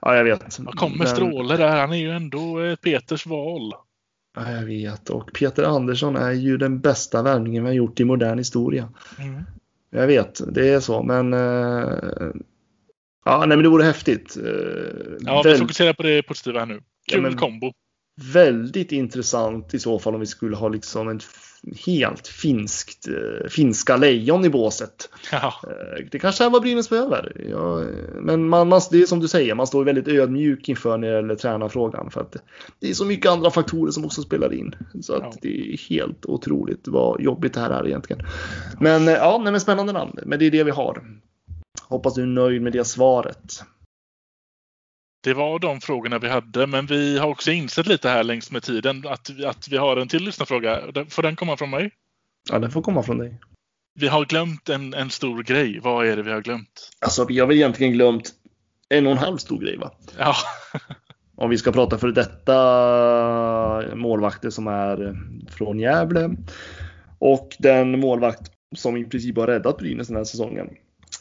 Ja, 0.00 0.16
jag 0.16 0.24
vet. 0.24 0.58
Vad 0.58 0.74
kommer 0.74 0.96
Men- 0.96 1.06
Stråle 1.06 1.56
där? 1.56 1.76
Han 1.76 1.92
är 1.92 1.96
ju 1.96 2.10
ändå 2.10 2.60
eh, 2.62 2.76
Peters 2.76 3.26
val. 3.26 3.72
Ja, 4.36 4.50
jag 4.52 4.62
vet. 4.62 5.10
Och 5.10 5.30
Peter 5.32 5.62
Andersson 5.62 6.16
är 6.16 6.32
ju 6.32 6.56
den 6.56 6.80
bästa 6.80 7.22
värvningen 7.22 7.62
vi 7.62 7.68
har 7.68 7.74
gjort 7.74 8.00
i 8.00 8.04
modern 8.04 8.38
historia. 8.38 8.88
Jag 9.90 10.06
vet, 10.06 10.40
det 10.54 10.68
är 10.68 10.80
så, 10.80 11.02
men... 11.02 11.32
eh, 11.34 12.30
ja, 13.26 13.38
nej, 13.38 13.48
men 13.48 13.62
det 13.62 13.68
vore 13.68 13.84
häftigt. 13.84 14.36
Eh, 14.36 14.44
Ja, 15.20 15.42
vi 15.44 15.50
väl- 15.50 15.58
fokuserar 15.58 15.92
på 15.92 16.02
det 16.02 16.22
positiva 16.22 16.58
här 16.58 16.66
nu. 16.66 16.80
Kul 17.12 17.22
men- 17.22 17.36
kombo. 17.36 17.72
väldigt 18.32 18.92
intressant 18.92 19.74
i 19.74 19.78
så 19.78 19.98
fall 19.98 20.14
om 20.14 20.20
vi 20.20 20.26
skulle 20.26 20.56
ha 20.56 20.68
liksom 20.68 21.08
en 21.08 21.16
f- 21.16 21.42
helt 21.86 22.28
finskt, 22.28 23.08
eh, 23.08 23.48
finska 23.48 23.96
lejon 23.96 24.44
i 24.44 24.50
båset. 24.50 25.10
Ja, 25.32 25.54
Eh, 25.62 26.04
det 26.12 26.18
kanske 26.18 26.44
är 26.44 26.50
vad 26.50 26.62
Brynäs 26.62 26.90
behöver. 26.90 27.46
Ja, 27.50 27.82
men 28.20 28.48
man, 28.48 28.68
man, 28.68 28.80
det 28.90 29.02
är 29.02 29.06
som 29.06 29.20
du 29.20 29.28
säger, 29.28 29.54
man 29.54 29.66
står 29.66 29.84
väldigt 29.84 30.08
ödmjuk 30.08 30.68
inför 30.68 30.98
när 30.98 31.08
det 31.08 31.14
gäller 31.14 31.34
tränarfrågan. 31.34 32.10
För 32.10 32.20
att 32.20 32.36
det 32.80 32.90
är 32.90 32.94
så 32.94 33.04
mycket 33.04 33.30
andra 33.30 33.50
faktorer 33.50 33.90
som 33.92 34.04
också 34.04 34.22
spelar 34.22 34.52
in. 34.54 34.74
Så 35.02 35.14
att 35.14 35.22
Ja. 35.22 35.32
det 35.42 35.48
är 35.72 35.88
helt 35.90 36.26
otroligt 36.26 36.88
vad 36.88 37.20
jobbigt 37.20 37.54
det 37.54 37.60
här 37.60 37.70
är 37.70 37.86
egentligen. 37.86 38.22
Men 38.80 39.06
ja, 39.06 39.40
nej, 39.42 39.52
men 39.52 39.60
spännande 39.60 39.92
namn. 39.92 40.18
Men 40.24 40.38
det 40.38 40.46
är 40.46 40.50
det 40.50 40.64
vi 40.64 40.70
har. 40.70 41.02
Hoppas 41.88 42.14
du 42.14 42.22
är 42.22 42.26
nöjd 42.26 42.62
med 42.62 42.72
det 42.72 42.84
svaret. 42.84 43.62
det 45.24 45.34
var 45.34 45.58
de 45.58 45.80
frågorna 45.80 46.18
vi 46.18 46.28
hade, 46.28 46.66
men 46.66 46.86
vi 46.86 47.18
har 47.18 47.28
också 47.28 47.50
insett 47.50 47.86
lite 47.86 48.08
här 48.08 48.24
längs 48.24 48.50
med 48.50 48.62
tiden 48.62 49.06
att, 49.08 49.44
att 49.44 49.68
vi 49.68 49.76
har 49.76 49.96
en 49.96 50.08
till 50.08 50.24
lyssnarfråga. 50.24 50.90
Den- 50.90 51.06
Får 51.06 51.22
den 51.22 51.36
komma 51.36 51.56
från 51.56 51.70
mig? 51.70 51.90
Ja, 52.50 52.58
det 52.58 52.70
får 52.70 52.82
komma 52.82 53.02
från 53.02 53.18
dig. 53.18 53.40
Vi 53.98 54.08
har 54.08 54.24
glömt 54.24 54.68
en, 54.68 54.94
en 54.94 55.10
stor 55.10 55.42
grej. 55.42 55.80
Vad 55.82 56.06
är 56.06 56.16
det 56.16 56.22
vi 56.22 56.30
har 56.32 56.40
glömt? 56.40 56.90
Alltså, 57.00 57.24
vi 57.24 57.38
har 57.38 57.46
väl 57.46 57.56
egentligen 57.56 57.92
glömt 57.92 58.32
en 58.88 59.06
och 59.06 59.12
en 59.12 59.18
halv 59.18 59.36
stor 59.36 59.60
grej 59.60 59.76
va? 59.76 59.90
Ja, 60.18 60.34
Om 61.36 61.50
vi 61.50 61.58
ska 61.58 61.72
prata 61.72 61.98
för 61.98 62.08
detta 62.08 63.96
målvakter 63.96 64.50
som 64.50 64.66
är 64.66 65.16
från 65.50 65.78
Gävle. 65.80 66.30
Och 67.18 67.56
den 67.58 68.00
målvakt 68.00 68.52
som 68.76 68.96
i 68.96 69.04
princip 69.04 69.36
har 69.36 69.46
räddat 69.46 69.78
Brynäs 69.78 70.06
den 70.08 70.16
här 70.16 70.24
säsongen. 70.24 70.68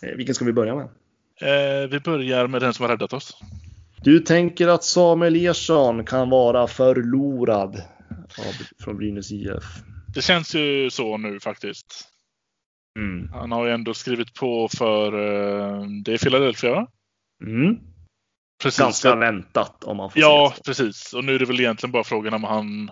Eh, 0.05 0.15
vilken 0.15 0.35
ska 0.35 0.45
vi 0.45 0.53
börja 0.53 0.75
med? 0.75 0.85
Eh, 1.41 1.89
vi 1.89 1.99
börjar 1.99 2.47
med 2.47 2.61
den 2.61 2.73
som 2.73 2.83
har 2.83 2.89
räddat 2.89 3.13
oss. 3.13 3.37
Du 4.03 4.19
tänker 4.19 4.67
att 4.67 4.83
Samuel 4.83 5.35
Ersson 5.35 6.05
kan 6.05 6.29
vara 6.29 6.67
förlorad 6.67 7.75
av, 8.37 8.83
från 8.83 8.97
Brynäs 8.97 9.31
IF? 9.31 9.63
Det 10.15 10.21
känns 10.21 10.55
ju 10.55 10.89
så 10.89 11.17
nu 11.17 11.39
faktiskt. 11.39 12.07
Mm. 12.99 13.29
Han 13.33 13.51
har 13.51 13.65
ju 13.65 13.71
ändå 13.71 13.93
skrivit 13.93 14.33
på 14.33 14.69
för, 14.77 15.07
eh, 15.13 15.81
det 16.05 16.13
är 16.13 16.17
Philadelphia 16.17 16.71
va? 16.71 16.87
Mm. 17.43 17.77
Precis. 18.63 18.79
Ganska 18.79 19.15
väntat 19.15 19.83
om 19.83 19.97
man 19.97 20.11
får 20.11 20.21
Ja, 20.21 20.49
säga 20.49 20.57
så. 20.57 20.63
precis. 20.63 21.13
Och 21.13 21.23
nu 21.23 21.35
är 21.35 21.39
det 21.39 21.45
väl 21.45 21.59
egentligen 21.59 21.91
bara 21.91 22.03
frågan 22.03 22.33
om 22.33 22.43
han 22.43 22.91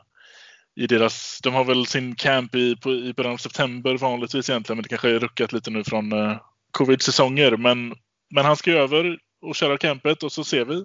i 0.76 0.88
deras, 0.88 1.40
de 1.44 1.54
har 1.54 1.64
väl 1.64 1.86
sin 1.86 2.16
camp 2.16 2.56
i, 2.56 2.76
på, 2.76 2.92
i 2.92 3.14
början 3.14 3.34
av 3.34 3.38
september 3.38 3.98
vanligtvis 3.98 4.50
egentligen, 4.50 4.78
men 4.78 4.84
det 4.84 4.90
kanske 4.90 5.10
är 5.10 5.20
ruckat 5.20 5.54
lite 5.54 5.72
nu 5.72 5.84
från 5.84 6.12
eh, 6.12 6.38
covid-säsonger. 6.74 7.58
Men, 7.58 7.94
men 8.36 8.46
han 8.46 8.56
ska 8.56 8.72
över 8.72 9.18
och 9.46 9.56
köra 9.56 9.78
campet 9.78 10.24
och 10.24 10.32
så 10.32 10.44
ser 10.44 10.66
vi. 10.66 10.84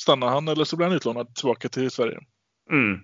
Stannar 0.00 0.28
han 0.28 0.48
eller 0.48 0.64
så 0.64 0.76
blir 0.76 0.86
han 0.86 0.96
utlånad 0.96 1.34
tillbaka 1.34 1.68
till 1.68 1.90
Sverige. 1.90 2.18
Mm. 2.70 3.00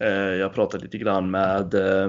Eh, 0.00 0.38
Jag 0.38 0.54
pratade 0.54 0.84
lite 0.84 0.98
grann 0.98 1.30
med 1.30 1.74
eh, 1.74 2.08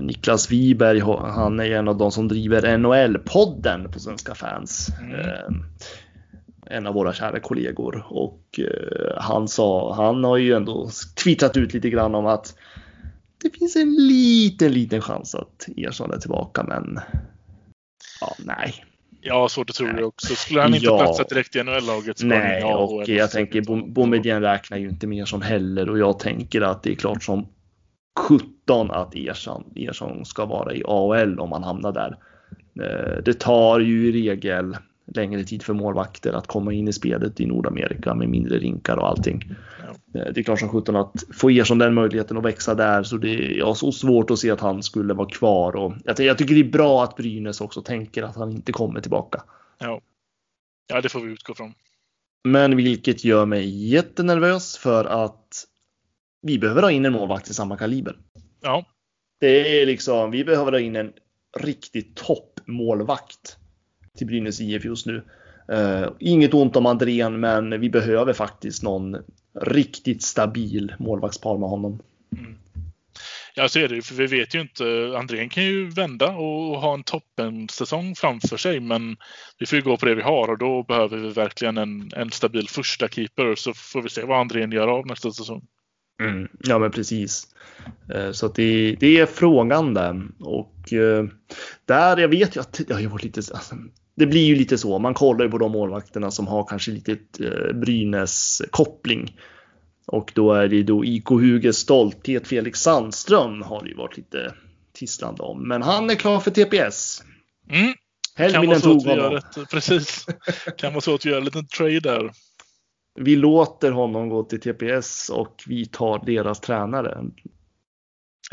Niklas 0.00 0.50
Wiberg. 0.50 1.00
Han 1.20 1.60
är 1.60 1.70
en 1.70 1.88
av 1.88 1.96
de 1.96 2.12
som 2.12 2.28
driver 2.28 2.78
NHL-podden 2.78 3.92
på 3.92 3.98
Svenska 3.98 4.34
fans. 4.34 4.88
Mm. 5.00 5.20
Eh, 5.20 5.50
En 6.66 6.86
av 6.86 6.94
våra 6.94 7.12
kära 7.12 7.40
kollegor 7.40 8.06
och 8.08 8.60
eh, 8.60 9.22
han 9.22 9.48
sa, 9.48 9.94
han 9.94 10.24
har 10.24 10.36
ju 10.36 10.52
ändå 10.52 10.90
twittrat 11.24 11.56
ut 11.56 11.74
lite 11.74 11.90
grann 11.90 12.14
om 12.14 12.26
att 12.26 12.54
det 13.42 13.50
finns 13.50 13.76
en 13.76 13.94
liten, 13.94 14.72
liten 14.72 15.00
chans 15.00 15.34
att 15.34 15.68
Ersson 15.76 16.10
är 16.12 16.18
tillbaka, 16.18 16.62
men 16.62 17.00
ja, 18.20 18.34
nej. 18.38 18.74
Ja, 19.20 19.48
så 19.48 19.64
det 19.64 19.72
tror 19.72 19.86
Nej. 19.88 19.96
jag 20.00 20.08
också. 20.08 20.34
Skulle 20.34 20.60
han 20.60 20.74
inte 20.74 20.86
Ja. 20.86 20.98
platsa 20.98 21.22
direkt 21.24 21.56
i 21.56 21.62
NHL-laget 21.62 22.20
han 22.20 22.28
Nej, 22.28 22.60
ingen 22.62 22.76
AHL. 22.76 22.82
och 23.02 23.08
jag 23.08 23.30
tänker 23.30 23.60
Bom- 23.62 23.92
Boumedienne 23.94 24.52
räknar 24.52 24.78
ju 24.78 24.88
inte 24.88 25.06
med 25.06 25.28
som 25.28 25.42
heller 25.42 25.90
och 25.90 25.98
jag 25.98 26.18
tänker 26.18 26.60
att 26.60 26.82
det 26.82 26.90
är 26.90 26.94
klart 26.94 27.22
som 27.22 27.46
17 28.18 28.90
att 28.90 29.14
Ersson, 29.14 29.64
Ersson 29.76 30.24
ska 30.24 30.44
vara 30.44 30.74
i 30.74 30.82
AHL 30.86 31.40
om 31.40 31.52
han 31.52 31.62
hamnar 31.64 31.92
där. 31.92 32.16
Eh, 32.82 33.22
Det 33.24 33.34
tar 33.40 33.80
ju 33.80 34.08
i 34.08 34.12
regel 34.12 34.76
längre 35.06 35.44
tid 35.44 35.62
för 35.62 35.74
målvakter 35.74 36.32
att 36.32 36.46
komma 36.46 36.72
in 36.72 36.88
i 36.88 36.92
spelet 36.92 37.40
i 37.40 37.46
Nordamerika 37.46 38.14
med 38.14 38.28
mindre 38.28 38.58
rinkar 38.58 38.96
och 38.96 39.08
allting. 39.08 39.42
Eh, 40.14 40.32
Det 40.32 40.40
är 40.40 40.42
klart 40.42 40.60
som 40.60 40.68
17 40.68 40.96
att 40.96 41.24
få 41.32 41.50
Ersson 41.50 41.78
den 41.78 41.94
möjligheten 41.94 42.36
att 42.36 42.44
växa 42.44 42.74
där 42.74 43.02
så 43.02 43.16
det 43.16 43.28
är 43.28 43.58
jag 43.58 43.76
så 43.76 43.92
svårt 43.92 44.30
att 44.30 44.38
se 44.38 44.50
att 44.50 44.60
han 44.60 44.82
skulle 44.82 45.14
vara 45.14 45.28
kvar 45.28 45.76
och 45.76 45.94
jag 46.04 46.16
tycker 46.38 46.54
det 46.54 46.60
är 46.60 46.70
bra 46.70 47.04
att 47.04 47.16
Brynäs 47.16 47.60
också 47.60 47.82
tänker 47.82 48.22
att 48.22 48.36
han 48.36 48.52
inte 48.52 48.72
kommer 48.72 49.00
tillbaka. 49.00 49.42
Ja. 49.78 50.00
ja, 50.86 51.00
det 51.00 51.08
får 51.08 51.20
vi 51.20 51.32
utgå 51.32 51.54
från. 51.54 51.74
Men 52.48 52.76
vilket 52.76 53.24
gör 53.24 53.46
mig 53.46 53.88
jättenervös 53.88 54.76
för 54.78 55.04
att 55.04 55.64
vi 56.42 56.58
behöver 56.58 56.82
ha 56.82 56.90
in 56.90 57.04
en 57.04 57.12
målvakt 57.12 57.50
i 57.50 57.54
samma 57.54 57.76
kaliber. 57.76 58.16
Ja, 58.60 58.84
Det 59.40 59.82
är 59.82 59.86
liksom, 59.86 60.30
vi 60.30 60.44
behöver 60.44 60.72
ha 60.72 60.80
in 60.80 60.96
en 60.96 61.12
riktig 61.60 62.14
toppmålvakt 62.14 63.58
till 64.18 64.26
Brynäs 64.26 64.60
IF 64.60 64.84
just 64.84 65.06
nu. 65.06 65.22
Eh, 65.72 66.08
inget 66.18 66.54
ont 66.54 66.76
om 66.76 66.86
Andrén, 66.86 67.40
men 67.40 67.80
vi 67.80 67.90
behöver 67.90 68.32
faktiskt 68.32 68.82
någon 68.82 69.16
riktigt 69.60 70.22
stabil 70.22 70.94
målvaktspar 70.98 71.58
med 71.58 71.68
honom. 71.68 72.02
Ja, 73.56 73.68
så 73.68 73.78
är 73.78 73.88
det 73.88 73.94
ju. 73.94 74.02
För 74.02 74.14
vi 74.14 74.26
vet 74.26 74.54
ju 74.54 74.60
inte. 74.60 75.14
Andrén 75.18 75.48
kan 75.48 75.64
ju 75.64 75.90
vända 75.90 76.28
och 76.28 76.80
ha 76.80 76.94
en 76.94 77.02
toppensäsong 77.02 78.14
framför 78.14 78.56
sig. 78.56 78.80
Men 78.80 79.16
vi 79.58 79.66
får 79.66 79.76
ju 79.76 79.84
gå 79.84 79.96
på 79.96 80.06
det 80.06 80.14
vi 80.14 80.22
har 80.22 80.50
och 80.50 80.58
då 80.58 80.82
behöver 80.82 81.16
vi 81.18 81.28
verkligen 81.28 81.78
en, 81.78 82.10
en 82.16 82.30
stabil 82.30 82.68
första 82.68 83.08
keeper. 83.08 83.54
Så 83.54 83.74
får 83.74 84.02
vi 84.02 84.08
se 84.08 84.22
vad 84.22 84.40
Andrén 84.40 84.72
gör 84.72 84.88
av 84.88 85.06
nästa 85.06 85.30
säsong. 85.30 85.66
Mm. 86.22 86.48
Ja, 86.58 86.78
men 86.78 86.90
precis. 86.90 87.46
Eh, 88.14 88.32
Så 88.32 88.46
att 88.46 88.54
det, 88.54 88.96
det 89.00 89.18
är 89.18 89.26
frågande 89.26 90.22
och 90.40 90.92
eh, 90.92 91.24
där 91.84 92.16
jag 92.16 92.28
vet 92.28 92.56
ju 92.56 92.60
att 92.60 92.80
det 92.88 92.94
har 92.94 93.02
varit 93.02 93.24
lite. 93.24 93.40
Alltså, 93.54 93.76
det 94.16 94.26
blir 94.26 94.44
ju 94.44 94.54
lite 94.54 94.78
så. 94.78 94.98
Man 94.98 95.14
kollar 95.14 95.44
ju 95.44 95.50
på 95.50 95.58
de 95.58 95.72
målvakterna 95.72 96.30
som 96.30 96.46
har 96.46 96.64
kanske 96.64 96.90
lite 96.90 97.12
eh, 97.40 97.72
Brynäs 97.74 98.62
koppling 98.70 99.36
och 100.06 100.32
då 100.34 100.52
är 100.52 100.68
det 100.68 100.82
då 100.82 101.04
IK 101.04 101.30
Huges 101.30 101.76
stolthet 101.76 102.48
Felix 102.48 102.80
Sandström 102.80 103.62
har 103.62 103.82
det 103.82 103.88
ju 103.88 103.94
varit 103.94 104.16
lite 104.16 104.54
tisslande 104.92 105.42
om, 105.42 105.68
men 105.68 105.82
han 105.82 106.10
är 106.10 106.14
klar 106.14 106.40
för 106.40 106.50
TPS. 106.50 107.22
Mm. 107.70 107.94
Helminen 108.36 108.80
tog 108.80 109.02
honom. 109.02 109.36
ett, 109.36 109.70
precis. 109.70 110.26
Kan 110.76 110.92
vara 110.92 111.00
så 111.00 111.14
att 111.14 111.26
vi 111.26 111.30
gör 111.30 111.38
en 111.38 111.44
liten 111.44 111.66
trade 111.66 112.00
där. 112.00 112.32
Vi 113.14 113.36
låter 113.36 113.90
honom 113.90 114.28
gå 114.28 114.42
till 114.42 114.60
TPS 114.60 115.28
och 115.28 115.62
vi 115.66 115.86
tar 115.86 116.26
deras 116.26 116.60
tränare. 116.60 117.24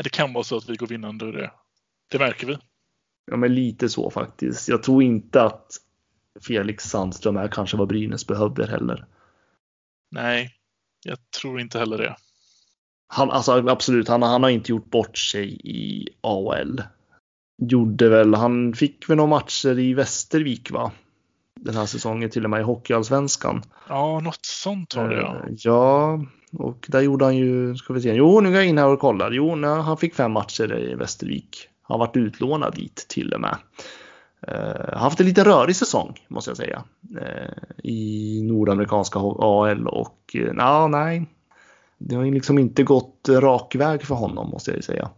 Det 0.02 0.08
kan 0.08 0.32
vara 0.32 0.44
så 0.44 0.56
att 0.56 0.68
vi 0.68 0.76
går 0.76 0.86
vinnande 0.86 1.24
ur 1.24 1.32
det. 1.32 1.50
Det 2.10 2.18
märker 2.18 2.46
vi. 2.46 2.58
Ja, 3.30 3.36
men 3.36 3.54
lite 3.54 3.88
så 3.88 4.10
faktiskt. 4.10 4.68
Jag 4.68 4.82
tror 4.82 5.02
inte 5.02 5.42
att 5.42 5.76
Felix 6.46 6.84
Sandström 6.84 7.36
är 7.36 7.48
kanske 7.48 7.76
vad 7.76 7.88
Brynäs 7.88 8.26
behöver 8.26 8.66
heller. 8.66 9.06
Nej, 10.10 10.50
jag 11.04 11.18
tror 11.40 11.60
inte 11.60 11.78
heller 11.78 11.98
det. 11.98 12.16
Han, 13.06 13.30
alltså 13.30 13.52
absolut, 13.52 14.08
han, 14.08 14.22
han 14.22 14.42
har 14.42 14.50
inte 14.50 14.72
gjort 14.72 14.90
bort 14.90 15.18
sig 15.18 15.60
i 15.64 16.08
AHL. 16.20 16.82
Gjorde 17.62 18.08
väl, 18.08 18.34
han 18.34 18.74
fick 18.74 19.10
väl 19.10 19.16
några 19.16 19.30
matcher 19.30 19.78
i 19.78 19.94
Västervik 19.94 20.70
va? 20.70 20.92
Den 21.60 21.76
här 21.76 21.86
säsongen 21.86 22.30
till 22.30 22.44
och 22.44 22.50
med 22.50 22.60
i 22.60 22.64
Hockeyallsvenskan. 22.64 23.62
Ja, 23.88 24.20
något 24.20 24.44
sånt 24.44 24.96
var 24.96 25.08
det 25.08 25.16
ja. 25.20 25.36
Eh, 25.36 25.54
Ja, 25.58 26.20
och 26.52 26.86
där 26.88 27.00
gjorde 27.00 27.24
han 27.24 27.36
ju, 27.36 27.76
ska 27.76 27.92
vi 27.92 28.00
se, 28.00 28.14
jo 28.14 28.40
nu 28.40 28.48
går 28.48 28.58
jag 28.58 28.66
in 28.66 28.78
här 28.78 28.86
och 28.86 29.00
kollar. 29.00 29.30
Jo, 29.30 29.54
nej, 29.54 29.80
han 29.80 29.96
fick 29.96 30.14
fem 30.14 30.32
matcher 30.32 30.78
i 30.78 30.94
Västervik. 30.94 31.68
Han 31.82 31.98
varit 31.98 32.16
utlånad 32.16 32.74
dit 32.74 33.06
till 33.08 33.34
och 33.34 33.40
med. 33.40 33.56
Uh, 34.48 34.96
haft 34.96 35.20
en 35.20 35.26
lite 35.26 35.44
rörig 35.44 35.76
säsong 35.76 36.14
måste 36.28 36.50
jag 36.50 36.56
säga. 36.56 36.84
eh, 37.20 37.52
I 37.84 38.42
nordamerikanska 38.42 39.18
AL 39.38 39.88
och 39.88 40.36
uh, 40.36 40.88
nej. 40.88 41.26
Det 41.98 42.14
har 42.14 42.24
ju 42.24 42.34
liksom 42.34 42.58
inte 42.58 42.82
gått 42.82 43.28
rak 43.28 43.74
väg 43.74 44.02
för 44.02 44.14
honom 44.14 44.50
måste 44.50 44.70
jag 44.70 44.84
säga. 44.84 45.10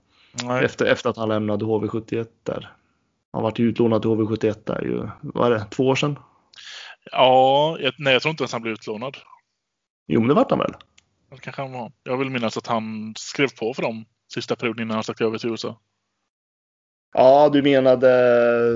Nej. 0.45 0.65
Efter, 0.65 0.87
efter 0.87 1.11
att 1.11 1.17
han 1.17 1.29
lämnade 1.29 1.65
HV71 1.65 2.27
där. 2.43 2.73
Han 3.33 3.43
varit 3.43 3.61
utlånad 3.61 4.03
till 4.03 4.11
HV71 4.11 4.57
där 4.65 4.83
ju, 4.83 5.09
vad 5.21 5.53
är 5.53 5.59
det, 5.59 5.65
två 5.71 5.87
år 5.89 5.95
sedan? 5.95 6.19
Ja, 7.13 7.77
jag, 7.81 7.95
nej 7.99 8.13
jag 8.13 8.23
tror 8.23 8.31
inte 8.31 8.43
ens 8.43 8.53
han 8.53 8.63
blev 8.63 8.75
utlånad. 8.75 9.17
Jo 10.07 10.21
men 10.21 10.29
det 10.29 10.35
vart 10.35 10.51
han 10.51 10.59
väl? 10.59 10.75
Det 11.31 11.41
kanske 11.41 11.63
han 11.63 11.73
var. 11.73 11.93
Jag 12.03 12.17
vill 12.17 12.31
minnas 12.31 12.57
att 12.57 12.67
han 12.67 13.15
skrev 13.17 13.49
på 13.59 13.75
för 13.75 13.83
dem 13.83 14.05
sista 14.35 14.57
perioden 14.57 14.83
innan 14.83 14.95
han 14.95 15.05
stack 15.05 15.21
över 15.21 15.39
till 15.39 15.51
USA. 15.51 15.81
Ja, 17.15 17.49
du 17.53 17.63
menade 17.63 18.09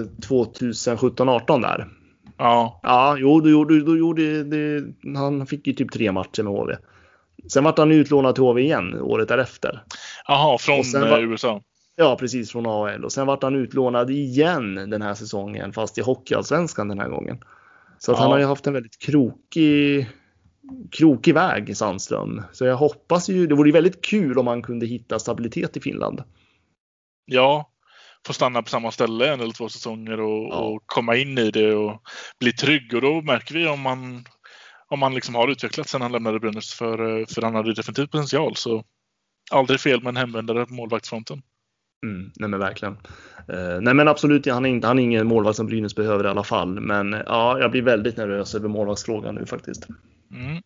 2017-18 0.04 1.62
där? 1.62 1.88
Ja, 2.38 2.80
Ja, 2.82 3.16
jo, 3.18 3.40
du 3.40 3.50
gjorde, 3.50 3.84
du 3.84 3.98
gjorde 3.98 4.44
det. 4.44 4.84
Han 5.16 5.46
fick 5.46 5.66
ju 5.66 5.72
typ 5.72 5.92
tre 5.92 6.12
matcher 6.12 6.42
med 6.42 6.52
HV. 6.52 6.76
Sen 7.52 7.64
vart 7.64 7.78
han 7.78 7.92
utlånad 7.92 8.34
till 8.34 8.44
HV 8.44 8.60
igen 8.62 9.00
året 9.00 9.28
därefter. 9.28 9.82
Jaha, 10.28 10.58
från 10.58 10.84
sen 10.84 11.02
eh, 11.02 11.10
var- 11.10 11.18
USA. 11.20 11.62
Ja, 11.96 12.16
precis 12.20 12.52
från 12.52 12.66
AL 12.66 13.04
och 13.04 13.12
sen 13.12 13.26
vart 13.26 13.42
han 13.42 13.54
utlånad 13.54 14.10
igen 14.10 14.74
den 14.74 15.02
här 15.02 15.14
säsongen, 15.14 15.72
fast 15.72 15.98
i 15.98 16.00
Hockeyallsvenskan 16.00 16.88
den 16.88 16.98
här 16.98 17.08
gången. 17.08 17.38
Så 17.98 18.12
att 18.12 18.18
Ja. 18.18 18.22
han 18.22 18.32
har 18.32 18.38
ju 18.38 18.44
haft 18.44 18.66
en 18.66 18.72
väldigt 18.72 18.98
krokig, 18.98 20.08
krokig 20.90 21.34
väg, 21.34 21.76
Sandström. 21.76 22.42
Så 22.52 22.64
jag 22.64 22.76
hoppas 22.76 23.28
ju, 23.28 23.46
det 23.46 23.54
vore 23.54 23.68
ju 23.68 23.72
väldigt 23.72 24.04
kul 24.04 24.38
om 24.38 24.44
man 24.44 24.62
kunde 24.62 24.86
hitta 24.86 25.18
stabilitet 25.18 25.76
i 25.76 25.80
Finland. 25.80 26.22
Ja, 27.24 27.70
få 28.28 28.32
stanna 28.32 28.62
på 28.62 28.68
samma 28.68 28.90
ställe 28.90 29.32
en 29.32 29.40
eller 29.40 29.52
två 29.52 29.68
säsonger 29.68 30.20
och, 30.20 30.44
Ja. 30.52 30.58
och 30.58 30.82
komma 30.86 31.16
in 31.16 31.38
i 31.38 31.50
det 31.50 31.74
och 31.74 32.02
bli 32.40 32.52
trygg. 32.52 32.94
Och 32.94 33.00
då 33.00 33.22
märker 33.22 33.54
vi 33.54 33.68
om 33.68 33.80
man, 33.80 34.24
om 34.88 34.98
man 34.98 35.14
liksom 35.14 35.34
har 35.34 35.48
utvecklats 35.48 35.90
sen 35.90 36.02
han 36.02 36.12
lämnade 36.12 36.40
Brynäs. 36.40 36.74
För, 36.74 37.20
eh, 37.20 37.26
för 37.26 37.42
han 37.42 37.54
hade 37.54 37.74
definitivt 37.74 38.10
potential. 38.10 38.56
Så 38.56 38.84
aldrig 39.50 39.80
fel 39.80 40.02
med 40.02 40.10
en 40.10 40.16
hemvändare 40.16 40.66
på 40.66 40.74
målvaktsfronten. 40.74 41.42
Mm, 42.06 42.30
nej 42.36 42.48
men 42.48 42.60
verkligen. 42.60 42.94
Eh, 43.48 43.80
nej 43.80 43.94
men 43.94 44.08
absolut, 44.08 44.46
han 44.46 44.64
är, 44.64 44.70
inte, 44.70 44.86
han 44.86 44.98
är 44.98 45.02
ingen 45.02 45.26
målvakt 45.26 45.56
som 45.56 45.66
Brynäs 45.66 45.94
behöver 45.96 46.24
i 46.24 46.28
alla 46.28 46.44
fall. 46.44 46.80
Men 46.80 47.14
eh, 47.14 47.20
ja, 47.26 47.58
jag 47.60 47.70
blir 47.70 47.82
väldigt 47.82 48.16
nervös 48.16 48.54
över 48.54 48.68
målvaktsfrågan 48.68 49.34
nu 49.34 49.46
faktiskt. 49.46 49.86
Mm. 50.30 50.62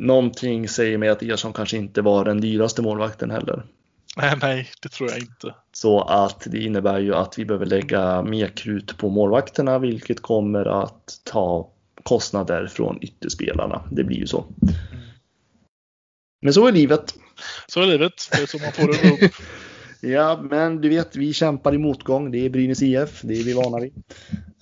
Någonting 0.00 0.68
säger 0.68 0.98
mig 0.98 1.08
att 1.08 1.22
Ersson 1.22 1.52
kanske 1.52 1.76
inte 1.76 2.02
var 2.02 2.24
den 2.24 2.40
dyraste 2.40 2.82
målvakten 2.82 3.30
heller. 3.30 3.62
Nej, 4.16 4.34
nej, 4.42 4.68
det 4.82 4.88
tror 4.88 5.10
jag 5.10 5.18
inte. 5.18 5.54
Så 5.72 6.00
att 6.00 6.46
det 6.46 6.58
innebär 6.58 6.98
ju 6.98 7.14
att 7.14 7.38
vi 7.38 7.44
behöver 7.44 7.66
lägga 7.66 8.22
mer 8.22 8.48
krut 8.48 8.98
på 8.98 9.08
målvakterna, 9.08 9.78
vilket 9.78 10.22
kommer 10.22 10.82
att 10.82 11.20
ta 11.24 11.70
kostnader 12.02 12.66
från 12.66 12.98
ytterspelarna. 13.02 13.82
Det 13.90 14.04
blir 14.04 14.16
ju 14.16 14.26
så. 14.26 14.44
Men 16.40 16.52
så 16.52 16.66
är 16.66 16.72
livet. 16.72 17.14
Så 17.66 17.82
är 17.82 17.86
livet. 17.86 18.28
Det 18.32 18.42
är 18.42 18.46
så 18.46 18.58
man 18.58 18.72
får 18.72 18.86
det 18.86 19.26
upp. 19.26 19.32
Ja, 20.00 20.40
men 20.50 20.80
du 20.80 20.88
vet, 20.88 21.16
vi 21.16 21.32
kämpar 21.32 21.74
i 21.74 21.78
motgång. 21.78 22.30
Det 22.30 22.46
är 22.46 22.50
Brynäs 22.50 22.82
IF, 22.82 23.20
det 23.22 23.34
är 23.34 23.44
vi 23.44 23.52
vana 23.52 23.78
vid. 23.80 23.92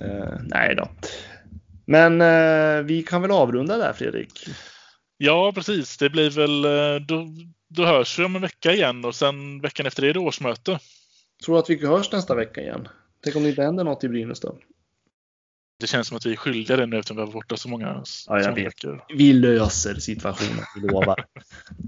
Uh, 0.03 0.41
nej 0.43 0.75
då. 0.75 0.89
Men 1.85 2.21
uh, 2.21 2.87
vi 2.87 3.03
kan 3.03 3.23
väl 3.23 3.31
avrunda 3.31 3.77
där 3.79 3.93
Fredrik? 3.93 4.49
Ja, 5.17 5.53
precis. 5.55 5.97
Det 5.97 6.11
blir 6.11 6.31
väl, 6.31 6.63
då, 7.07 7.27
då 7.69 7.85
hörs 7.85 8.19
vi 8.19 8.25
om 8.25 8.37
en 8.37 8.43
vecka 8.43 8.73
igen 8.73 9.05
och 9.05 9.15
sen 9.15 9.61
veckan 9.61 9.87
efter 9.87 10.03
det 10.03 10.09
är 10.09 10.15
det 10.15 10.21
årsmöte. 10.21 10.79
Tror 11.45 11.55
du 11.55 11.59
att 11.59 11.71
vi 11.71 11.87
hörs 11.87 12.13
nästa 12.13 12.35
vecka 12.35 12.61
igen? 12.61 12.89
Tänk 13.25 13.37
om 13.37 13.43
det 13.43 13.49
inte 13.49 13.63
händer 13.63 13.85
något 13.85 14.05
i 14.05 14.09
Brynäs 14.09 14.41
då? 14.41 14.59
Det 15.79 15.87
känns 15.87 16.09
som 16.09 16.17
att 16.17 16.27
vi 16.27 16.33
är 16.33 16.37
skyldiga 16.37 16.77
det 16.77 16.87
nu 16.87 16.99
eftersom 16.99 17.17
vi 17.17 17.21
har 17.21 17.27
varit 17.27 17.35
borta 17.35 17.57
så 17.57 17.69
många, 17.69 17.87
ja, 17.87 18.05
så 18.05 18.33
många 18.33 18.51
veckor. 18.51 19.05
Vi 19.09 19.33
löser 19.33 19.95
situationen, 19.95 20.65
vi 20.75 20.89
lovar. 20.89 21.25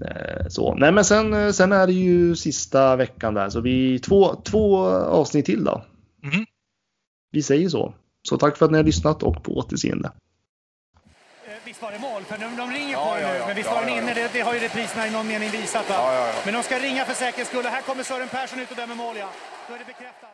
Eh, 0.05 0.47
så. 0.47 0.75
Nej, 0.75 0.91
men 0.91 1.05
sen, 1.05 1.33
eh, 1.33 1.51
sen 1.51 1.71
är 1.71 1.87
det 1.87 1.93
ju 1.93 2.35
sista 2.35 2.95
veckan 2.95 3.33
där, 3.33 3.49
så 3.49 3.61
vi 3.61 3.99
två, 3.99 4.35
två 4.35 4.85
avsnitt 4.87 5.45
till 5.45 5.63
då. 5.63 5.85
Mm. 6.23 6.45
Vi 7.31 7.43
säger 7.43 7.69
så. 7.69 7.93
Så 8.21 8.37
tack 8.37 8.57
för 8.57 8.65
att 8.65 8.71
ni 8.71 8.77
har 8.77 8.83
lyssnat 8.83 9.23
och 9.23 9.43
på 9.43 9.57
återseende. 9.57 10.11
Eh, 11.45 11.51
visst 11.65 11.81
var 11.81 11.91
det 11.91 11.99
mål? 11.99 12.23
För 12.23 12.37
de, 12.37 12.55
de 12.55 12.71
ringer 12.71 12.88
men 13.49 13.55
visst 13.55 13.71
var 13.71 13.81
den 13.81 13.89
inne? 13.89 14.13
Det, 14.13 14.29
det, 14.33 14.41
har 14.41 14.53
ju 14.53 14.59
repriserna 14.59 15.07
i 15.07 15.11
någon 15.11 15.27
mening 15.27 15.49
visat. 15.49 15.85
Men 16.45 16.53
de 16.53 16.63
ska 16.63 16.79
ringa 16.79 17.05
för 17.05 17.13
säkerhets 17.13 17.49
skull. 17.49 17.65
Och 17.65 17.71
här 17.71 17.81
kommer 17.81 18.03
Sören 18.03 18.27
Persson 18.27 18.59
ut 18.59 18.71
och 18.71 18.77
dömer 18.77 18.95
mål, 18.95 19.17
ja. 19.17 19.29
Då 19.67 19.73
är 19.73 19.79
det 19.79 19.85
bekräftat. 19.85 20.29